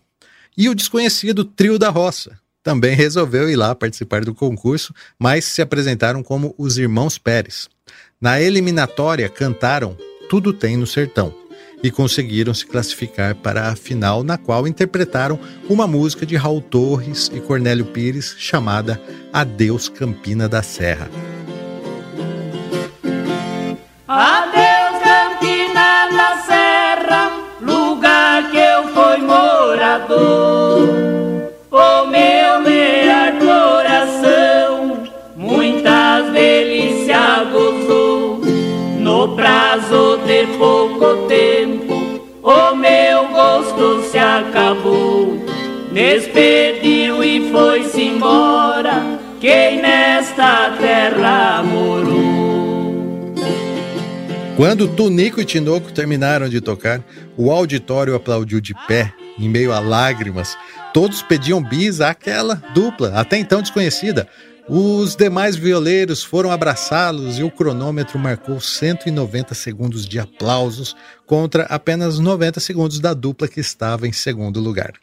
e 0.56 0.68
o 0.68 0.74
desconhecido 0.74 1.44
Trio 1.44 1.78
da 1.78 1.90
Roça. 1.90 2.38
Também 2.62 2.96
resolveu 2.96 3.48
ir 3.48 3.56
lá 3.56 3.74
participar 3.74 4.24
do 4.24 4.34
concurso, 4.34 4.92
mas 5.18 5.44
se 5.44 5.62
apresentaram 5.62 6.22
como 6.22 6.54
os 6.58 6.78
Irmãos 6.78 7.18
Pérez. 7.18 7.68
Na 8.20 8.40
eliminatória, 8.40 9.28
cantaram 9.28 9.96
Tudo 10.28 10.52
Tem 10.52 10.76
no 10.76 10.86
Sertão 10.86 11.32
e 11.82 11.90
conseguiram 11.90 12.52
se 12.54 12.66
classificar 12.66 13.34
para 13.36 13.68
a 13.68 13.76
final, 13.76 14.24
na 14.24 14.36
qual 14.38 14.66
interpretaram 14.66 15.38
uma 15.68 15.86
música 15.86 16.24
de 16.26 16.34
Raul 16.34 16.60
Torres 16.60 17.30
e 17.32 17.40
Cornélio 17.40 17.84
Pires 17.84 18.34
chamada 18.38 19.00
Adeus 19.32 19.88
Campina 19.88 20.48
da 20.48 20.62
Serra. 20.62 21.08
Adeus 24.08 24.55
pouco 40.98 41.26
tempo, 41.26 42.20
o 42.42 42.74
meu 42.74 43.28
gosto 43.28 44.02
se 44.10 44.18
acabou. 44.18 45.38
Despediu 45.92 47.22
e 47.22 47.50
foi-se 47.50 48.02
embora, 48.02 49.18
quem 49.40 49.80
nesta 49.80 50.70
terra 50.78 51.62
morou. 51.62 52.36
Quando 54.56 54.88
Tunico 54.88 55.40
e 55.40 55.44
Tinoco 55.44 55.92
terminaram 55.92 56.48
de 56.48 56.60
tocar, 56.60 57.02
o 57.36 57.50
auditório 57.50 58.14
aplaudiu 58.14 58.60
de 58.60 58.74
pé, 58.86 59.12
em 59.38 59.48
meio 59.48 59.72
a 59.72 59.80
lágrimas. 59.80 60.56
Todos 60.94 61.20
pediam 61.20 61.62
bis 61.62 62.00
àquela 62.00 62.62
dupla, 62.74 63.12
até 63.14 63.36
então 63.36 63.60
desconhecida. 63.60 64.26
Os 64.68 65.14
demais 65.14 65.54
violeiros 65.54 66.24
foram 66.24 66.50
abraçá-los 66.50 67.38
e 67.38 67.44
o 67.44 67.50
cronômetro 67.50 68.18
marcou 68.18 68.60
190 68.60 69.54
segundos 69.54 70.04
de 70.04 70.18
aplausos 70.18 70.96
contra 71.24 71.62
apenas 71.66 72.18
90 72.18 72.58
segundos 72.58 72.98
da 72.98 73.14
dupla 73.14 73.46
que 73.46 73.60
estava 73.60 74.08
em 74.08 74.12
segundo 74.12 74.58
lugar. 74.58 74.94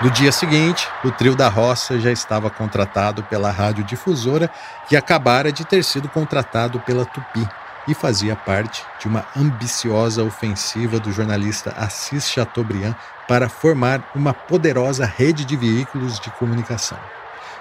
No 0.00 0.10
dia 0.10 0.32
seguinte, 0.32 0.88
o 1.04 1.10
trio 1.10 1.36
da 1.36 1.50
roça 1.50 2.00
já 2.00 2.10
estava 2.10 2.48
contratado 2.48 3.22
pela 3.24 3.50
radiodifusora 3.50 4.50
que 4.88 4.96
acabara 4.96 5.52
de 5.52 5.66
ter 5.66 5.84
sido 5.84 6.08
contratado 6.08 6.80
pela 6.80 7.04
Tupi 7.04 7.46
e 7.86 7.94
fazia 7.94 8.36
parte 8.36 8.84
de 8.98 9.08
uma 9.08 9.24
ambiciosa 9.36 10.22
ofensiva 10.22 10.98
do 10.98 11.12
jornalista 11.12 11.74
Assis 11.76 12.28
Chateaubriand 12.28 12.94
para 13.26 13.48
formar 13.48 14.02
uma 14.14 14.34
poderosa 14.34 15.04
rede 15.04 15.44
de 15.44 15.56
veículos 15.56 16.18
de 16.18 16.30
comunicação. 16.32 16.98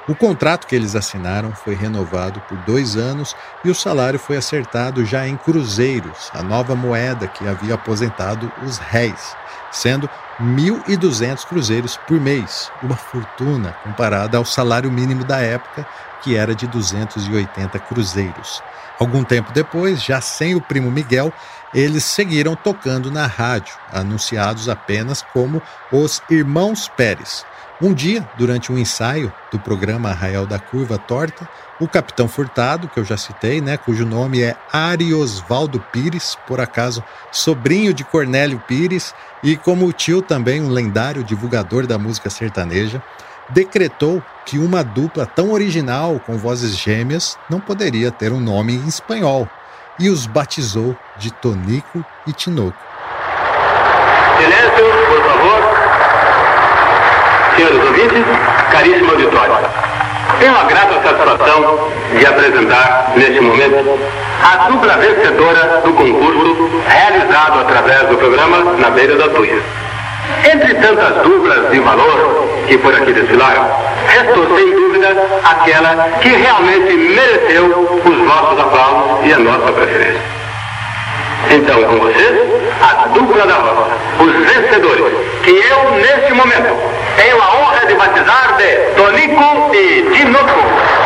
O 0.08 0.16
contrato 0.16 0.66
que 0.66 0.76
eles 0.76 0.96
assinaram 0.96 1.52
foi 1.52 1.76
renovado 1.76 2.42
por 2.50 2.58
dois 2.60 2.98
anos 2.98 3.36
e 3.64 3.70
o 3.70 3.76
salário 3.76 4.18
foi 4.18 4.38
acertado 4.38 5.06
já 5.06 5.28
em 5.28 5.38
cruzeiros, 5.38 6.32
a 6.34 6.42
nova 6.42 6.76
moeda 6.76 7.28
que 7.28 7.48
havia 7.48 7.76
aposentado 7.76 8.52
os 8.64 8.80
réis, 8.80 9.36
sendo 9.72 10.10
1.200 10.42 11.46
cruzeiros 11.46 11.98
por 12.08 12.20
mês, 12.20 12.72
uma 12.82 12.96
fortuna 12.96 13.76
comparada 13.84 14.38
ao 14.38 14.46
salário 14.46 14.90
mínimo 14.90 15.24
da 15.24 15.42
época, 15.42 15.86
que 16.24 16.36
era 16.36 16.56
de 16.56 16.66
280 16.66 17.78
cruzeiros. 17.78 18.64
Algum 19.00 19.24
tempo 19.24 19.54
depois, 19.54 20.04
já 20.04 20.20
sem 20.20 20.56
o 20.56 20.62
primo 20.62 20.92
Miguel, 20.92 21.32
eles 21.74 22.04
seguiram 22.04 22.54
tocando 22.54 23.10
na 23.10 23.26
rádio, 23.26 23.74
anunciados 23.94 24.68
apenas 24.68 25.22
como 25.22 25.62
os 25.90 26.22
Irmãos 26.30 26.90
Pérez. 26.90 27.46
Um 27.82 27.94
dia, 27.94 28.28
durante 28.38 28.74
um 28.74 28.78
ensaio 28.78 29.32
do 29.50 29.58
programa 29.58 30.10
Arraial 30.10 30.46
da 30.46 30.60
Curva 30.60 30.98
Torta, 30.98 31.48
o 31.80 31.88
capitão 31.88 32.28
Furtado, 32.28 32.90
que 32.90 33.00
eu 33.00 33.06
já 33.06 33.16
citei, 33.16 33.62
né, 33.62 33.78
cujo 33.78 34.06
nome 34.06 34.42
é 34.42 34.58
Ariosvaldo 34.70 35.80
Pires, 35.80 36.38
por 36.46 36.60
acaso 36.60 37.02
sobrinho 37.32 37.94
de 37.94 38.04
Cornélio 38.04 38.62
Pires, 38.68 39.16
e 39.42 39.56
como 39.56 39.94
tio 39.94 40.22
também 40.22 40.62
um 40.62 40.68
lendário 40.68 41.24
divulgador 41.24 41.88
da 41.88 41.98
música 41.98 42.30
sertaneja, 42.30 43.02
decretou 43.50 44.22
que 44.46 44.58
uma 44.58 44.84
dupla 44.84 45.26
tão 45.26 45.52
original 45.52 46.20
com 46.26 46.38
vozes 46.38 46.78
gêmeas 46.78 47.38
não 47.50 47.60
poderia 47.60 48.12
ter 48.12 48.32
um 48.32 48.40
nome 48.40 48.76
em 48.76 48.88
espanhol 48.88 49.48
e 50.00 50.10
os 50.10 50.26
batizou 50.26 50.96
de 51.18 51.32
Tonico 51.32 52.04
e 52.26 52.34
Tinoco. 52.34 52.78
Silêncio, 54.38 54.86
por 55.08 55.24
favor. 55.26 55.62
Senhores 57.56 57.84
ouvintes, 57.84 58.26
caríssimo 58.72 59.12
auditório. 59.12 59.56
Tenho 60.40 60.58
a 60.58 60.64
grata 60.64 60.94
satisfação 61.04 61.92
de 62.18 62.26
apresentar, 62.26 63.12
neste 63.18 63.42
momento, 63.42 64.00
a 64.42 64.70
dupla 64.70 64.98
vencedora 64.98 65.82
do 65.84 65.94
concurso 65.94 66.82
realizado 66.88 67.60
através 67.60 68.08
do 68.08 68.18
programa 68.18 68.64
Na 68.78 68.90
Beira 68.90 69.18
da 69.18 69.28
Tuia. 69.30 69.62
Entre 70.50 70.74
tantas 70.76 71.24
duplas 71.24 71.70
de 71.72 71.80
valor 71.82 72.49
que 72.70 72.78
por 72.78 72.94
aqui 72.94 73.12
desfilaram, 73.12 73.68
restou 74.08 74.56
sem 74.56 74.76
dúvida 74.76 75.10
aquela 75.44 76.08
que 76.22 76.30
realmente 76.30 76.94
mereceu 76.94 77.66
os 78.06 78.18
nossos 78.28 78.60
aplausos 78.60 79.26
e 79.26 79.34
a 79.34 79.40
nossa 79.40 79.72
preferência. 79.72 80.22
Então, 81.50 81.84
com 81.84 81.98
vocês, 81.98 82.72
a 82.80 83.08
dupla 83.08 83.48
da 83.48 83.56
roça, 83.56 83.98
os 84.20 84.32
vencedores, 84.54 85.16
que 85.44 85.50
eu, 85.50 85.92
neste 85.94 86.32
momento, 86.34 86.78
tenho 87.18 87.42
a 87.42 87.56
honra 87.56 87.88
de 87.88 87.96
batizar 87.96 88.56
de 88.58 88.76
Tonico 88.96 89.74
e 89.74 90.12
Tinoco. 90.14 91.00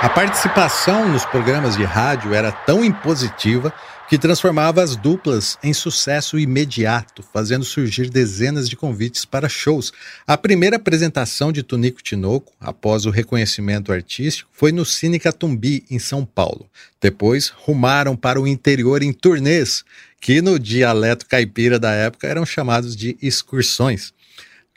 A 0.00 0.08
participação 0.08 1.06
nos 1.06 1.26
programas 1.26 1.76
de 1.76 1.84
rádio 1.84 2.34
era 2.34 2.50
tão 2.50 2.82
impositiva 2.82 3.72
que 4.08 4.18
transformava 4.18 4.82
as 4.82 4.96
duplas 4.96 5.58
em 5.62 5.72
sucesso 5.72 6.38
imediato, 6.38 7.24
fazendo 7.32 7.64
surgir 7.64 8.10
dezenas 8.10 8.68
de 8.68 8.76
convites 8.76 9.24
para 9.24 9.48
shows. 9.48 9.92
A 10.26 10.36
primeira 10.36 10.76
apresentação 10.76 11.50
de 11.50 11.62
Tunico 11.62 12.02
Tinoco, 12.02 12.52
após 12.60 13.06
o 13.06 13.10
reconhecimento 13.10 13.92
artístico, 13.92 14.50
foi 14.52 14.72
no 14.72 14.84
Cine 14.84 15.18
Catumbi, 15.18 15.84
em 15.90 15.98
São 15.98 16.24
Paulo. 16.24 16.68
Depois, 17.00 17.48
rumaram 17.48 18.14
para 18.14 18.40
o 18.40 18.46
interior 18.46 19.02
em 19.02 19.12
turnês, 19.12 19.84
que 20.20 20.42
no 20.42 20.58
dialeto 20.58 21.26
caipira 21.26 21.78
da 21.78 21.92
época 21.92 22.26
eram 22.26 22.44
chamados 22.44 22.94
de 22.94 23.16
excursões 23.22 24.12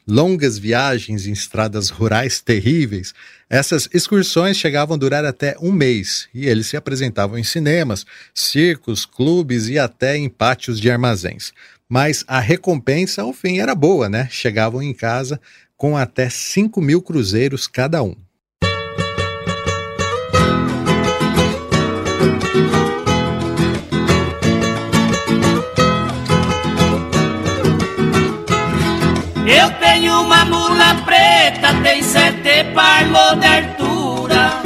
longas 0.07 0.57
viagens 0.57 1.27
em 1.27 1.33
estradas 1.33 1.89
rurais 1.89 2.39
terríveis, 2.39 3.13
essas 3.49 3.87
excursões 3.93 4.57
chegavam 4.57 4.95
a 4.95 4.99
durar 4.99 5.23
até 5.23 5.55
um 5.61 5.71
mês 5.71 6.27
e 6.33 6.47
eles 6.47 6.67
se 6.67 6.75
apresentavam 6.75 7.37
em 7.37 7.43
cinemas, 7.43 8.05
circos, 8.33 9.05
clubes 9.05 9.69
e 9.69 9.79
até 9.79 10.17
em 10.17 10.29
pátios 10.29 10.79
de 10.79 10.91
armazéns. 10.91 11.53
Mas 11.87 12.25
a 12.27 12.39
recompensa, 12.39 13.21
ao 13.21 13.31
fim, 13.31 13.59
era 13.59 13.73
boa, 13.73 14.09
né? 14.09 14.27
Chegavam 14.29 14.83
em 14.83 14.93
casa 14.93 15.39
com 15.77 15.95
até 15.95 16.29
5 16.29 16.81
mil 16.81 17.01
cruzeiros 17.01 17.67
cada 17.67 18.03
um. 18.03 18.15
Eu 29.47 29.71
tenho 29.79 30.23
uma 30.23 30.43
mula 30.43 30.93
preta, 31.05 31.73
tem 31.81 32.03
sete 32.03 32.65
palmos 32.75 33.39
de 33.39 33.47
altura. 33.47 34.61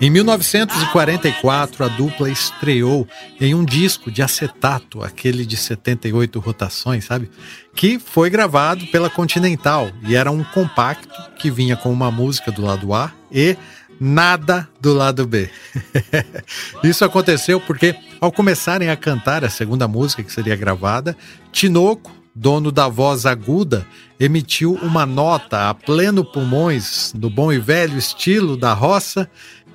Em 0.00 0.10
1944, 0.10 1.84
a 1.84 1.88
dupla 1.88 2.28
estreou 2.28 3.06
em 3.40 3.54
um 3.54 3.64
disco 3.64 4.10
de 4.10 4.20
acetato, 4.20 5.00
aquele 5.00 5.46
de 5.46 5.56
78 5.56 6.40
rotações, 6.40 7.04
sabe? 7.04 7.30
Que 7.72 8.00
foi 8.00 8.30
gravado 8.30 8.84
pela 8.88 9.08
Continental 9.08 9.88
e 10.02 10.16
era 10.16 10.32
um 10.32 10.42
compacto 10.42 11.14
que 11.38 11.52
vinha 11.52 11.76
com 11.76 11.92
uma 11.92 12.10
música 12.10 12.50
do 12.50 12.62
lado 12.62 12.92
A 12.92 13.12
e 13.30 13.56
nada 14.00 14.68
do 14.80 14.92
lado 14.92 15.24
B. 15.24 15.48
Isso 16.82 17.04
aconteceu 17.04 17.60
porque, 17.60 17.94
ao 18.20 18.32
começarem 18.32 18.90
a 18.90 18.96
cantar 18.96 19.44
a 19.44 19.50
segunda 19.50 19.86
música 19.86 20.24
que 20.24 20.32
seria 20.32 20.56
gravada, 20.56 21.16
Tinoco 21.52 22.15
dono 22.36 22.70
da 22.70 22.86
voz 22.86 23.24
aguda, 23.24 23.86
emitiu 24.20 24.74
uma 24.82 25.06
nota 25.06 25.70
a 25.70 25.74
pleno 25.74 26.22
pulmões, 26.22 27.14
no 27.14 27.30
bom 27.30 27.50
e 27.50 27.58
velho 27.58 27.96
estilo 27.96 28.58
da 28.58 28.74
roça, 28.74 29.28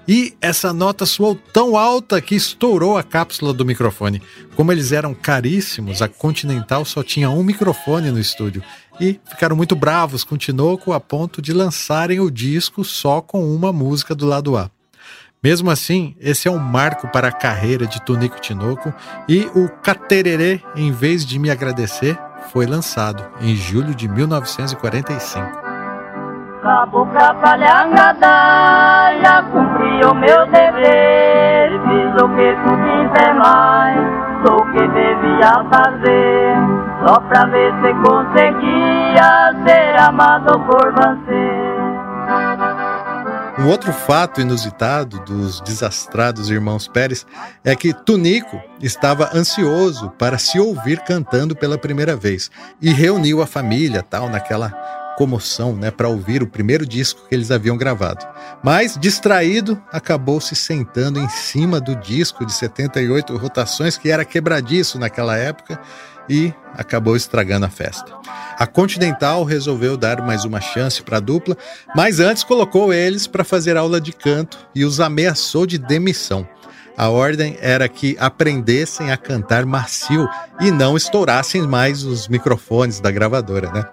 e 0.08 0.36
essa 0.40 0.72
nota 0.72 1.06
soou 1.06 1.36
tão 1.36 1.76
alta 1.76 2.22
que 2.22 2.36
estourou 2.36 2.98
a 2.98 3.04
cápsula 3.04 3.54
do 3.54 3.66
microfone. 3.66 4.22
Como 4.56 4.72
eles 4.72 4.92
eram 4.92 5.14
caríssimos, 5.14 6.02
a 6.02 6.08
Continental 6.08 6.86
só 6.86 7.02
tinha 7.02 7.30
um 7.30 7.44
microfone 7.44 8.12
no 8.12 8.20
estúdio 8.20 8.64
e 9.00 9.20
ficaram 9.26 9.56
muito 9.56 9.76
bravos 9.76 10.24
com 10.24 10.38
Tinoco 10.38 10.94
a 10.94 11.00
ponto 11.00 11.42
de 11.42 11.54
lançarem 11.54 12.20
o 12.20 12.30
disco 12.30 12.84
só 12.84 13.22
com 13.22 13.56
uma 13.56 13.72
música 13.72 14.14
do 14.14 14.28
lado 14.28 14.56
A. 14.56 14.70
Mesmo 15.44 15.72
assim, 15.72 16.16
esse 16.20 16.48
é 16.48 16.52
um 16.52 16.60
marco 16.60 17.08
para 17.08 17.30
a 17.30 17.32
carreira 17.32 17.88
de 17.88 18.00
Tonico 18.04 18.40
Tinoco 18.40 18.94
e 19.28 19.46
o 19.56 19.68
Catererê, 19.82 20.62
em 20.76 20.92
vez 20.92 21.26
de 21.26 21.40
me 21.40 21.50
agradecer, 21.50 22.16
foi 22.52 22.66
lançado 22.66 23.24
em 23.42 23.56
julho 23.56 23.94
de 23.96 24.08
1945. 24.08 25.72
Cabocla 26.62 27.34
palhangada, 27.36 29.18
já 29.24 29.42
cumpri 29.52 30.06
o 30.06 30.14
meu 30.14 30.46
dever, 30.48 31.72
fiz 31.88 32.22
o 32.22 32.30
que 32.36 32.56
pude 32.64 33.34
mais, 33.40 34.00
sou 34.46 34.60
o 34.60 34.72
que 34.72 34.88
devia 34.88 35.64
fazer, 35.72 36.56
só 37.06 37.20
pra 37.22 37.46
ver 37.46 37.74
se 37.82 37.94
conseguia 38.08 39.56
ser 39.66 40.00
amado 40.00 40.60
por 40.60 40.92
você. 40.94 41.71
Um 43.62 43.68
outro 43.68 43.94
fato 43.94 44.42
inusitado 44.42 45.20
dos 45.20 45.62
desastrados 45.62 46.50
irmãos 46.50 46.88
Pérez 46.88 47.28
é 47.64 47.76
que 47.76 47.94
Tunico 47.94 48.60
estava 48.82 49.30
ansioso 49.38 50.10
para 50.18 50.40
se 50.40 50.60
ouvir 50.60 51.00
cantando 51.02 51.56
pela 51.56 51.78
primeira 51.78 52.16
vez 52.16 52.50
e 52.82 52.92
reuniu 52.92 53.40
a 53.40 53.46
família 53.46 54.02
tal 54.02 54.28
naquela 54.30 54.72
comoção, 55.16 55.76
né, 55.76 55.92
para 55.92 56.10
ouvir 56.10 56.42
o 56.42 56.48
primeiro 56.48 56.88
disco 56.88 57.28
que 57.30 57.36
eles 57.36 57.52
haviam 57.52 57.78
gravado. 57.78 58.26
Mas 58.64 58.98
distraído, 59.00 59.80
acabou 59.92 60.42
se 60.42 60.56
sentando 60.56 61.20
em 61.20 61.30
cima 61.30 61.80
do 61.80 61.96
disco 61.96 62.44
de 62.44 62.52
78 62.52 63.38
rotações 63.38 63.96
que 63.96 64.10
era 64.10 64.26
quebradiço 64.26 64.98
naquela 64.98 65.38
época 65.38 65.80
e 66.30 66.54
acabou 66.74 67.16
estragando 67.16 67.66
a 67.66 67.70
festa. 67.70 68.12
A 68.58 68.68
Continental 68.68 69.44
resolveu 69.44 69.98
dar 69.98 70.22
mais 70.22 70.46
uma 70.46 70.62
chance 70.62 71.02
para 71.02 71.18
a 71.18 71.22
dupla, 71.22 71.58
mas 71.96 72.20
antes 72.20 72.44
colocou 72.44 72.94
eles 72.94 73.28
para 73.28 73.44
fazer 73.44 73.78
aula 73.78 74.00
de 74.00 74.12
canto 74.12 74.58
e 74.76 74.86
os 74.86 75.00
ameaçou 75.00 75.66
de 75.66 75.78
demissão. 75.78 76.48
A 76.98 77.10
ordem 77.10 77.58
era 77.62 77.88
que 77.88 78.16
aprendessem 78.20 79.12
a 79.12 79.18
cantar 79.18 79.66
macio 79.66 80.28
e 80.60 80.70
não 80.70 80.96
estourassem 80.96 81.64
mais 81.64 82.04
os 82.04 82.28
microfones 82.28 83.00
da 83.00 83.10
gravadora, 83.10 83.72
né? 83.72 83.86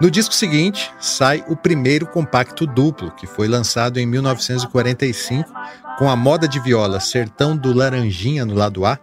No 0.00 0.10
disco 0.10 0.34
seguinte, 0.34 0.92
sai 1.00 1.44
o 1.48 1.56
primeiro 1.56 2.06
compacto 2.06 2.66
duplo, 2.66 3.12
que 3.12 3.26
foi 3.26 3.48
lançado 3.48 3.98
em 3.98 4.06
1945, 4.06 5.52
com 5.98 6.10
a 6.10 6.16
moda 6.16 6.48
de 6.48 6.58
viola 6.58 6.98
Sertão 6.98 7.56
do 7.56 7.72
Laranjinha 7.72 8.44
no 8.44 8.54
lado 8.54 8.84
A 8.84 8.98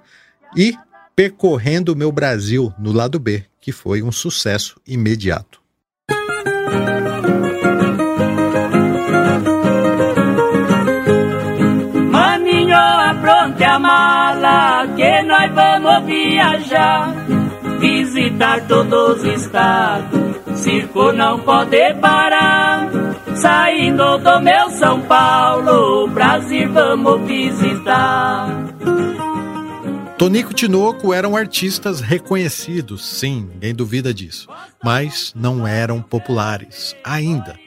e 0.55 0.75
Percorrendo 1.21 1.93
o 1.93 1.95
Meu 1.95 2.11
Brasil 2.11 2.73
no 2.79 2.91
lado 2.91 3.19
B, 3.19 3.45
que 3.59 3.71
foi 3.71 4.01
um 4.01 4.11
sucesso 4.11 4.81
imediato. 4.87 5.61
Maninho, 12.09 12.75
apronte 12.75 13.63
a 13.63 13.77
mala, 13.77 14.87
que 14.95 15.21
nós 15.21 15.53
vamos 15.53 16.07
viajar, 16.07 17.13
visitar 17.79 18.67
todos 18.67 19.21
os 19.21 19.23
estados, 19.23 20.19
circo 20.55 21.13
não 21.13 21.39
pode 21.41 21.93
parar. 22.01 22.89
Saindo 23.35 24.17
do 24.17 24.41
meu 24.41 24.71
São 24.71 24.99
Paulo, 25.01 26.07
Brasil 26.07 26.73
vamos 26.73 27.21
visitar. 27.27 28.49
Tonico 30.21 30.53
Tinoco 30.53 31.15
eram 31.15 31.35
artistas 31.35 31.99
reconhecidos, 31.99 33.03
sim, 33.03 33.49
ninguém 33.53 33.73
duvida 33.73 34.13
disso, 34.13 34.47
mas 34.83 35.33
não 35.35 35.65
eram 35.65 35.99
populares 35.99 36.95
ainda. 37.03 37.59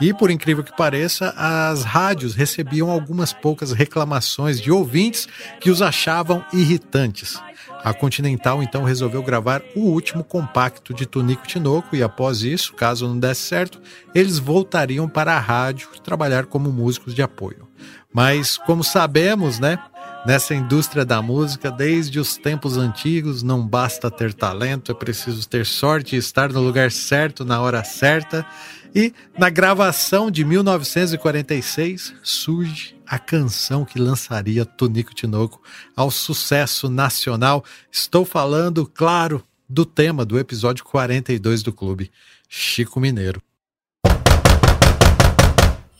E 0.00 0.14
por 0.14 0.30
incrível 0.30 0.64
que 0.64 0.74
pareça, 0.74 1.34
as 1.36 1.84
rádios 1.84 2.34
recebiam 2.34 2.90
algumas 2.90 3.34
poucas 3.34 3.72
reclamações 3.72 4.58
de 4.58 4.72
ouvintes 4.72 5.28
que 5.60 5.70
os 5.70 5.82
achavam 5.82 6.42
irritantes. 6.54 7.38
A 7.84 7.92
Continental 7.92 8.62
então 8.62 8.82
resolveu 8.82 9.22
gravar 9.22 9.60
o 9.76 9.80
último 9.80 10.24
compacto 10.24 10.94
de 10.94 11.04
Tonico 11.04 11.46
Tinoco 11.46 11.94
e 11.94 12.02
após 12.02 12.40
isso, 12.42 12.72
caso 12.72 13.06
não 13.06 13.18
desse 13.18 13.42
certo, 13.42 13.78
eles 14.14 14.38
voltariam 14.38 15.06
para 15.06 15.34
a 15.34 15.38
rádio 15.38 15.90
trabalhar 16.02 16.46
como 16.46 16.72
músicos 16.72 17.14
de 17.14 17.20
apoio. 17.20 17.68
Mas 18.10 18.56
como 18.56 18.82
sabemos, 18.82 19.58
né, 19.58 19.78
Nessa 20.26 20.54
indústria 20.54 21.02
da 21.02 21.22
música, 21.22 21.70
desde 21.70 22.20
os 22.20 22.36
tempos 22.36 22.76
antigos, 22.76 23.42
não 23.42 23.66
basta 23.66 24.10
ter 24.10 24.34
talento, 24.34 24.92
é 24.92 24.94
preciso 24.94 25.48
ter 25.48 25.64
sorte 25.64 26.14
e 26.14 26.18
estar 26.18 26.52
no 26.52 26.60
lugar 26.60 26.92
certo 26.92 27.42
na 27.42 27.58
hora 27.60 27.82
certa. 27.82 28.44
E 28.94 29.14
na 29.38 29.48
gravação 29.48 30.30
de 30.30 30.44
1946 30.44 32.14
surge 32.22 32.94
a 33.06 33.18
canção 33.18 33.84
que 33.84 33.98
lançaria 33.98 34.66
Tonico 34.66 35.14
Tinoco 35.14 35.62
ao 35.96 36.10
sucesso 36.10 36.90
nacional. 36.90 37.64
Estou 37.90 38.26
falando, 38.26 38.84
claro, 38.86 39.42
do 39.66 39.86
tema 39.86 40.24
do 40.24 40.38
episódio 40.38 40.84
42 40.84 41.62
do 41.62 41.72
clube, 41.72 42.10
Chico 42.46 43.00
Mineiro. 43.00 43.40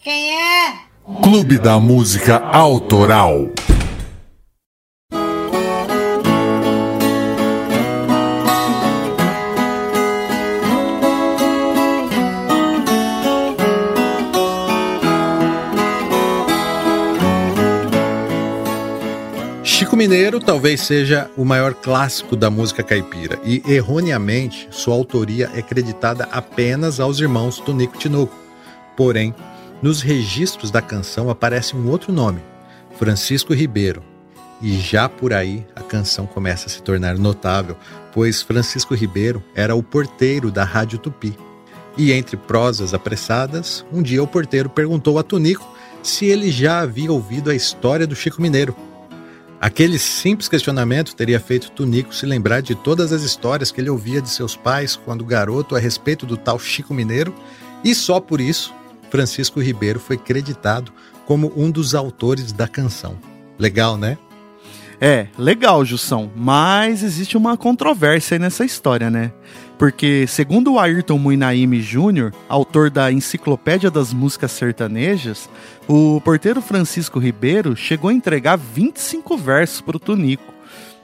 Quem 0.03 0.31
é? 0.31 0.79
Clube 1.23 1.59
da 1.59 1.79
Música 1.81 2.39
Autoral. 2.39 3.51
Mineiro 20.01 20.41
talvez 20.41 20.81
seja 20.81 21.31
o 21.37 21.45
maior 21.45 21.75
clássico 21.75 22.35
da 22.35 22.49
música 22.49 22.83
caipira 22.83 23.39
e, 23.45 23.63
erroneamente, 23.71 24.67
sua 24.71 24.95
autoria 24.95 25.51
é 25.55 25.61
creditada 25.61 26.27
apenas 26.33 26.99
aos 26.99 27.21
irmãos 27.21 27.61
Tonico 27.61 27.99
Tinoco. 27.99 28.35
Porém, 28.97 29.35
nos 29.83 30.01
registros 30.01 30.71
da 30.71 30.81
canção 30.81 31.29
aparece 31.29 31.77
um 31.77 31.87
outro 31.91 32.15
nome, 32.15 32.41
Francisco 32.99 33.53
Ribeiro. 33.53 34.03
e 34.63 34.81
já 34.81 35.07
por 35.07 35.35
aí 35.35 35.67
a 35.77 35.83
canção 35.83 36.25
começa 36.25 36.67
a 36.67 36.71
se 36.71 36.83
tornar 36.83 37.19
notável, 37.19 37.77
pois 38.11 38.41
Francisco 38.41 38.95
Ribeiro 38.95 39.45
era 39.55 39.75
o 39.75 39.83
porteiro 39.83 40.51
da 40.51 40.65
Rádio 40.65 40.99
Tupi. 40.99 41.37
E 41.99 42.11
entre 42.11 42.39
prosas 42.39 42.95
apressadas, 42.95 43.85
um 43.93 44.01
dia 44.01 44.23
o 44.23 44.27
porteiro 44.27 44.71
perguntou 44.71 45.19
a 45.19 45.23
Tunico 45.23 45.71
se 46.03 46.25
ele 46.25 46.51
já 46.51 46.81
havia 46.81 47.13
ouvido 47.13 47.51
a 47.51 47.55
história 47.55 48.07
do 48.07 48.17
Chico 48.17 48.41
Mineiro. 48.41 48.75
Aquele 49.61 49.99
simples 49.99 50.49
questionamento 50.49 51.15
teria 51.15 51.39
feito 51.39 51.71
Tunico 51.71 52.15
se 52.15 52.25
lembrar 52.25 52.63
de 52.63 52.75
todas 52.75 53.13
as 53.13 53.23
histórias 53.23 53.71
que 53.71 53.79
ele 53.79 53.91
ouvia 53.91 54.23
de 54.23 54.31
seus 54.31 54.57
pais 54.57 54.97
quando 54.97 55.23
garoto 55.23 55.77
a 55.77 55.79
respeito 55.79 56.25
do 56.25 56.35
tal 56.35 56.59
Chico 56.59 56.95
Mineiro, 56.95 57.35
e 57.85 57.95
só 57.95 58.21
por 58.21 58.41
isso 58.41 58.73
Francisco 59.11 59.61
Ribeiro 59.61 60.01
foi 60.01 60.17
creditado 60.17 60.91
como 61.27 61.53
um 61.55 61.71
dos 61.71 61.95
autores 61.95 62.53
da 62.53 62.67
canção. 62.67 63.19
Legal, 63.59 63.99
né? 63.99 64.17
É, 64.99 65.27
legal, 65.39 65.85
Jussão, 65.85 66.31
mas 66.35 67.03
existe 67.03 67.37
uma 67.37 67.57
controvérsia 67.57 68.37
aí 68.37 68.39
nessa 68.39 68.65
história, 68.65 69.11
né? 69.11 69.31
Porque, 69.81 70.27
segundo 70.29 70.75
o 70.75 70.79
Ayrton 70.79 71.17
Muinaime 71.17 71.81
Jr., 71.81 72.35
autor 72.51 72.91
da 72.91 73.11
Enciclopédia 73.11 73.91
das 73.91 74.13
Músicas 74.13 74.53
Sertanejas, 74.53 75.49
o 75.89 76.21
porteiro 76.21 76.61
Francisco 76.61 77.19
Ribeiro 77.19 77.75
chegou 77.75 78.11
a 78.11 78.13
entregar 78.13 78.59
25 78.59 79.39
versos 79.39 79.81
para 79.81 79.97
o 79.97 79.99
Tunico. 79.99 80.53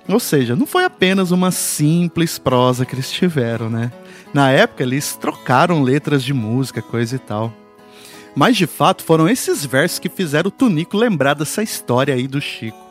Ou 0.07 0.21
seja, 0.21 0.55
não 0.55 0.67
foi 0.67 0.85
apenas 0.85 1.31
uma 1.31 1.51
simples 1.51 2.39
prosa 2.39 2.85
que 2.85 2.95
eles 2.95 3.11
tiveram, 3.11 3.71
né? 3.71 3.91
Na 4.35 4.51
época, 4.51 4.83
eles 4.83 5.17
trocaram 5.17 5.83
letras 5.83 6.23
de 6.23 6.35
música, 6.35 6.83
coisa 6.83 7.17
e 7.17 7.19
tal. 7.19 7.55
Mas 8.35 8.59
de 8.59 8.67
fato, 8.67 9.03
foram 9.03 9.27
esses 9.27 9.65
versos 9.65 9.99
que 9.99 10.11
fizeram 10.11 10.49
o 10.49 10.53
Tunico 10.53 10.99
lembrar 10.99 11.33
dessa 11.33 11.63
história 11.63 12.15
aí 12.15 12.29
do 12.29 12.43
Chico. 12.43 12.86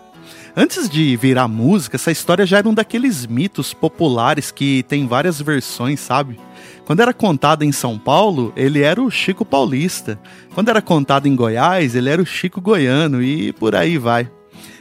Antes 0.58 0.88
de 0.88 1.18
virar 1.18 1.50
música, 1.50 1.98
essa 1.98 2.12
história 2.12 2.46
já 2.46 2.60
era 2.60 2.70
um 2.70 2.74
daqueles 2.74 3.28
mitos 3.28 3.74
populares 3.74 4.52
que 4.52 4.84
tem 4.84 5.06
várias 5.06 5.42
versões, 5.42 6.00
sabe? 6.00 6.40
Quando 6.86 7.02
era 7.02 7.14
contada 7.14 7.66
em 7.66 7.74
São 7.74 8.00
Paulo, 8.00 8.54
ele 8.56 8.82
era 8.82 9.02
o 9.02 9.12
Chico 9.12 9.44
Paulista. 9.44 10.18
Quando 10.54 10.70
era 10.70 10.82
contado 10.82 11.28
em 11.28 11.36
Goiás, 11.36 11.94
ele 11.94 12.10
era 12.10 12.22
o 12.22 12.26
Chico 12.26 12.62
Goiano 12.62 13.22
e 13.22 13.52
por 13.52 13.76
aí 13.76 13.98
vai. 13.98 14.32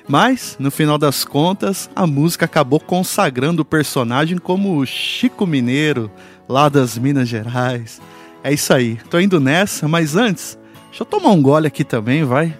Mas, 0.06 0.54
no 0.60 0.70
final 0.70 0.96
das 0.96 1.24
contas, 1.24 1.90
a 1.96 2.06
música 2.06 2.44
acabou 2.44 2.78
consagrando 2.78 3.62
o 3.62 3.64
personagem 3.64 4.38
como 4.38 4.78
o 4.78 4.86
Chico 4.86 5.44
Mineiro, 5.44 6.08
lá 6.48 6.68
das 6.68 6.96
Minas 6.96 7.28
Gerais. 7.28 8.00
É 8.44 8.52
isso 8.52 8.72
aí, 8.72 8.96
tô 9.10 9.18
indo 9.18 9.40
nessa, 9.40 9.88
mas 9.88 10.14
antes, 10.14 10.56
deixa 10.90 11.02
eu 11.02 11.06
tomar 11.06 11.30
um 11.30 11.42
gole 11.42 11.66
aqui 11.66 11.82
também, 11.82 12.22
vai. 12.22 12.54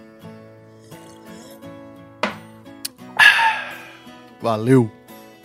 Valeu. 4.44 4.92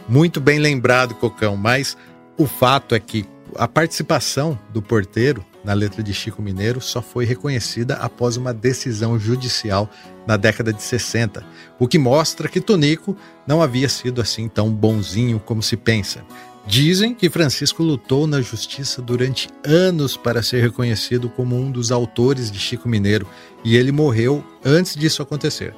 Muito 0.10 0.42
bem 0.42 0.60
lembrado, 0.60 1.16
Cocão, 1.16 1.56
mas 1.56 1.96
o 2.38 2.46
fato 2.46 2.94
é 2.94 3.00
que 3.00 3.26
a 3.56 3.66
participação 3.66 4.60
do 4.74 4.82
porteiro 4.82 5.46
na 5.64 5.72
letra 5.72 6.04
de 6.04 6.14
Chico 6.14 6.42
Mineiro 6.42 6.82
só 6.82 7.02
foi 7.02 7.24
reconhecida 7.24 7.94
após 7.96 8.36
uma 8.36 8.54
decisão 8.54 9.18
judicial 9.18 9.90
na 10.28 10.36
década 10.36 10.74
de 10.74 10.84
60, 10.84 11.46
o 11.80 11.88
que 11.88 11.98
mostra 11.98 12.50
que 12.50 12.60
Tonico 12.60 13.16
não 13.48 13.62
havia 13.62 13.88
sido 13.88 14.20
assim 14.20 14.50
tão 14.50 14.70
bonzinho 14.70 15.40
como 15.40 15.64
se 15.64 15.78
pensa. 15.78 16.22
Dizem 16.68 17.16
que 17.16 17.30
Francisco 17.30 17.82
lutou 17.82 18.28
na 18.28 18.42
justiça 18.42 19.02
durante 19.02 19.48
anos 19.64 20.18
para 20.18 20.44
ser 20.44 20.62
reconhecido 20.62 21.30
como 21.30 21.56
um 21.56 21.72
dos 21.72 21.90
autores 21.90 22.52
de 22.52 22.60
Chico 22.60 22.90
Mineiro 22.90 23.26
e 23.64 23.78
ele 23.78 23.94
morreu 23.94 24.44
antes 24.66 24.94
disso 24.94 25.22
acontecer. 25.22 25.74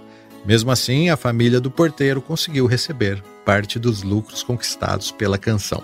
Mesmo 0.45 0.71
assim, 0.71 1.09
a 1.09 1.17
família 1.17 1.59
do 1.61 1.69
porteiro 1.69 2.21
conseguiu 2.21 2.65
receber 2.65 3.21
parte 3.45 3.77
dos 3.77 4.01
lucros 4.01 4.43
conquistados 4.43 5.11
pela 5.11 5.37
canção. 5.37 5.83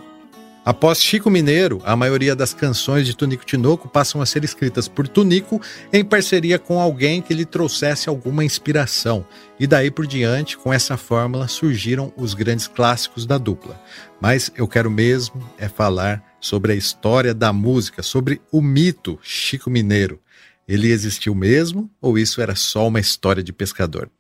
Após 0.68 1.02
Chico 1.02 1.30
Mineiro, 1.30 1.82
a 1.86 1.96
maioria 1.96 2.36
das 2.36 2.54
canções 2.54 3.08
de 3.08 3.16
Tunico 3.16 3.46
Tinoco 3.46 3.88
passam 3.88 4.20
a 4.20 4.26
ser 4.26 4.44
escritas 4.44 4.86
por 4.86 5.08
Tunico 5.08 5.62
em 5.94 6.04
parceria 6.04 6.60
com 6.60 6.78
alguém 6.78 7.22
que 7.22 7.34
lhe 7.34 7.46
trouxesse 7.46 8.10
alguma 8.10 8.44
inspiração. 8.44 9.26
E 9.58 9.66
daí 9.66 9.90
por 9.90 10.06
diante, 10.06 10.58
com 10.58 10.74
essa 10.74 10.98
fórmula, 10.98 11.48
surgiram 11.48 12.12
os 12.18 12.34
grandes 12.34 12.68
clássicos 12.68 13.26
da 13.26 13.38
dupla. 13.38 13.82
Mas 14.20 14.52
eu 14.58 14.68
quero 14.68 14.92
mesmo 14.92 15.42
é 15.58 15.70
falar 15.70 16.22
sobre 16.42 16.74
a 16.74 16.76
história 16.76 17.34
da 17.34 17.54
música, 17.54 18.04
sobre 18.04 18.42
o 18.52 18.62
mito 18.62 19.18
Chico 19.22 19.70
Mineiro. 19.70 20.20
Ele 20.68 20.92
existiu 20.92 21.34
mesmo 21.34 21.90
ou 22.02 22.20
isso 22.20 22.42
era 22.42 22.56
só 22.56 22.88
uma 22.88 23.00
história 23.00 23.42
de 23.42 23.54
pescador? 23.54 24.12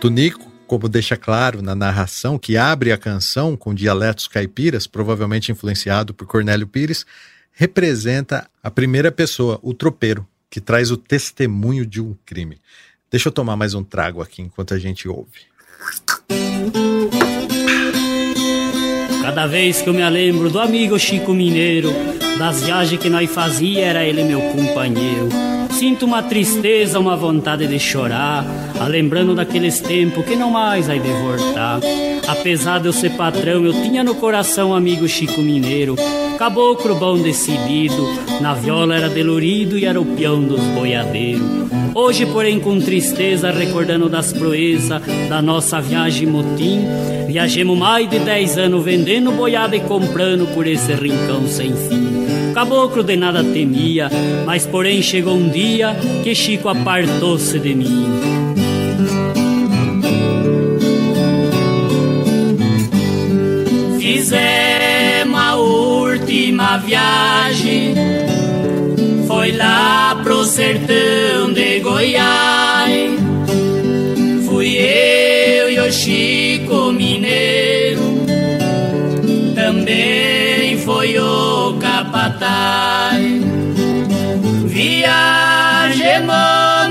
Tunico, 0.00 0.50
como 0.66 0.88
deixa 0.88 1.16
claro 1.16 1.62
na 1.62 1.76
narração 1.76 2.36
que 2.38 2.56
abre 2.56 2.90
a 2.90 2.98
canção 2.98 3.56
com 3.56 3.72
dialetos 3.72 4.26
caipiras, 4.26 4.86
provavelmente 4.86 5.52
influenciado 5.52 6.12
por 6.12 6.26
Cornélio 6.26 6.66
Pires, 6.66 7.06
representa 7.52 8.50
a 8.60 8.70
primeira 8.70 9.12
pessoa, 9.12 9.60
o 9.62 9.72
tropeiro, 9.72 10.26
que 10.50 10.60
traz 10.60 10.90
o 10.90 10.96
testemunho 10.96 11.86
de 11.86 12.00
um 12.00 12.16
crime. 12.26 12.60
Deixa 13.10 13.28
eu 13.28 13.32
tomar 13.32 13.54
mais 13.54 13.74
um 13.74 13.84
trago 13.84 14.20
aqui 14.20 14.42
enquanto 14.42 14.74
a 14.74 14.78
gente 14.78 15.06
ouve. 15.08 15.46
Cada 19.22 19.46
vez 19.46 19.80
que 19.80 19.88
eu 19.88 19.94
me 19.94 20.06
lembro 20.10 20.50
do 20.50 20.58
amigo 20.58 20.98
Chico 20.98 21.32
Mineiro, 21.32 21.90
das 22.38 22.64
viagens 22.64 23.00
que 23.00 23.08
nós 23.08 23.30
fazia, 23.30 23.86
era 23.86 24.04
ele 24.04 24.24
meu 24.24 24.40
companheiro. 24.40 25.28
Sinto 25.70 26.04
uma 26.04 26.24
tristeza, 26.24 26.98
uma 26.98 27.16
vontade 27.16 27.68
de 27.68 27.78
chorar, 27.78 28.44
a 28.80 28.86
lembrando 28.88 29.32
daqueles 29.32 29.80
tempos 29.80 30.24
que 30.24 30.34
não 30.34 30.50
mais 30.50 30.88
vai 30.88 30.98
de 30.98 31.08
voltar. 31.08 31.80
Apesar 32.26 32.80
de 32.80 32.86
eu 32.86 32.92
ser 32.92 33.10
patrão, 33.10 33.64
eu 33.64 33.72
tinha 33.72 34.02
no 34.02 34.16
coração 34.16 34.74
amigo 34.74 35.06
Chico 35.06 35.40
Mineiro, 35.40 35.94
caboclo 36.38 36.94
bom 36.94 37.18
decidido, 37.18 38.08
na 38.40 38.54
viola 38.54 38.96
era 38.96 39.08
delurido 39.08 39.78
e 39.78 39.84
era 39.84 40.00
o 40.00 40.04
peão 40.04 40.42
dos 40.42 40.60
boiadeiros. 40.60 41.42
Hoje, 41.94 42.26
porém, 42.26 42.58
com 42.58 42.80
tristeza, 42.80 43.50
recordando 43.50 44.08
das 44.08 44.32
proezas 44.32 45.02
da 45.28 45.42
nossa 45.42 45.80
viagem 45.80 46.26
motim, 46.26 46.80
viajemos 47.26 47.78
mais 47.78 48.08
de 48.08 48.18
dez 48.18 48.56
anos 48.56 48.84
vendendo 48.84 49.30
boiada 49.32 49.76
e 49.76 49.80
comprando 49.80 50.52
por 50.54 50.66
esse 50.66 50.92
rincão 50.94 51.46
sem 51.46 51.72
fim. 51.74 52.52
Caboclo 52.54 53.02
de 53.02 53.16
nada 53.16 53.42
temia, 53.42 54.10
mas 54.44 54.66
porém 54.66 55.02
chegou 55.02 55.34
um 55.34 55.48
dia 55.48 55.96
que 56.22 56.34
Chico 56.34 56.68
apartou-se 56.68 57.58
de 57.58 57.74
mim. 57.74 58.06
Fizemos 63.98 64.72
a 64.78 64.81
última 66.62 66.78
viagem, 66.78 67.94
foi 69.26 69.52
lá 69.52 70.20
pro 70.22 70.44
sertão 70.44 71.52
de 71.52 71.80
Goiás. 71.80 73.10
Fui 74.46 74.76
eu 74.76 75.70
e 75.70 75.80
o 75.80 75.92
Chico 75.92 76.92
Mineiro, 76.92 78.00
também 79.54 80.78
foi 80.78 81.18
o 81.18 81.74
capataz. 81.80 83.20
Viajemos 84.66 85.02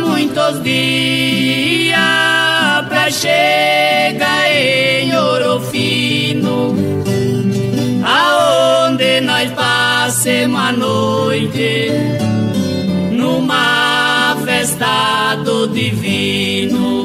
muitos 0.05 0.61
dias 0.63 1.97
pra 2.89 3.09
chegar 3.09 3.70
passemos 10.04 10.60
a 10.60 10.72
noite 10.72 11.88
numa 13.12 14.36
festa 14.43 15.36
do 15.45 15.68
divino. 15.68 17.04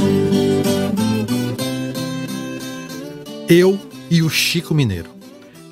Eu 3.47 3.79
e 4.11 4.23
o 4.23 4.31
Chico 4.31 4.73
Mineiro. 4.73 5.11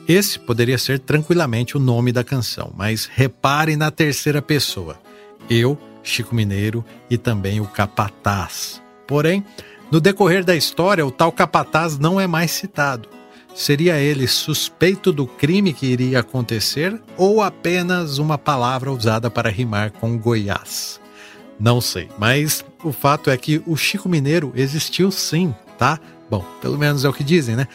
Esse 0.07 0.39
poderia 0.39 0.77
ser 0.77 0.99
tranquilamente 0.99 1.79
o 1.79 1.81
nome 1.81 2.13
da 2.13 2.23
canção, 2.23 2.71
mas 2.77 3.07
reparem 3.07 3.75
na 3.75 3.91
terceira 3.91 4.43
pessoa. 4.43 5.01
Eu, 5.49 5.79
Chico 6.03 6.35
Mineiro 6.35 6.85
e 7.09 7.17
também 7.17 7.59
o 7.59 7.67
Capataz. 7.67 8.83
Porém, 9.07 9.43
no 9.91 9.99
decorrer 9.99 10.45
da 10.45 10.55
história, 10.55 11.07
o 11.07 11.11
tal 11.11 11.33
Capataz 11.33 11.99
não 11.99 12.21
é 12.21 12.27
mais 12.27 12.51
citado. 12.51 13.09
Seria 13.55 14.01
ele 14.01 14.27
suspeito 14.27 15.13
do 15.13 15.27
crime 15.27 15.73
que 15.73 15.87
iria 15.87 16.21
acontecer 16.21 17.01
ou 17.17 17.41
apenas 17.41 18.19
uma 18.19 18.37
palavra 18.37 18.91
usada 18.91 19.31
para 19.31 19.49
rimar 19.49 19.93
com 19.93 20.19
Goiás? 20.19 21.01
Não 21.59 21.81
sei, 21.81 22.09
mas 22.19 22.65
o 22.83 22.93
fato 22.93 23.31
é 23.31 23.37
que 23.37 23.63
o 23.65 23.77
Chico 23.77 24.09
Mineiro 24.09 24.53
existiu 24.57 25.11
sim, 25.13 25.55
tá? 25.79 26.01
Bom, 26.29 26.45
pelo 26.61 26.77
menos 26.77 27.05
é 27.05 27.09
o 27.09 27.13
que 27.13 27.23
dizem, 27.23 27.55
né? 27.55 27.69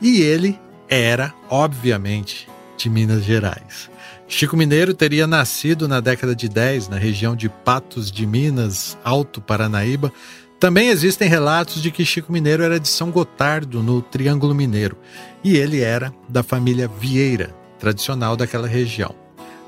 E 0.00 0.22
ele 0.22 0.58
era, 0.88 1.34
obviamente, 1.50 2.48
de 2.78 2.88
Minas 2.88 3.22
Gerais. 3.22 3.90
Chico 4.26 4.56
Mineiro 4.56 4.94
teria 4.94 5.26
nascido 5.26 5.86
na 5.86 6.00
década 6.00 6.34
de 6.34 6.48
10 6.48 6.88
na 6.88 6.96
região 6.96 7.36
de 7.36 7.48
Patos 7.48 8.10
de 8.10 8.26
Minas, 8.26 8.96
Alto 9.04 9.40
Paranaíba. 9.40 10.10
Também 10.58 10.88
existem 10.88 11.28
relatos 11.28 11.82
de 11.82 11.90
que 11.90 12.04
Chico 12.04 12.32
Mineiro 12.32 12.62
era 12.62 12.80
de 12.80 12.88
São 12.88 13.10
Gotardo, 13.10 13.82
no 13.82 14.00
Triângulo 14.00 14.54
Mineiro, 14.54 14.96
e 15.44 15.56
ele 15.56 15.82
era 15.82 16.14
da 16.28 16.42
família 16.42 16.88
Vieira, 16.88 17.54
tradicional 17.78 18.36
daquela 18.36 18.66
região. 18.66 19.14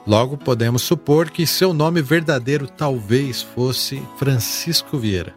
Logo, 0.07 0.39
podemos 0.39 0.81
supor 0.81 1.29
que 1.29 1.47
seu 1.47 1.75
nome 1.75 2.01
verdadeiro 2.01 2.67
talvez 2.67 3.43
fosse 3.43 4.03
Francisco 4.19 4.97
Vieira. 4.97 5.35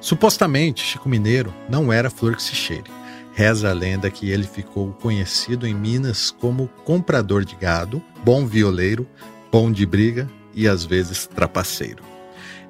Supostamente, 0.00 0.84
Chico 0.84 1.08
Mineiro 1.08 1.52
não 1.68 1.92
era 1.92 2.08
flor 2.08 2.36
que 2.36 2.42
se 2.42 2.54
cheire. 2.54 2.88
Reza 3.34 3.68
a 3.68 3.74
lenda 3.74 4.08
que 4.08 4.30
ele 4.30 4.44
ficou 4.44 4.92
conhecido 4.92 5.66
em 5.66 5.74
Minas 5.74 6.30
como 6.30 6.70
comprador 6.84 7.44
de 7.44 7.56
gado, 7.56 8.00
bom 8.24 8.46
violeiro, 8.46 9.04
bom 9.50 9.72
de 9.72 9.84
briga 9.84 10.30
e 10.54 10.68
às 10.68 10.84
vezes 10.84 11.26
trapaceiro. 11.26 12.15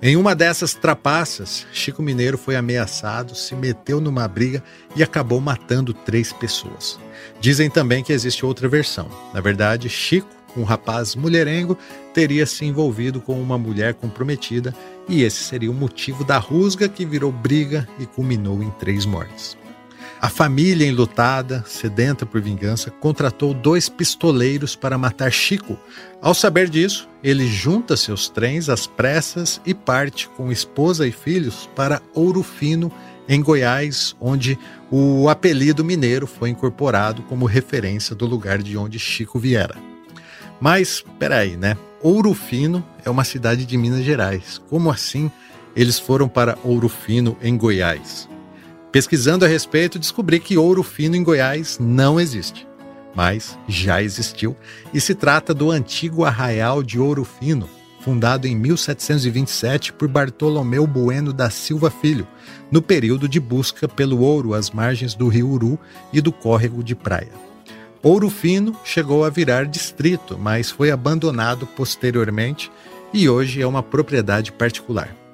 Em 0.03 0.14
uma 0.14 0.34
dessas 0.34 0.74
trapaças, 0.74 1.66
Chico 1.72 2.03
Mineiro 2.03 2.36
foi 2.36 2.55
ameaçado, 2.55 3.34
se 3.34 3.55
meteu 3.55 3.99
numa 3.99 4.28
briga 4.28 4.62
e 4.94 5.03
acabou 5.03 5.40
matando 5.40 5.94
três 5.94 6.34
pessoas. 6.34 6.99
Dizem 7.40 7.70
também 7.70 8.05
que 8.05 8.12
existe 8.12 8.44
outra 8.44 8.68
versão. 8.68 9.09
Na 9.32 9.40
verdade, 9.40 9.88
Chico, 9.88 10.28
um 10.55 10.64
rapaz 10.64 11.14
mulherengo, 11.14 11.78
teria 12.12 12.44
se 12.44 12.66
envolvido 12.66 13.22
com 13.22 13.40
uma 13.40 13.57
mulher 13.57 13.94
comprometida 13.94 14.74
e 15.09 15.22
esse 15.22 15.42
seria 15.42 15.70
o 15.70 15.74
motivo 15.74 16.24
da 16.24 16.36
rusga 16.36 16.88
que 16.88 17.07
virou 17.07 17.32
briga 17.32 17.88
e 17.99 18.05
culminou 18.05 18.62
em 18.62 18.70
três 18.72 19.07
mortes. 19.07 19.57
A 20.21 20.31
família, 20.31 20.87
enlutada, 20.87 21.62
sedenta 21.67 22.25
por 22.25 22.41
vingança, 22.41 22.91
contratou 22.91 23.53
dois 23.53 23.89
pistoleiros 23.89 24.75
para 24.75 24.97
matar 24.97 25.31
Chico. 25.31 25.79
Ao 26.23 26.33
saber 26.33 26.71
disso, 26.71 27.07
ele 27.23 27.47
junta 27.47 27.97
seus 27.97 28.29
trens 28.29 28.71
às 28.71 28.87
pressas 28.87 29.61
e 29.67 29.75
parte 29.75 30.29
com 30.31 30.51
esposa 30.51 31.07
e 31.07 31.12
filhos 31.12 31.69
para 31.77 32.01
Ouro 32.14 32.43
Fino, 32.43 32.91
em 33.29 33.43
Goiás, 33.43 34.17
onde 34.21 34.59
o 34.91 35.29
apelido 35.29 35.85
mineiro 35.85 36.27
foi 36.27 36.49
incorporado 36.49 37.23
como 37.25 37.45
referência 37.45 38.14
do 38.14 38.25
lugar 38.25 38.62
de 38.62 38.77
onde 38.77 38.99
Chico 38.99 39.39
viera. 39.39 39.77
Mas, 40.61 41.05
peraí, 41.19 41.57
né? 41.57 41.77
Ouro 42.01 42.33
Fino 42.33 42.85
é 43.05 43.11
uma 43.11 43.25
cidade 43.25 43.67
de 43.67 43.77
Minas 43.77 44.05
Gerais. 44.05 44.61
Como 44.71 44.91
assim 44.91 45.31
eles 45.75 45.99
foram 45.99 46.29
para 46.29 46.57
Ouro 46.64 46.89
Fino, 46.89 47.37
em 47.43 47.57
Goiás? 47.57 48.29
Pesquisando 48.97 49.44
a 49.44 49.49
respeito, 49.49 49.99
descobri 49.99 50.40
que 50.40 50.57
ouro 50.57 50.82
fino 50.82 51.16
em 51.16 51.22
Goiás 51.22 51.76
não 51.78 52.18
existe, 52.18 52.66
mas 53.14 53.59
já 53.68 54.03
existiu 54.03 54.57
e 54.90 54.99
se 55.03 55.14
trata 55.14 55.53
do 55.53 55.70
antigo 55.70 56.24
arraial 56.24 56.82
de 56.82 56.99
Ouro 56.99 57.22
Fino, 57.22 57.68
fundado 58.01 58.47
em 58.47 58.57
1727 58.57 59.92
por 59.92 60.09
Bartolomeu 60.09 60.86
Bueno 60.86 61.30
da 61.30 61.51
Silva 61.51 61.90
Filho, 61.90 62.26
no 62.72 62.80
período 62.80 63.28
de 63.28 63.38
busca 63.38 63.86
pelo 63.86 64.20
ouro 64.20 64.55
às 64.55 64.70
margens 64.70 65.12
do 65.12 65.28
rio 65.28 65.51
Uru 65.51 65.78
e 66.11 66.22
do 66.22 66.32
córrego 66.32 66.82
de 66.82 66.94
Praia. 66.94 67.32
Ouro 68.03 68.30
Fino 68.30 68.74
chegou 68.82 69.26
a 69.26 69.28
virar 69.28 69.66
distrito, 69.66 70.38
mas 70.38 70.70
foi 70.70 70.90
abandonado 70.90 71.66
posteriormente 71.66 72.72
e 73.12 73.28
hoje 73.28 73.61
é 73.61 73.66
uma 73.66 73.82
propriedade 73.82 74.51
particular. 74.53 75.26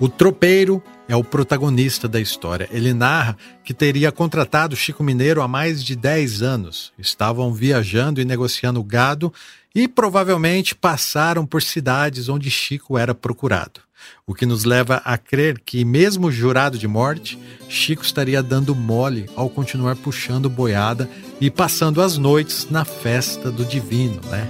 O 0.00 0.08
tropeiro 0.08 0.82
é 1.08 1.14
o 1.14 1.22
protagonista 1.22 2.08
da 2.08 2.20
história. 2.20 2.68
Ele 2.72 2.92
narra 2.92 3.36
que 3.64 3.74
teria 3.74 4.10
contratado 4.10 4.76
Chico 4.76 5.04
Mineiro 5.04 5.42
há 5.42 5.48
mais 5.48 5.84
de 5.84 5.94
10 5.94 6.42
anos. 6.42 6.92
Estavam 6.98 7.52
viajando 7.52 8.20
e 8.20 8.24
negociando 8.24 8.82
gado 8.82 9.32
e 9.74 9.86
provavelmente 9.86 10.74
passaram 10.74 11.46
por 11.46 11.62
cidades 11.62 12.28
onde 12.28 12.50
Chico 12.50 12.98
era 12.98 13.14
procurado. 13.14 13.80
O 14.26 14.34
que 14.34 14.46
nos 14.46 14.64
leva 14.64 14.96
a 15.04 15.16
crer 15.16 15.60
que, 15.64 15.84
mesmo 15.84 16.30
jurado 16.30 16.76
de 16.76 16.88
morte, 16.88 17.38
Chico 17.68 18.02
estaria 18.02 18.42
dando 18.42 18.74
mole 18.74 19.28
ao 19.36 19.48
continuar 19.48 19.96
puxando 19.96 20.50
boiada 20.50 21.08
e 21.40 21.50
passando 21.50 22.02
as 22.02 22.18
noites 22.18 22.68
na 22.70 22.84
festa 22.84 23.50
do 23.50 23.64
divino, 23.64 24.20
né? 24.28 24.46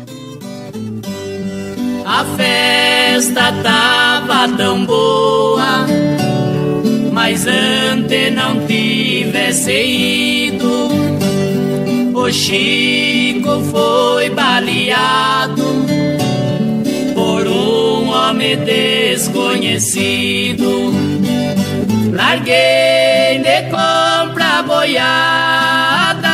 A 2.04 2.24
festa 2.36 3.52
tava 3.62 4.48
tão 4.56 4.84
boa, 4.84 5.86
mas 7.12 7.46
antes 7.46 8.34
não 8.34 8.66
tivesse 8.66 9.72
ido. 9.72 10.90
O 12.14 12.28
Chico 12.30 13.62
foi 13.70 14.28
baleado 14.30 15.62
por 17.14 17.46
um 17.46 18.10
homem 18.10 18.56
desconhecido. 18.58 20.92
Larguei 22.12 23.38
de 23.42 23.62
compra 23.70 24.62
boiada, 24.66 26.28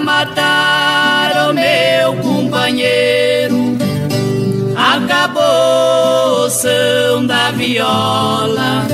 mataram 0.00 1.52
meu 1.54 2.14
companheiro 2.22 3.05
Da 7.28 7.52
viola, 7.52 8.86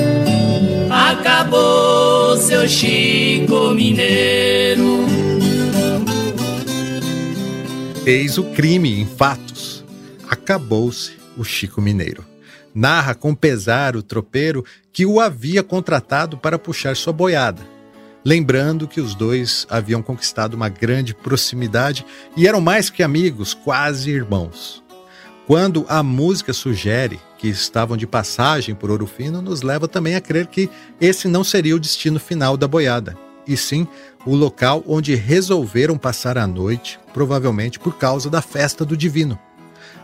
acabou 0.90 2.36
seu 2.36 2.68
Chico 2.68 3.70
Mineiro. 3.70 5.06
Eis 8.04 8.36
o 8.36 8.44
crime 8.44 9.00
em 9.00 9.06
fatos. 9.06 9.82
Acabou-se 10.28 11.12
o 11.34 11.44
Chico 11.44 11.80
Mineiro. 11.80 12.24
Narra 12.74 13.14
com 13.14 13.34
pesar 13.34 13.96
o 13.96 14.02
tropeiro 14.02 14.64
que 14.92 15.06
o 15.06 15.18
havia 15.18 15.62
contratado 15.62 16.36
para 16.36 16.58
puxar 16.58 16.94
sua 16.94 17.12
boiada. 17.12 17.62
Lembrando 18.22 18.86
que 18.86 19.00
os 19.00 19.14
dois 19.14 19.66
haviam 19.70 20.02
conquistado 20.02 20.54
uma 20.54 20.68
grande 20.68 21.14
proximidade 21.14 22.04
e 22.36 22.46
eram 22.46 22.60
mais 22.60 22.90
que 22.90 23.02
amigos, 23.02 23.54
quase 23.54 24.10
irmãos. 24.10 24.82
Quando 25.46 25.86
a 25.88 26.02
música 26.02 26.52
sugere 26.52 27.18
que 27.42 27.48
estavam 27.48 27.96
de 27.96 28.06
passagem 28.06 28.72
por 28.72 28.88
Ouro 28.88 29.04
Fino, 29.04 29.42
nos 29.42 29.62
leva 29.62 29.88
também 29.88 30.14
a 30.14 30.20
crer 30.20 30.46
que 30.46 30.70
esse 31.00 31.26
não 31.26 31.42
seria 31.42 31.74
o 31.74 31.80
destino 31.80 32.20
final 32.20 32.56
da 32.56 32.68
boiada, 32.68 33.18
e 33.44 33.56
sim 33.56 33.84
o 34.24 34.36
local 34.36 34.84
onde 34.86 35.16
resolveram 35.16 35.98
passar 35.98 36.38
a 36.38 36.46
noite, 36.46 37.00
provavelmente 37.12 37.80
por 37.80 37.98
causa 37.98 38.30
da 38.30 38.40
festa 38.40 38.84
do 38.84 38.96
Divino. 38.96 39.36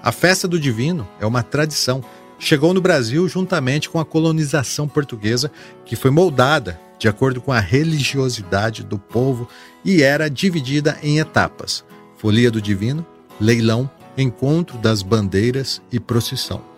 A 0.02 0.10
festa 0.10 0.48
do 0.48 0.58
Divino 0.58 1.06
é 1.20 1.26
uma 1.26 1.44
tradição. 1.44 2.02
Chegou 2.40 2.74
no 2.74 2.80
Brasil 2.80 3.28
juntamente 3.28 3.88
com 3.88 4.00
a 4.00 4.04
colonização 4.04 4.88
portuguesa, 4.88 5.48
que 5.84 5.94
foi 5.94 6.10
moldada 6.10 6.80
de 6.98 7.06
acordo 7.06 7.40
com 7.40 7.52
a 7.52 7.60
religiosidade 7.60 8.82
do 8.82 8.98
povo 8.98 9.48
e 9.84 10.02
era 10.02 10.28
dividida 10.28 10.98
em 11.04 11.20
etapas: 11.20 11.84
Folia 12.16 12.50
do 12.50 12.60
Divino, 12.60 13.06
Leilão, 13.40 13.88
encontro 14.16 14.76
das 14.76 15.02
bandeiras 15.02 15.80
e 15.92 16.00
procissão. 16.00 16.77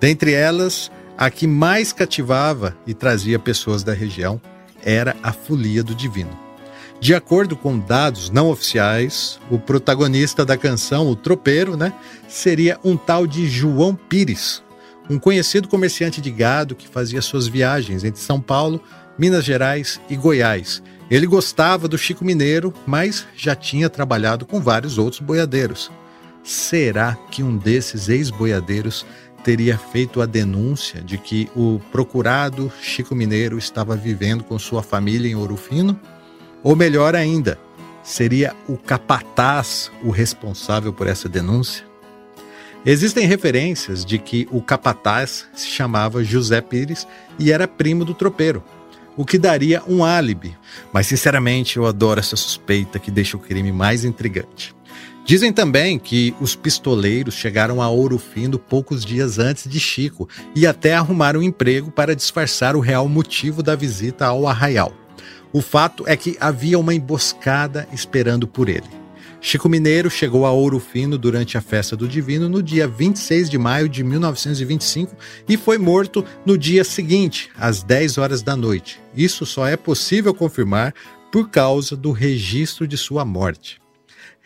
Dentre 0.00 0.32
elas, 0.32 0.90
a 1.16 1.30
que 1.30 1.46
mais 1.46 1.92
cativava 1.92 2.76
e 2.86 2.92
trazia 2.92 3.38
pessoas 3.38 3.82
da 3.82 3.92
região 3.92 4.40
era 4.84 5.16
a 5.22 5.32
Folia 5.32 5.82
do 5.82 5.94
Divino. 5.94 6.46
De 7.00 7.14
acordo 7.14 7.56
com 7.56 7.78
dados 7.78 8.30
não 8.30 8.48
oficiais, 8.48 9.38
o 9.50 9.58
protagonista 9.58 10.44
da 10.44 10.56
canção, 10.56 11.08
o 11.08 11.16
tropeiro, 11.16 11.76
né, 11.76 11.92
seria 12.28 12.78
um 12.82 12.96
tal 12.96 13.26
de 13.26 13.46
João 13.48 13.94
Pires, 13.94 14.62
um 15.08 15.18
conhecido 15.18 15.68
comerciante 15.68 16.20
de 16.20 16.30
gado 16.30 16.74
que 16.74 16.88
fazia 16.88 17.20
suas 17.20 17.46
viagens 17.46 18.02
entre 18.02 18.20
São 18.20 18.40
Paulo, 18.40 18.80
Minas 19.18 19.44
Gerais 19.44 20.00
e 20.08 20.16
Goiás. 20.16 20.82
Ele 21.10 21.26
gostava 21.26 21.86
do 21.86 21.98
Chico 21.98 22.24
Mineiro, 22.24 22.74
mas 22.86 23.26
já 23.36 23.54
tinha 23.54 23.88
trabalhado 23.88 24.44
com 24.44 24.60
vários 24.60 24.98
outros 24.98 25.20
boiadeiros. 25.20 25.90
Será 26.42 27.14
que 27.30 27.42
um 27.42 27.56
desses 27.56 28.08
ex-boiadeiros 28.08 29.06
teria 29.46 29.78
feito 29.78 30.20
a 30.20 30.26
denúncia 30.26 31.00
de 31.00 31.16
que 31.16 31.48
o 31.54 31.80
procurado 31.92 32.72
Chico 32.82 33.14
Mineiro 33.14 33.56
estava 33.56 33.94
vivendo 33.94 34.42
com 34.42 34.58
sua 34.58 34.82
família 34.82 35.30
em 35.30 35.36
Ouro 35.36 35.56
Fino? 35.56 35.96
Ou 36.64 36.74
melhor 36.74 37.14
ainda, 37.14 37.56
seria 38.02 38.56
o 38.66 38.76
capataz 38.76 39.88
o 40.02 40.10
responsável 40.10 40.92
por 40.92 41.06
essa 41.06 41.28
denúncia? 41.28 41.86
Existem 42.84 43.24
referências 43.24 44.04
de 44.04 44.18
que 44.18 44.48
o 44.50 44.60
capataz 44.60 45.46
se 45.54 45.68
chamava 45.68 46.24
José 46.24 46.60
Pires 46.60 47.06
e 47.38 47.52
era 47.52 47.68
primo 47.68 48.04
do 48.04 48.14
tropeiro, 48.14 48.64
o 49.16 49.24
que 49.24 49.38
daria 49.38 49.80
um 49.86 50.04
álibi, 50.04 50.58
mas 50.92 51.06
sinceramente 51.06 51.76
eu 51.76 51.86
adoro 51.86 52.18
essa 52.18 52.34
suspeita 52.34 52.98
que 52.98 53.12
deixa 53.12 53.36
o 53.36 53.40
crime 53.40 53.70
mais 53.70 54.04
intrigante. 54.04 54.75
Dizem 55.26 55.52
também 55.52 55.98
que 55.98 56.32
os 56.40 56.54
pistoleiros 56.54 57.34
chegaram 57.34 57.82
a 57.82 57.88
Ouro 57.88 58.16
Fino 58.16 58.60
poucos 58.60 59.04
dias 59.04 59.40
antes 59.40 59.68
de 59.68 59.80
Chico 59.80 60.28
e 60.54 60.64
até 60.68 60.94
arrumaram 60.94 61.40
um 61.40 61.42
emprego 61.42 61.90
para 61.90 62.14
disfarçar 62.14 62.76
o 62.76 62.80
real 62.80 63.08
motivo 63.08 63.60
da 63.60 63.74
visita 63.74 64.24
ao 64.24 64.46
arraial. 64.46 64.92
O 65.52 65.60
fato 65.60 66.04
é 66.06 66.16
que 66.16 66.36
havia 66.38 66.78
uma 66.78 66.94
emboscada 66.94 67.88
esperando 67.92 68.46
por 68.46 68.68
ele. 68.68 68.86
Chico 69.40 69.68
Mineiro 69.68 70.08
chegou 70.08 70.46
a 70.46 70.52
Ouro 70.52 70.78
Fino 70.78 71.18
durante 71.18 71.58
a 71.58 71.60
festa 71.60 71.96
do 71.96 72.06
Divino 72.06 72.48
no 72.48 72.62
dia 72.62 72.86
26 72.86 73.50
de 73.50 73.58
maio 73.58 73.88
de 73.88 74.04
1925 74.04 75.16
e 75.48 75.56
foi 75.56 75.76
morto 75.76 76.24
no 76.44 76.56
dia 76.56 76.84
seguinte, 76.84 77.50
às 77.58 77.82
10 77.82 78.18
horas 78.18 78.42
da 78.42 78.54
noite. 78.54 79.00
Isso 79.12 79.44
só 79.44 79.66
é 79.66 79.76
possível 79.76 80.32
confirmar 80.32 80.94
por 81.32 81.50
causa 81.50 81.96
do 81.96 82.12
registro 82.12 82.86
de 82.86 82.96
sua 82.96 83.24
morte. 83.24 83.84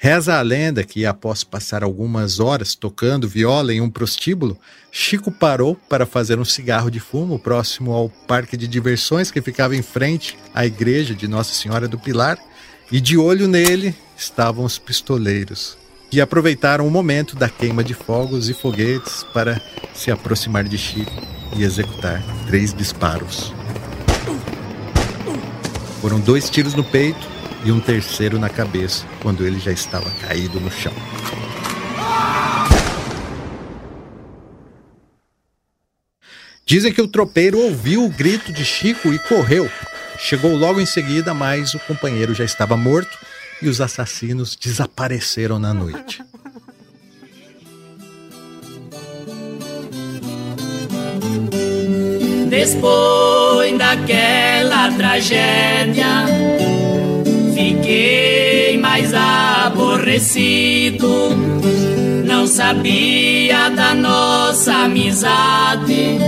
Reza 0.02 0.38
a 0.38 0.40
lenda 0.40 0.82
que, 0.82 1.04
após 1.04 1.44
passar 1.44 1.84
algumas 1.84 2.40
horas 2.40 2.74
tocando 2.74 3.28
viola 3.28 3.74
em 3.74 3.82
um 3.82 3.90
prostíbulo, 3.90 4.58
Chico 4.90 5.30
parou 5.30 5.74
para 5.74 6.06
fazer 6.06 6.38
um 6.38 6.44
cigarro 6.44 6.90
de 6.90 6.98
fumo 6.98 7.38
próximo 7.38 7.92
ao 7.92 8.08
parque 8.08 8.56
de 8.56 8.66
diversões 8.66 9.30
que 9.30 9.42
ficava 9.42 9.76
em 9.76 9.82
frente 9.82 10.38
à 10.54 10.64
igreja 10.64 11.14
de 11.14 11.28
Nossa 11.28 11.52
Senhora 11.52 11.86
do 11.86 11.98
Pilar, 11.98 12.38
e 12.90 12.98
de 12.98 13.18
olho 13.18 13.46
nele 13.46 13.94
estavam 14.16 14.64
os 14.64 14.78
pistoleiros, 14.78 15.76
que 16.10 16.18
aproveitaram 16.18 16.86
o 16.86 16.90
momento 16.90 17.36
da 17.36 17.50
queima 17.50 17.84
de 17.84 17.92
fogos 17.92 18.48
e 18.48 18.54
foguetes 18.54 19.22
para 19.34 19.60
se 19.92 20.10
aproximar 20.10 20.64
de 20.64 20.78
Chico 20.78 21.12
e 21.54 21.62
executar 21.62 22.22
três 22.46 22.72
disparos. 22.72 23.52
Foram 26.00 26.18
dois 26.18 26.48
tiros 26.48 26.72
no 26.72 26.84
peito 26.84 27.39
e 27.64 27.72
um 27.72 27.80
terceiro 27.80 28.38
na 28.38 28.48
cabeça, 28.48 29.06
quando 29.20 29.46
ele 29.46 29.58
já 29.58 29.72
estava 29.72 30.10
caído 30.26 30.60
no 30.60 30.70
chão. 30.70 30.92
Dizem 36.64 36.92
que 36.92 37.02
o 37.02 37.08
tropeiro 37.08 37.58
ouviu 37.58 38.04
o 38.04 38.08
grito 38.08 38.52
de 38.52 38.64
Chico 38.64 39.12
e 39.12 39.18
correu. 39.18 39.68
Chegou 40.18 40.54
logo 40.54 40.80
em 40.80 40.86
seguida, 40.86 41.34
mas 41.34 41.74
o 41.74 41.80
companheiro 41.80 42.32
já 42.32 42.44
estava 42.44 42.76
morto 42.76 43.18
e 43.60 43.68
os 43.68 43.80
assassinos 43.80 44.54
desapareceram 44.54 45.58
na 45.58 45.74
noite. 45.74 46.22
Depois 52.48 53.78
daquela 53.78 54.92
tragédia, 54.92 56.26
fiquei 57.60 58.78
mais 58.78 59.12
aborrecido. 59.12 61.08
Não 62.24 62.46
sabia 62.46 63.68
da 63.70 63.94
nossa 63.94 64.84
amizade, 64.84 66.18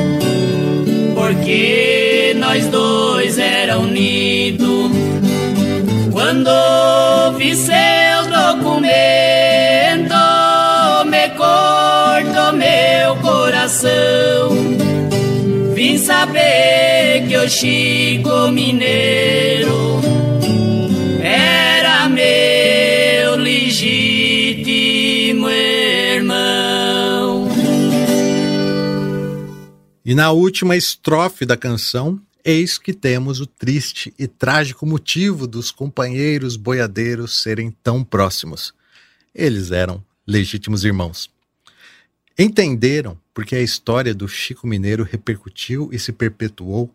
porque 1.14 2.36
nós 2.38 2.66
dois 2.66 3.38
era 3.38 3.78
unidos. 3.78 4.90
Quando 6.12 6.50
vi 7.38 7.56
seu 7.56 7.72
documento, 8.28 10.14
me 11.06 11.28
cortou 11.30 12.52
meu 12.52 13.16
coração. 13.22 14.50
Vim 15.74 15.96
saber 15.96 17.24
que 17.26 17.36
o 17.36 17.48
Chico 17.48 18.48
Mineiro 18.52 20.02
era 21.32 22.08
meu 22.08 23.36
legítimo 23.36 25.48
irmão. 25.48 27.48
E 30.04 30.14
na 30.14 30.30
última 30.30 30.76
estrofe 30.76 31.46
da 31.46 31.56
canção, 31.56 32.20
eis 32.44 32.76
que 32.76 32.92
temos 32.92 33.40
o 33.40 33.46
triste 33.46 34.12
e 34.18 34.26
trágico 34.26 34.84
motivo 34.84 35.46
dos 35.46 35.70
companheiros 35.70 36.56
boiadeiros 36.56 37.40
serem 37.40 37.74
tão 37.82 38.04
próximos. 38.04 38.74
Eles 39.34 39.70
eram 39.70 40.04
legítimos 40.26 40.84
irmãos. 40.84 41.30
Entenderam 42.38 43.18
porque 43.32 43.56
a 43.56 43.62
história 43.62 44.14
do 44.14 44.28
Chico 44.28 44.66
Mineiro 44.66 45.04
repercutiu 45.04 45.88
e 45.92 45.98
se 45.98 46.12
perpetuou? 46.12 46.94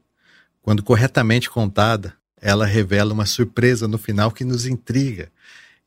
Quando 0.62 0.84
corretamente 0.84 1.50
contada, 1.50 2.14
ela 2.42 2.66
revela 2.66 3.14
uma 3.14 3.26
surpresa 3.26 3.88
no 3.88 3.98
final 3.98 4.32
que 4.32 4.46
nos 4.46 4.66
intriga. 4.66 5.32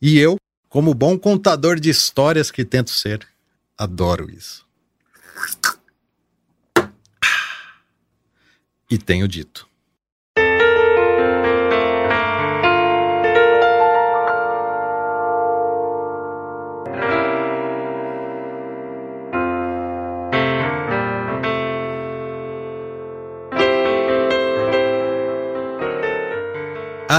E 0.00 0.18
eu, 0.18 0.36
como 0.68 0.94
bom 0.94 1.18
contador 1.18 1.78
de 1.78 1.90
histórias 1.90 2.50
que 2.50 2.64
tento 2.64 2.90
ser, 2.90 3.26
adoro 3.76 4.30
isso. 4.30 4.66
E 8.90 8.98
tenho 8.98 9.28
dito. 9.28 9.69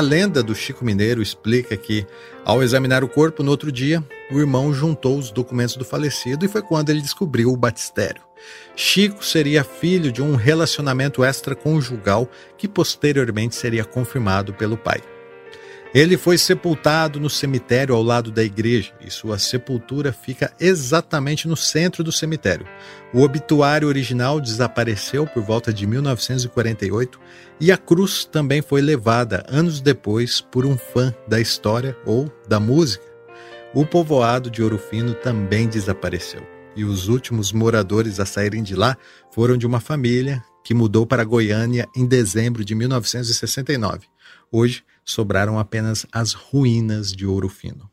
Lenda 0.02 0.41
do 0.43 0.56
Chico 0.56 0.84
Mineiro 0.84 1.22
explica 1.22 1.78
que, 1.78 2.06
ao 2.43 2.62
examinar 2.64 3.04
o 3.04 3.10
corpo 3.10 3.43
no 3.43 3.52
outro 3.52 3.72
dia, 3.72 4.04
o 4.32 4.39
irmão 4.39 4.74
juntou 4.74 5.18
os 5.18 5.32
documentos 5.32 5.76
do 5.76 5.86
falecido 5.86 6.45
e 6.45 6.47
foi 6.47 6.62
quando 6.62 6.89
ele 6.89 7.02
descobriu 7.02 7.52
o 7.52 7.58
batistério. 7.58 8.22
Chico 8.76 9.24
seria 9.24 9.64
filho 9.64 10.12
de 10.12 10.22
um 10.22 10.36
relacionamento 10.36 11.24
extraconjugal 11.24 12.30
que 12.58 12.68
posteriormente 12.68 13.56
seria 13.56 13.86
confirmado 13.86 14.54
pelo 14.54 14.78
pai. 14.78 15.02
Ele 15.94 16.16
foi 16.16 16.38
sepultado 16.38 17.20
no 17.20 17.30
cemitério 17.30 17.94
ao 17.94 18.02
lado 18.02 18.32
da 18.32 18.42
igreja 18.42 18.94
e 19.06 19.12
sua 19.12 19.38
sepultura 19.38 20.14
fica 20.14 20.54
exatamente 20.58 21.50
no 21.50 21.58
centro 21.58 22.02
do 22.02 22.14
cemitério. 22.14 22.66
O 23.14 23.22
obituário 23.22 23.89
original 23.89 24.39
desapareceu 24.39 25.28
por 25.28 25.44
volta 25.44 25.74
de 25.74 25.86
1948 25.86 27.20
e 27.60 27.74
a 27.74 27.78
cruz 27.78 28.24
também 28.24 28.62
foi 28.62 28.80
levada 28.80 29.46
anos 29.50 29.82
depois 29.82 30.39
por 30.39 30.66
um 30.66 30.78
fã 30.78 31.14
da 31.28 31.42
história 31.42 31.98
ou 32.06 32.32
da 32.48 32.58
música. 32.58 33.04
O 33.74 33.86
povoado 33.86 34.50
de 34.50 34.64
Ouro 34.64 34.78
Fino 34.78 35.14
também 35.14 35.68
desapareceu 35.68 36.42
e 36.74 36.86
os 36.86 37.10
últimos 37.10 37.52
moradores 37.52 38.18
a 38.18 38.26
saírem 38.26 38.64
de 38.64 38.76
lá 38.76 38.96
foram 39.34 39.58
de 39.58 39.68
uma 39.68 39.82
família 39.82 40.42
que 40.64 40.74
mudou 40.74 41.06
para 41.06 41.26
Goiânia 41.26 41.86
em 41.94 42.06
dezembro 42.06 42.64
de 42.64 42.74
1969. 42.76 44.08
Hoje 44.50 44.84
sobraram 45.04 45.60
apenas 45.60 46.06
as 46.12 46.34
ruínas 46.34 47.12
de 47.12 47.26
Ouro 47.26 47.49
Fino. 47.49 47.89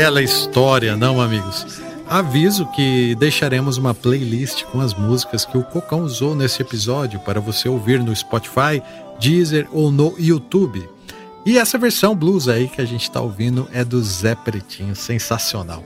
Bela 0.00 0.22
história, 0.22 0.96
não, 0.96 1.20
amigos? 1.20 1.78
Aviso 2.08 2.64
que 2.68 3.14
deixaremos 3.16 3.76
uma 3.76 3.92
playlist 3.92 4.64
com 4.64 4.80
as 4.80 4.94
músicas 4.94 5.44
que 5.44 5.58
o 5.58 5.62
Cocão 5.62 6.00
usou 6.00 6.34
nesse 6.34 6.62
episódio 6.62 7.20
para 7.20 7.38
você 7.38 7.68
ouvir 7.68 8.02
no 8.02 8.16
Spotify, 8.16 8.82
Deezer 9.20 9.68
ou 9.70 9.90
no 9.90 10.14
YouTube. 10.18 10.88
E 11.44 11.58
essa 11.58 11.76
versão 11.76 12.16
blues 12.16 12.48
aí 12.48 12.66
que 12.66 12.80
a 12.80 12.86
gente 12.86 13.02
está 13.02 13.20
ouvindo 13.20 13.68
é 13.74 13.84
do 13.84 14.02
Zé 14.02 14.34
Pretinho, 14.34 14.96
sensacional. 14.96 15.84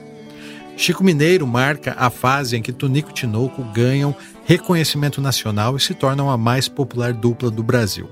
Chico 0.77 1.03
Mineiro 1.03 1.45
marca 1.45 1.93
a 1.99 2.09
fase 2.09 2.55
em 2.55 2.61
que 2.61 2.71
Tonico 2.71 3.09
e 3.09 3.13
Tinoco 3.13 3.65
ganham 3.73 4.15
reconhecimento 4.45 5.19
nacional 5.19 5.75
e 5.75 5.81
se 5.81 5.93
tornam 5.93 6.29
a 6.29 6.37
mais 6.37 6.69
popular 6.69 7.11
dupla 7.11 7.51
do 7.51 7.61
Brasil. 7.61 8.09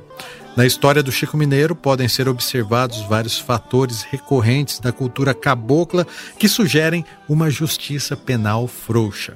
Na 0.56 0.68
história 0.68 1.02
do 1.02 1.12
Chico 1.12 1.36
Mineiro 1.36 1.76
podem 1.76 2.08
ser 2.08 2.30
observados 2.30 3.02
vários 3.02 3.40
fatores 3.40 4.04
recorrentes 4.04 4.80
da 4.80 4.92
cultura 4.92 5.34
cabocla 5.34 6.06
que 6.38 6.48
sugerem 6.48 7.04
uma 7.28 7.50
justiça 7.50 8.16
penal 8.16 8.68
frouxa. 8.68 9.34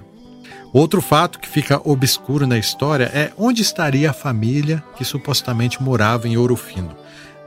Outro 0.72 1.02
fato 1.02 1.40
que 1.40 1.50
fica 1.50 1.82
obscuro 1.84 2.46
na 2.46 2.60
história 2.60 3.06
é 3.06 3.32
onde 3.36 3.64
estaria 3.64 4.12
a 4.12 4.14
família 4.14 4.84
que 4.96 5.04
supostamente 5.04 5.82
morava 5.82 6.28
em 6.28 6.38
Ouro 6.38 6.56
Fino. 6.56 6.96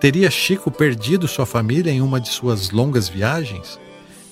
Teria 0.00 0.30
Chico 0.32 0.68
perdido 0.68 1.28
sua 1.28 1.46
família 1.46 1.92
em 1.92 2.00
uma 2.00 2.20
de 2.20 2.28
suas 2.28 2.70
longas 2.70 3.08
viagens? 3.08 3.78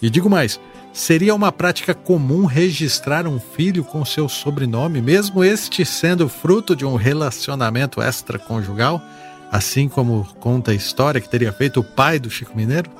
E 0.02 0.10
digo 0.10 0.28
mais, 0.28 0.58
Seria 0.92 1.32
uma 1.32 1.52
prática 1.52 1.94
comum 1.94 2.44
registrar 2.44 3.26
um 3.26 3.38
filho 3.38 3.84
com 3.84 4.04
seu 4.04 4.28
sobrenome, 4.28 5.00
mesmo 5.00 5.44
este 5.44 5.84
sendo 5.84 6.28
fruto 6.28 6.74
de 6.74 6.84
um 6.84 6.96
relacionamento 6.96 8.02
extraconjugal, 8.02 9.00
assim 9.50 9.88
como 9.88 10.24
conta 10.40 10.70
a 10.70 10.74
história 10.74 11.20
que 11.20 11.28
teria 11.28 11.52
feito 11.52 11.80
o 11.80 11.84
pai 11.84 12.18
do 12.18 12.30
Chico 12.30 12.56
Mineiro? 12.56 12.90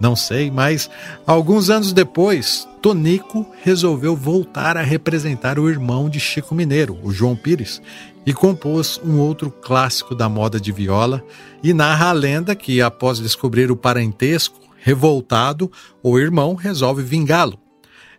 Não 0.00 0.16
sei, 0.16 0.50
mas 0.50 0.88
alguns 1.26 1.68
anos 1.68 1.92
depois, 1.92 2.66
Tonico 2.80 3.46
resolveu 3.62 4.16
voltar 4.16 4.78
a 4.78 4.82
representar 4.82 5.58
o 5.58 5.68
irmão 5.68 6.08
de 6.08 6.18
Chico 6.18 6.54
Mineiro, 6.54 6.98
o 7.02 7.12
João 7.12 7.36
Pires, 7.36 7.82
e 8.24 8.32
compôs 8.32 8.98
um 9.04 9.18
outro 9.18 9.50
clássico 9.50 10.14
da 10.14 10.28
moda 10.28 10.58
de 10.58 10.72
viola 10.72 11.22
e 11.62 11.74
narra 11.74 12.08
a 12.08 12.12
lenda 12.12 12.54
que, 12.54 12.80
após 12.80 13.18
descobrir 13.18 13.70
o 13.70 13.76
parentesco, 13.76 14.58
revoltado, 14.78 15.70
o 16.02 16.18
irmão 16.18 16.54
resolve 16.54 17.02
vingá-lo. 17.02 17.58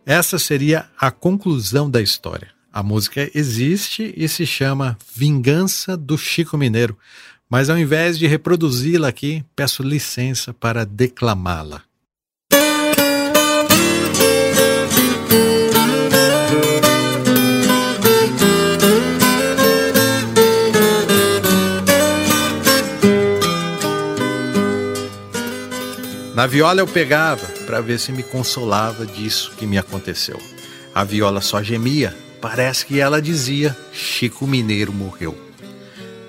Essa 0.05 0.37
seria 0.37 0.85
a 0.99 1.09
conclusão 1.09 1.89
da 1.89 2.01
história. 2.01 2.49
A 2.73 2.81
música 2.81 3.29
existe 3.35 4.13
e 4.15 4.29
se 4.29 4.45
chama 4.45 4.97
Vingança 5.13 5.97
do 5.97 6.17
Chico 6.17 6.57
Mineiro, 6.57 6.97
mas 7.51 7.69
ao 7.69 7.77
invés 7.77 8.17
de 8.17 8.25
reproduzi-la 8.27 9.09
aqui, 9.09 9.43
peço 9.53 9.83
licença 9.83 10.53
para 10.53 10.85
declamá-la. 10.85 11.81
Na 26.33 26.47
viola 26.47 26.79
eu 26.79 26.87
pegava 26.87 27.45
para 27.65 27.81
ver 27.81 27.99
se 27.99 28.13
me 28.13 28.23
consolava 28.23 29.05
disso 29.05 29.51
que 29.57 29.67
me 29.67 29.77
aconteceu. 29.77 30.41
A 30.95 31.03
viola 31.03 31.41
só 31.41 31.61
gemia, 31.61 32.17
parece 32.39 32.85
que 32.85 33.01
ela 33.01 33.21
dizia: 33.21 33.77
Chico 33.91 34.47
Mineiro 34.47 34.93
morreu. 34.93 35.50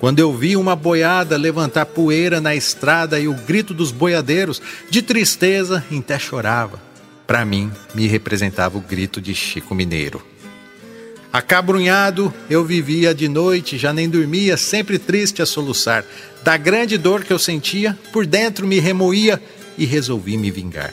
Quando 0.02 0.18
eu 0.18 0.36
vi 0.36 0.56
uma 0.56 0.74
boiada 0.74 1.36
levantar 1.36 1.86
poeira 1.86 2.40
na 2.40 2.56
estrada 2.56 3.20
e 3.20 3.28
o 3.28 3.34
grito 3.34 3.72
dos 3.72 3.92
boiadeiros, 3.92 4.60
de 4.90 5.00
tristeza, 5.00 5.84
até 5.96 6.18
chorava. 6.18 6.82
Para 7.24 7.44
mim, 7.44 7.70
me 7.94 8.08
representava 8.08 8.76
o 8.76 8.80
grito 8.80 9.20
de 9.20 9.32
Chico 9.32 9.76
Mineiro. 9.76 10.20
Acabrunhado, 11.32 12.34
eu 12.50 12.64
vivia 12.64 13.14
de 13.14 13.28
noite, 13.28 13.78
já 13.78 13.92
nem 13.92 14.10
dormia, 14.10 14.56
sempre 14.56 14.98
triste 14.98 15.40
a 15.40 15.46
soluçar. 15.46 16.04
Da 16.42 16.56
grande 16.56 16.98
dor 16.98 17.22
que 17.22 17.32
eu 17.32 17.38
sentia, 17.38 17.96
por 18.12 18.26
dentro 18.26 18.66
me 18.66 18.80
remoía 18.80 19.40
e 19.78 19.84
resolvi 19.84 20.36
me 20.36 20.50
vingar. 20.50 20.92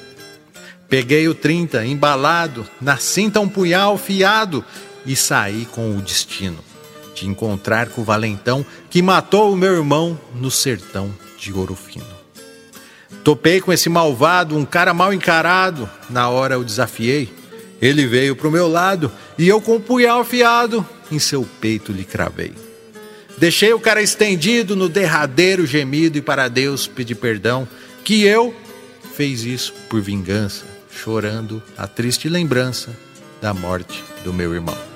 Peguei 0.88 1.28
o 1.28 1.34
30, 1.34 1.84
embalado, 1.84 2.64
na 2.80 2.98
cinta 2.98 3.40
um 3.40 3.50
punhal 3.50 3.98
fiado 3.98 4.64
e 5.04 5.16
saí 5.16 5.66
com 5.66 5.98
o 5.98 6.00
destino 6.00 6.69
de 7.20 7.28
encontrar 7.28 7.90
com 7.90 8.02
o 8.02 8.06
valentão 8.06 8.66
que 8.90 9.02
matou 9.02 9.52
o 9.52 9.58
meu 9.58 9.74
irmão 9.74 10.20
no 10.36 10.50
sertão 10.50 11.14
de 11.38 11.52
Ouro 11.52 11.76
Fino. 11.76 12.06
Topei 13.24 13.60
com 13.60 13.74
esse 13.74 13.90
malvado, 13.90 14.56
um 14.58 14.66
cara 14.66 14.94
mal 14.94 15.14
encarado, 15.14 15.90
na 16.10 16.30
hora 16.30 16.56
eu 16.56 16.64
desafiei. 16.64 17.32
Ele 17.82 18.06
veio 18.06 18.36
pro 18.36 18.52
meu 18.52 18.68
lado 18.68 19.12
e 19.38 19.48
eu 19.48 19.60
com 19.62 19.76
o 19.76 19.80
punhal 19.80 20.22
afiado 20.22 20.86
em 21.12 21.20
seu 21.20 21.48
peito 21.60 21.92
lhe 21.92 22.04
cravei. 22.04 22.54
Deixei 23.38 23.74
o 23.74 23.80
cara 23.80 24.02
estendido 24.02 24.76
no 24.76 24.90
derradeiro 24.90 25.66
gemido 25.66 26.18
e 26.18 26.22
para 26.22 26.50
Deus 26.50 26.88
pedir 26.88 27.16
perdão, 27.16 27.68
que 28.04 28.24
eu 28.24 28.54
fez 29.16 29.44
isso 29.44 29.74
por 29.90 30.02
vingança, 30.02 30.66
chorando 30.92 31.62
a 31.78 31.88
triste 31.88 32.28
lembrança 32.28 32.96
da 33.42 33.54
morte 33.54 34.04
do 34.24 34.34
meu 34.34 34.54
irmão. 34.54 34.89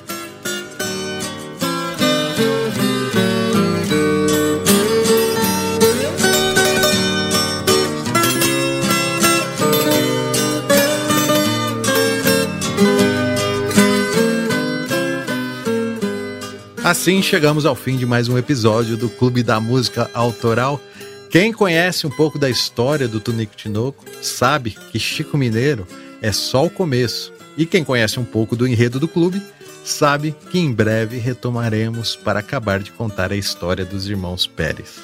Assim 16.93 17.23
chegamos 17.23 17.65
ao 17.65 17.73
fim 17.73 17.97
de 17.97 18.05
mais 18.05 18.29
um 18.29 18.37
episódio 18.37 18.95
do 18.95 19.09
Clube 19.09 19.41
da 19.41 19.59
Música 19.59 20.11
Autoral. 20.13 20.79
Quem 21.27 21.51
conhece 21.51 22.05
um 22.05 22.09
pouco 22.11 22.37
da 22.37 22.51
história 22.51 23.07
do 23.07 23.19
Tunico 23.19 23.55
Tinoco 23.55 24.05
sabe 24.21 24.77
que 24.91 24.99
Chico 24.99 25.35
Mineiro 25.35 25.87
é 26.21 26.31
só 26.31 26.63
o 26.63 26.69
começo. 26.69 27.33
E 27.57 27.65
quem 27.65 27.83
conhece 27.83 28.19
um 28.19 28.23
pouco 28.23 28.55
do 28.55 28.67
enredo 28.67 28.99
do 28.99 29.07
clube 29.07 29.41
sabe 29.83 30.35
que 30.51 30.59
em 30.59 30.71
breve 30.71 31.17
retomaremos 31.17 32.15
para 32.15 32.41
acabar 32.41 32.77
de 32.77 32.91
contar 32.91 33.31
a 33.31 33.35
história 33.35 33.83
dos 33.83 34.07
irmãos 34.07 34.45
Pérez. 34.45 34.99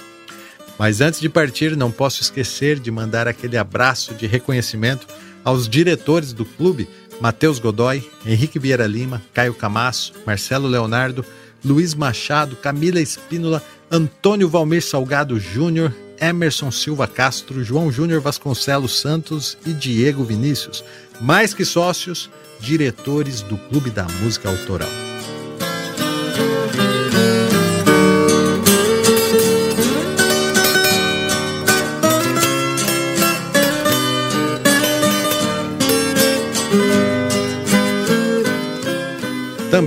Mas 0.77 1.01
antes 1.01 1.19
de 1.19 1.27
partir, 1.27 1.75
não 1.75 1.89
posso 1.89 2.21
esquecer 2.21 2.79
de 2.79 2.91
mandar 2.91 3.27
aquele 3.27 3.57
abraço 3.57 4.13
de 4.13 4.27
reconhecimento 4.27 5.07
aos 5.43 5.67
diretores 5.67 6.33
do 6.33 6.45
clube, 6.45 6.87
Matheus 7.19 7.57
Godoy, 7.57 8.07
Henrique 8.23 8.59
Vieira 8.59 8.85
Lima, 8.85 9.23
Caio 9.33 9.55
Camasso, 9.55 10.13
Marcelo 10.23 10.67
Leonardo, 10.67 11.25
Luiz 11.63 11.93
Machado, 11.93 12.55
Camila 12.55 12.99
Espínola, 12.99 13.61
Antônio 13.91 14.47
Valmir 14.47 14.81
Salgado 14.81 15.39
Júnior, 15.39 15.93
Emerson 16.19 16.71
Silva 16.71 17.07
Castro, 17.07 17.63
João 17.63 17.91
Júnior 17.91 18.21
Vasconcelos 18.21 18.99
Santos 18.99 19.57
e 19.65 19.73
Diego 19.73 20.23
Vinícius, 20.23 20.83
mais 21.21 21.53
que 21.53 21.65
sócios, 21.65 22.29
diretores 22.59 23.41
do 23.41 23.57
Clube 23.57 23.89
da 23.89 24.03
Música 24.21 24.49
Autoral. 24.49 24.89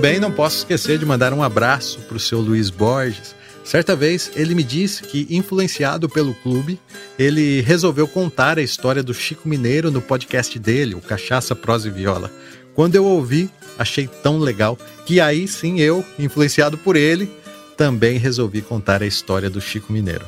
Também 0.03 0.19
não 0.19 0.33
posso 0.33 0.57
esquecer 0.57 0.99
de 0.99 1.05
mandar 1.05 1.31
um 1.31 1.41
abraço 1.41 1.99
para 2.01 2.17
o 2.17 2.19
seu 2.19 2.41
Luiz 2.41 2.69
Borges. 2.69 3.33
Certa 3.63 3.95
vez 3.95 4.29
ele 4.35 4.53
me 4.53 4.61
disse 4.61 5.01
que, 5.03 5.25
influenciado 5.29 6.09
pelo 6.09 6.33
clube, 6.33 6.77
ele 7.17 7.61
resolveu 7.61 8.05
contar 8.05 8.59
a 8.59 8.61
história 8.61 9.01
do 9.01 9.13
Chico 9.13 9.47
Mineiro 9.47 9.89
no 9.89 10.01
podcast 10.01 10.59
dele, 10.59 10.93
o 10.93 10.99
Cachaça, 10.99 11.55
Prosa 11.55 11.87
e 11.87 11.91
Viola. 11.91 12.29
Quando 12.75 12.95
eu 12.95 13.05
ouvi, 13.05 13.49
achei 13.79 14.05
tão 14.05 14.39
legal 14.39 14.77
que 15.05 15.21
aí 15.21 15.47
sim 15.47 15.79
eu, 15.79 16.03
influenciado 16.19 16.77
por 16.77 16.97
ele, 16.97 17.31
também 17.77 18.17
resolvi 18.17 18.61
contar 18.61 19.01
a 19.01 19.07
história 19.07 19.49
do 19.49 19.61
Chico 19.61 19.93
Mineiro. 19.93 20.25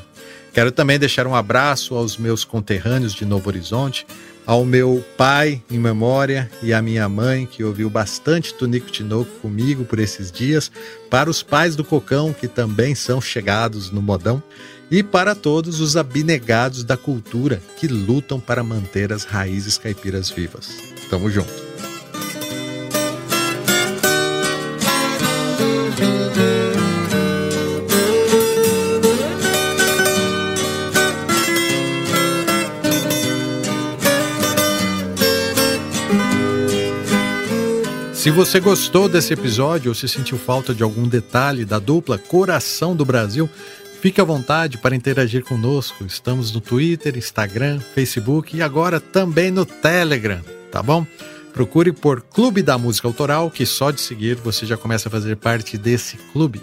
Quero 0.54 0.72
também 0.72 0.98
deixar 0.98 1.28
um 1.28 1.36
abraço 1.36 1.96
aos 1.96 2.16
meus 2.16 2.46
conterrâneos 2.46 3.14
de 3.14 3.26
Novo 3.26 3.50
Horizonte, 3.50 4.08
ao 4.46 4.64
meu 4.64 5.04
pai 5.18 5.62
em 5.70 5.80
memória 5.80 6.50
e 6.62 6.74
à 6.74 6.82
minha 6.82 7.10
mãe, 7.10 7.46
que 7.46 7.64
ouviu 7.64 7.90
bastante 7.90 8.54
Tunico 8.54 8.92
Tinoco 8.92 9.32
comigo 9.42 9.84
por 9.86 10.00
esses 10.00 10.32
dias, 10.32 10.72
para 11.10 11.30
os 11.30 11.42
pais 11.42 11.76
do 11.76 11.84
Cocão, 11.84 12.34
que 12.34 12.48
também 12.48 12.94
são 12.94 13.20
chegados 13.20 13.90
no 13.90 14.02
modão, 14.02 14.42
e 14.92 15.02
para 15.02 15.34
todos 15.34 15.80
os 15.80 15.98
abnegados 15.98 16.84
da 16.84 16.96
cultura 16.96 17.62
que 17.78 17.88
lutam 17.88 18.40
para 18.40 18.64
manter 18.64 19.12
as 19.12 19.24
raízes 19.24 19.78
caipiras 19.78 20.30
vivas. 20.30 20.70
Tamo 21.10 21.30
junto! 21.30 21.65
Se 38.26 38.32
você 38.32 38.60
gostou 38.60 39.08
desse 39.08 39.34
episódio 39.34 39.90
ou 39.90 39.94
se 39.94 40.08
sentiu 40.08 40.36
falta 40.36 40.74
de 40.74 40.82
algum 40.82 41.08
detalhe 41.08 41.64
da 41.64 41.78
dupla 41.78 42.18
Coração 42.18 42.96
do 42.96 43.06
Brasil, 43.06 43.48
fique 44.02 44.20
à 44.20 44.24
vontade 44.24 44.80
para 44.80 44.96
interagir 44.96 45.44
conosco. 45.44 46.04
Estamos 46.04 46.52
no 46.52 46.60
Twitter, 46.60 47.16
Instagram, 47.16 47.80
Facebook 47.80 48.58
e 48.58 48.64
agora 48.64 49.00
também 49.00 49.52
no 49.52 49.64
Telegram, 49.64 50.42
tá 50.72 50.82
bom? 50.82 51.06
Procure 51.54 51.92
por 51.92 52.20
Clube 52.20 52.64
da 52.64 52.80
Música 52.80 53.08
Autoral, 53.08 53.52
que 53.52 53.64
só 53.64 53.92
de 53.92 54.02
seguir 54.02 54.38
você 54.38 54.66
já 54.66 54.76
começa 54.76 55.08
a 55.08 55.12
fazer 55.12 55.36
parte 55.36 55.78
desse 55.78 56.18
clube. 56.34 56.60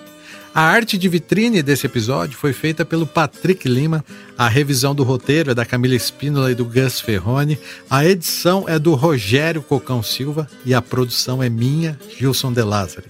A 0.54 0.60
arte 0.60 0.98
de 0.98 1.08
vitrine 1.08 1.62
desse 1.62 1.86
episódio 1.86 2.36
foi 2.36 2.52
feita 2.52 2.84
pelo 2.84 3.06
Patrick 3.06 3.66
Lima, 3.66 4.04
a 4.36 4.48
revisão 4.48 4.94
do 4.94 5.02
roteiro 5.02 5.50
é 5.50 5.54
da 5.54 5.64
Camila 5.64 5.94
Espínola 5.94 6.52
e 6.52 6.54
do 6.54 6.66
Gus 6.66 7.00
Ferrone, 7.00 7.58
a 7.88 8.04
edição 8.04 8.68
é 8.68 8.78
do 8.78 8.94
Rogério 8.94 9.62
Cocão 9.62 10.02
Silva 10.02 10.46
e 10.66 10.74
a 10.74 10.82
produção 10.82 11.42
é 11.42 11.48
minha, 11.48 11.98
Gilson 12.18 12.52
De 12.52 12.60
Lázari. 12.60 13.06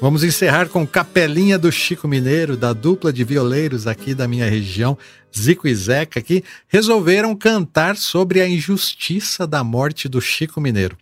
Vamos 0.00 0.22
encerrar 0.22 0.68
com 0.68 0.86
Capelinha 0.86 1.58
do 1.58 1.72
Chico 1.72 2.06
Mineiro, 2.06 2.56
da 2.56 2.72
dupla 2.72 3.12
de 3.12 3.24
violeiros 3.24 3.88
aqui 3.88 4.14
da 4.14 4.28
minha 4.28 4.48
região, 4.48 4.96
Zico 5.36 5.66
e 5.66 5.74
Zeca, 5.74 6.22
que 6.22 6.44
resolveram 6.68 7.34
cantar 7.34 7.96
sobre 7.96 8.40
a 8.40 8.48
injustiça 8.48 9.48
da 9.48 9.64
morte 9.64 10.08
do 10.08 10.20
Chico 10.20 10.60
Mineiro. 10.60 10.96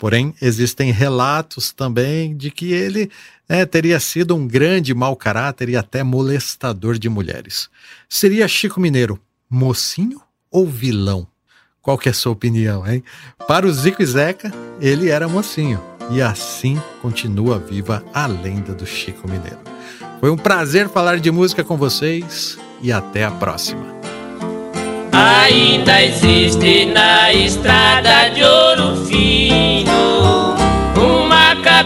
Porém, 0.00 0.34
existem 0.40 0.90
relatos 0.90 1.72
também 1.72 2.34
de 2.34 2.50
que 2.50 2.72
ele 2.72 3.10
é, 3.50 3.66
teria 3.66 3.98
sido 3.98 4.36
um 4.36 4.46
grande 4.46 4.94
mau 4.94 5.16
caráter 5.16 5.68
e 5.68 5.76
até 5.76 6.04
molestador 6.04 6.96
de 6.96 7.08
mulheres. 7.08 7.68
Seria 8.08 8.46
Chico 8.46 8.78
Mineiro 8.78 9.18
mocinho 9.50 10.20
ou 10.48 10.68
vilão? 10.68 11.26
Qual 11.82 11.98
que 11.98 12.08
é 12.08 12.12
a 12.12 12.14
sua 12.14 12.30
opinião, 12.30 12.86
hein? 12.86 13.02
Para 13.48 13.66
o 13.66 13.72
Zico 13.72 14.00
e 14.00 14.06
Zeca, 14.06 14.52
ele 14.80 15.10
era 15.10 15.26
mocinho. 15.26 15.82
E 16.12 16.22
assim 16.22 16.80
continua 17.02 17.58
viva 17.58 18.04
a 18.14 18.24
lenda 18.28 18.72
do 18.72 18.86
Chico 18.86 19.28
Mineiro. 19.28 19.58
Foi 20.20 20.30
um 20.30 20.36
prazer 20.36 20.88
falar 20.88 21.18
de 21.18 21.32
música 21.32 21.64
com 21.64 21.76
vocês 21.76 22.56
e 22.80 22.92
até 22.92 23.24
a 23.24 23.32
próxima. 23.32 23.84
Ainda 25.10 26.00
existe 26.04 26.86
na 26.86 27.32
estrada 27.32 28.28
de 28.28 28.44
ouro 28.44 29.04
fino 29.06 30.19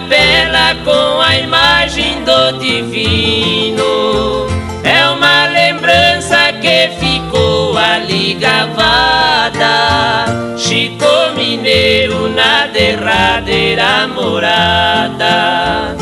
capela 0.04 0.74
com 0.84 1.20
a 1.20 1.38
imagem 1.38 2.22
do 2.24 2.58
divino. 2.58 4.46
É 4.82 5.08
uma 5.08 5.46
lembrança 5.46 6.52
que 6.60 6.90
ficou 6.98 7.76
ali 7.76 8.34
gravada. 8.34 10.26
Chico 10.56 11.06
Mineiro 11.36 12.28
na 12.28 12.66
derradeira 12.66 14.06
morada. 14.08 15.96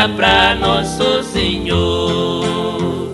Canta 0.00 0.08
pra 0.16 0.54
Nosso 0.54 1.22
Senhor. 1.24 3.10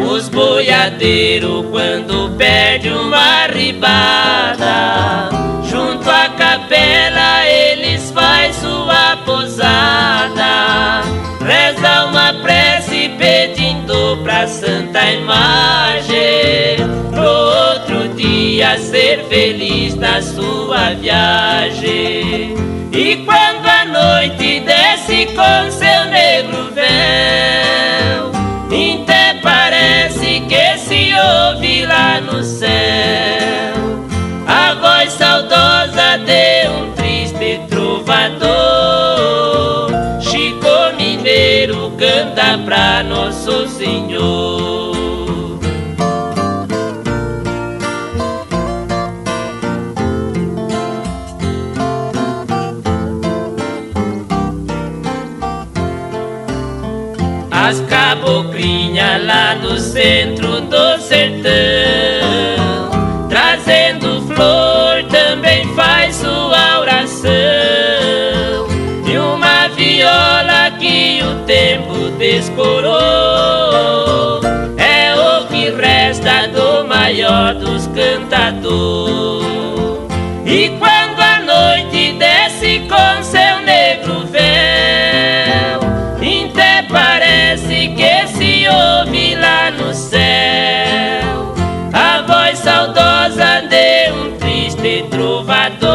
Os 0.00 0.28
boiadeiros 0.28 1.66
quando 1.70 2.36
perde 2.36 2.88
uma 2.90 3.46
ribada 3.46 5.31
santa 14.46 15.10
imagem 15.12 16.78
No 17.12 17.22
outro 17.22 18.08
dia 18.14 18.78
ser 18.78 19.24
feliz 19.28 19.94
na 19.96 20.20
sua 20.22 20.94
viagem. 20.94 22.54
E 22.92 23.16
quando 23.24 23.66
a 23.66 23.84
noite 23.84 24.60
desce 24.60 25.26
com 25.26 25.70
seu 25.70 26.04
negro 26.06 26.70
véu 26.74 27.61
canta 42.22 42.58
pra 42.64 43.02
Nosso 43.02 43.66
Senhor. 43.68 44.92
As 57.50 57.80
caboclinhas 57.80 59.24
lá 59.24 59.54
no 59.54 59.78
centro 59.78 60.60
do 60.60 60.98
sertão 61.00 61.50
Trazendo 63.30 64.20
flor 64.26 65.04
também 65.10 65.66
faz 65.74 66.16
sua 66.16 66.80
oração 66.80 67.32
E 69.06 69.16
uma 69.16 69.68
viola 69.68 70.70
que 70.78 71.22
o 71.22 71.46
tempo 71.46 71.91
descorou 72.22 72.92
É 74.78 75.12
o 75.12 75.44
que 75.48 75.70
resta 75.70 76.46
do 76.46 76.86
maior 76.86 77.52
dos 77.54 77.88
cantadores. 77.88 79.42
E 80.46 80.68
quando 80.78 81.20
a 81.20 81.40
noite 81.40 82.12
desce 82.12 82.86
com 82.88 83.22
seu 83.24 83.60
negro 83.64 84.24
véu 84.26 85.80
Até 86.52 86.82
parece 86.82 87.88
que 87.88 88.26
se 88.28 88.68
ouve 88.68 89.34
lá 89.34 89.72
no 89.72 89.92
céu 89.92 91.54
A 91.92 92.22
voz 92.22 92.58
saudosa 92.58 93.62
de 93.68 94.12
um 94.12 94.36
triste 94.38 95.06
trovador. 95.10 95.92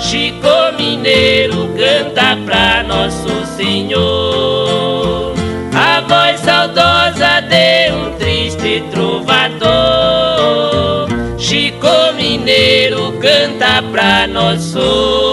Chico 0.00 0.72
Mineiro 0.76 1.68
canta 1.76 2.36
pra 2.44 2.82
Nosso 2.82 3.46
Senhor 3.56 4.45
trovador 8.90 9.76
Chico 11.38 12.12
Mineiro 12.16 13.12
canta 13.20 13.82
pra 13.92 14.26
Nosso 14.26 15.25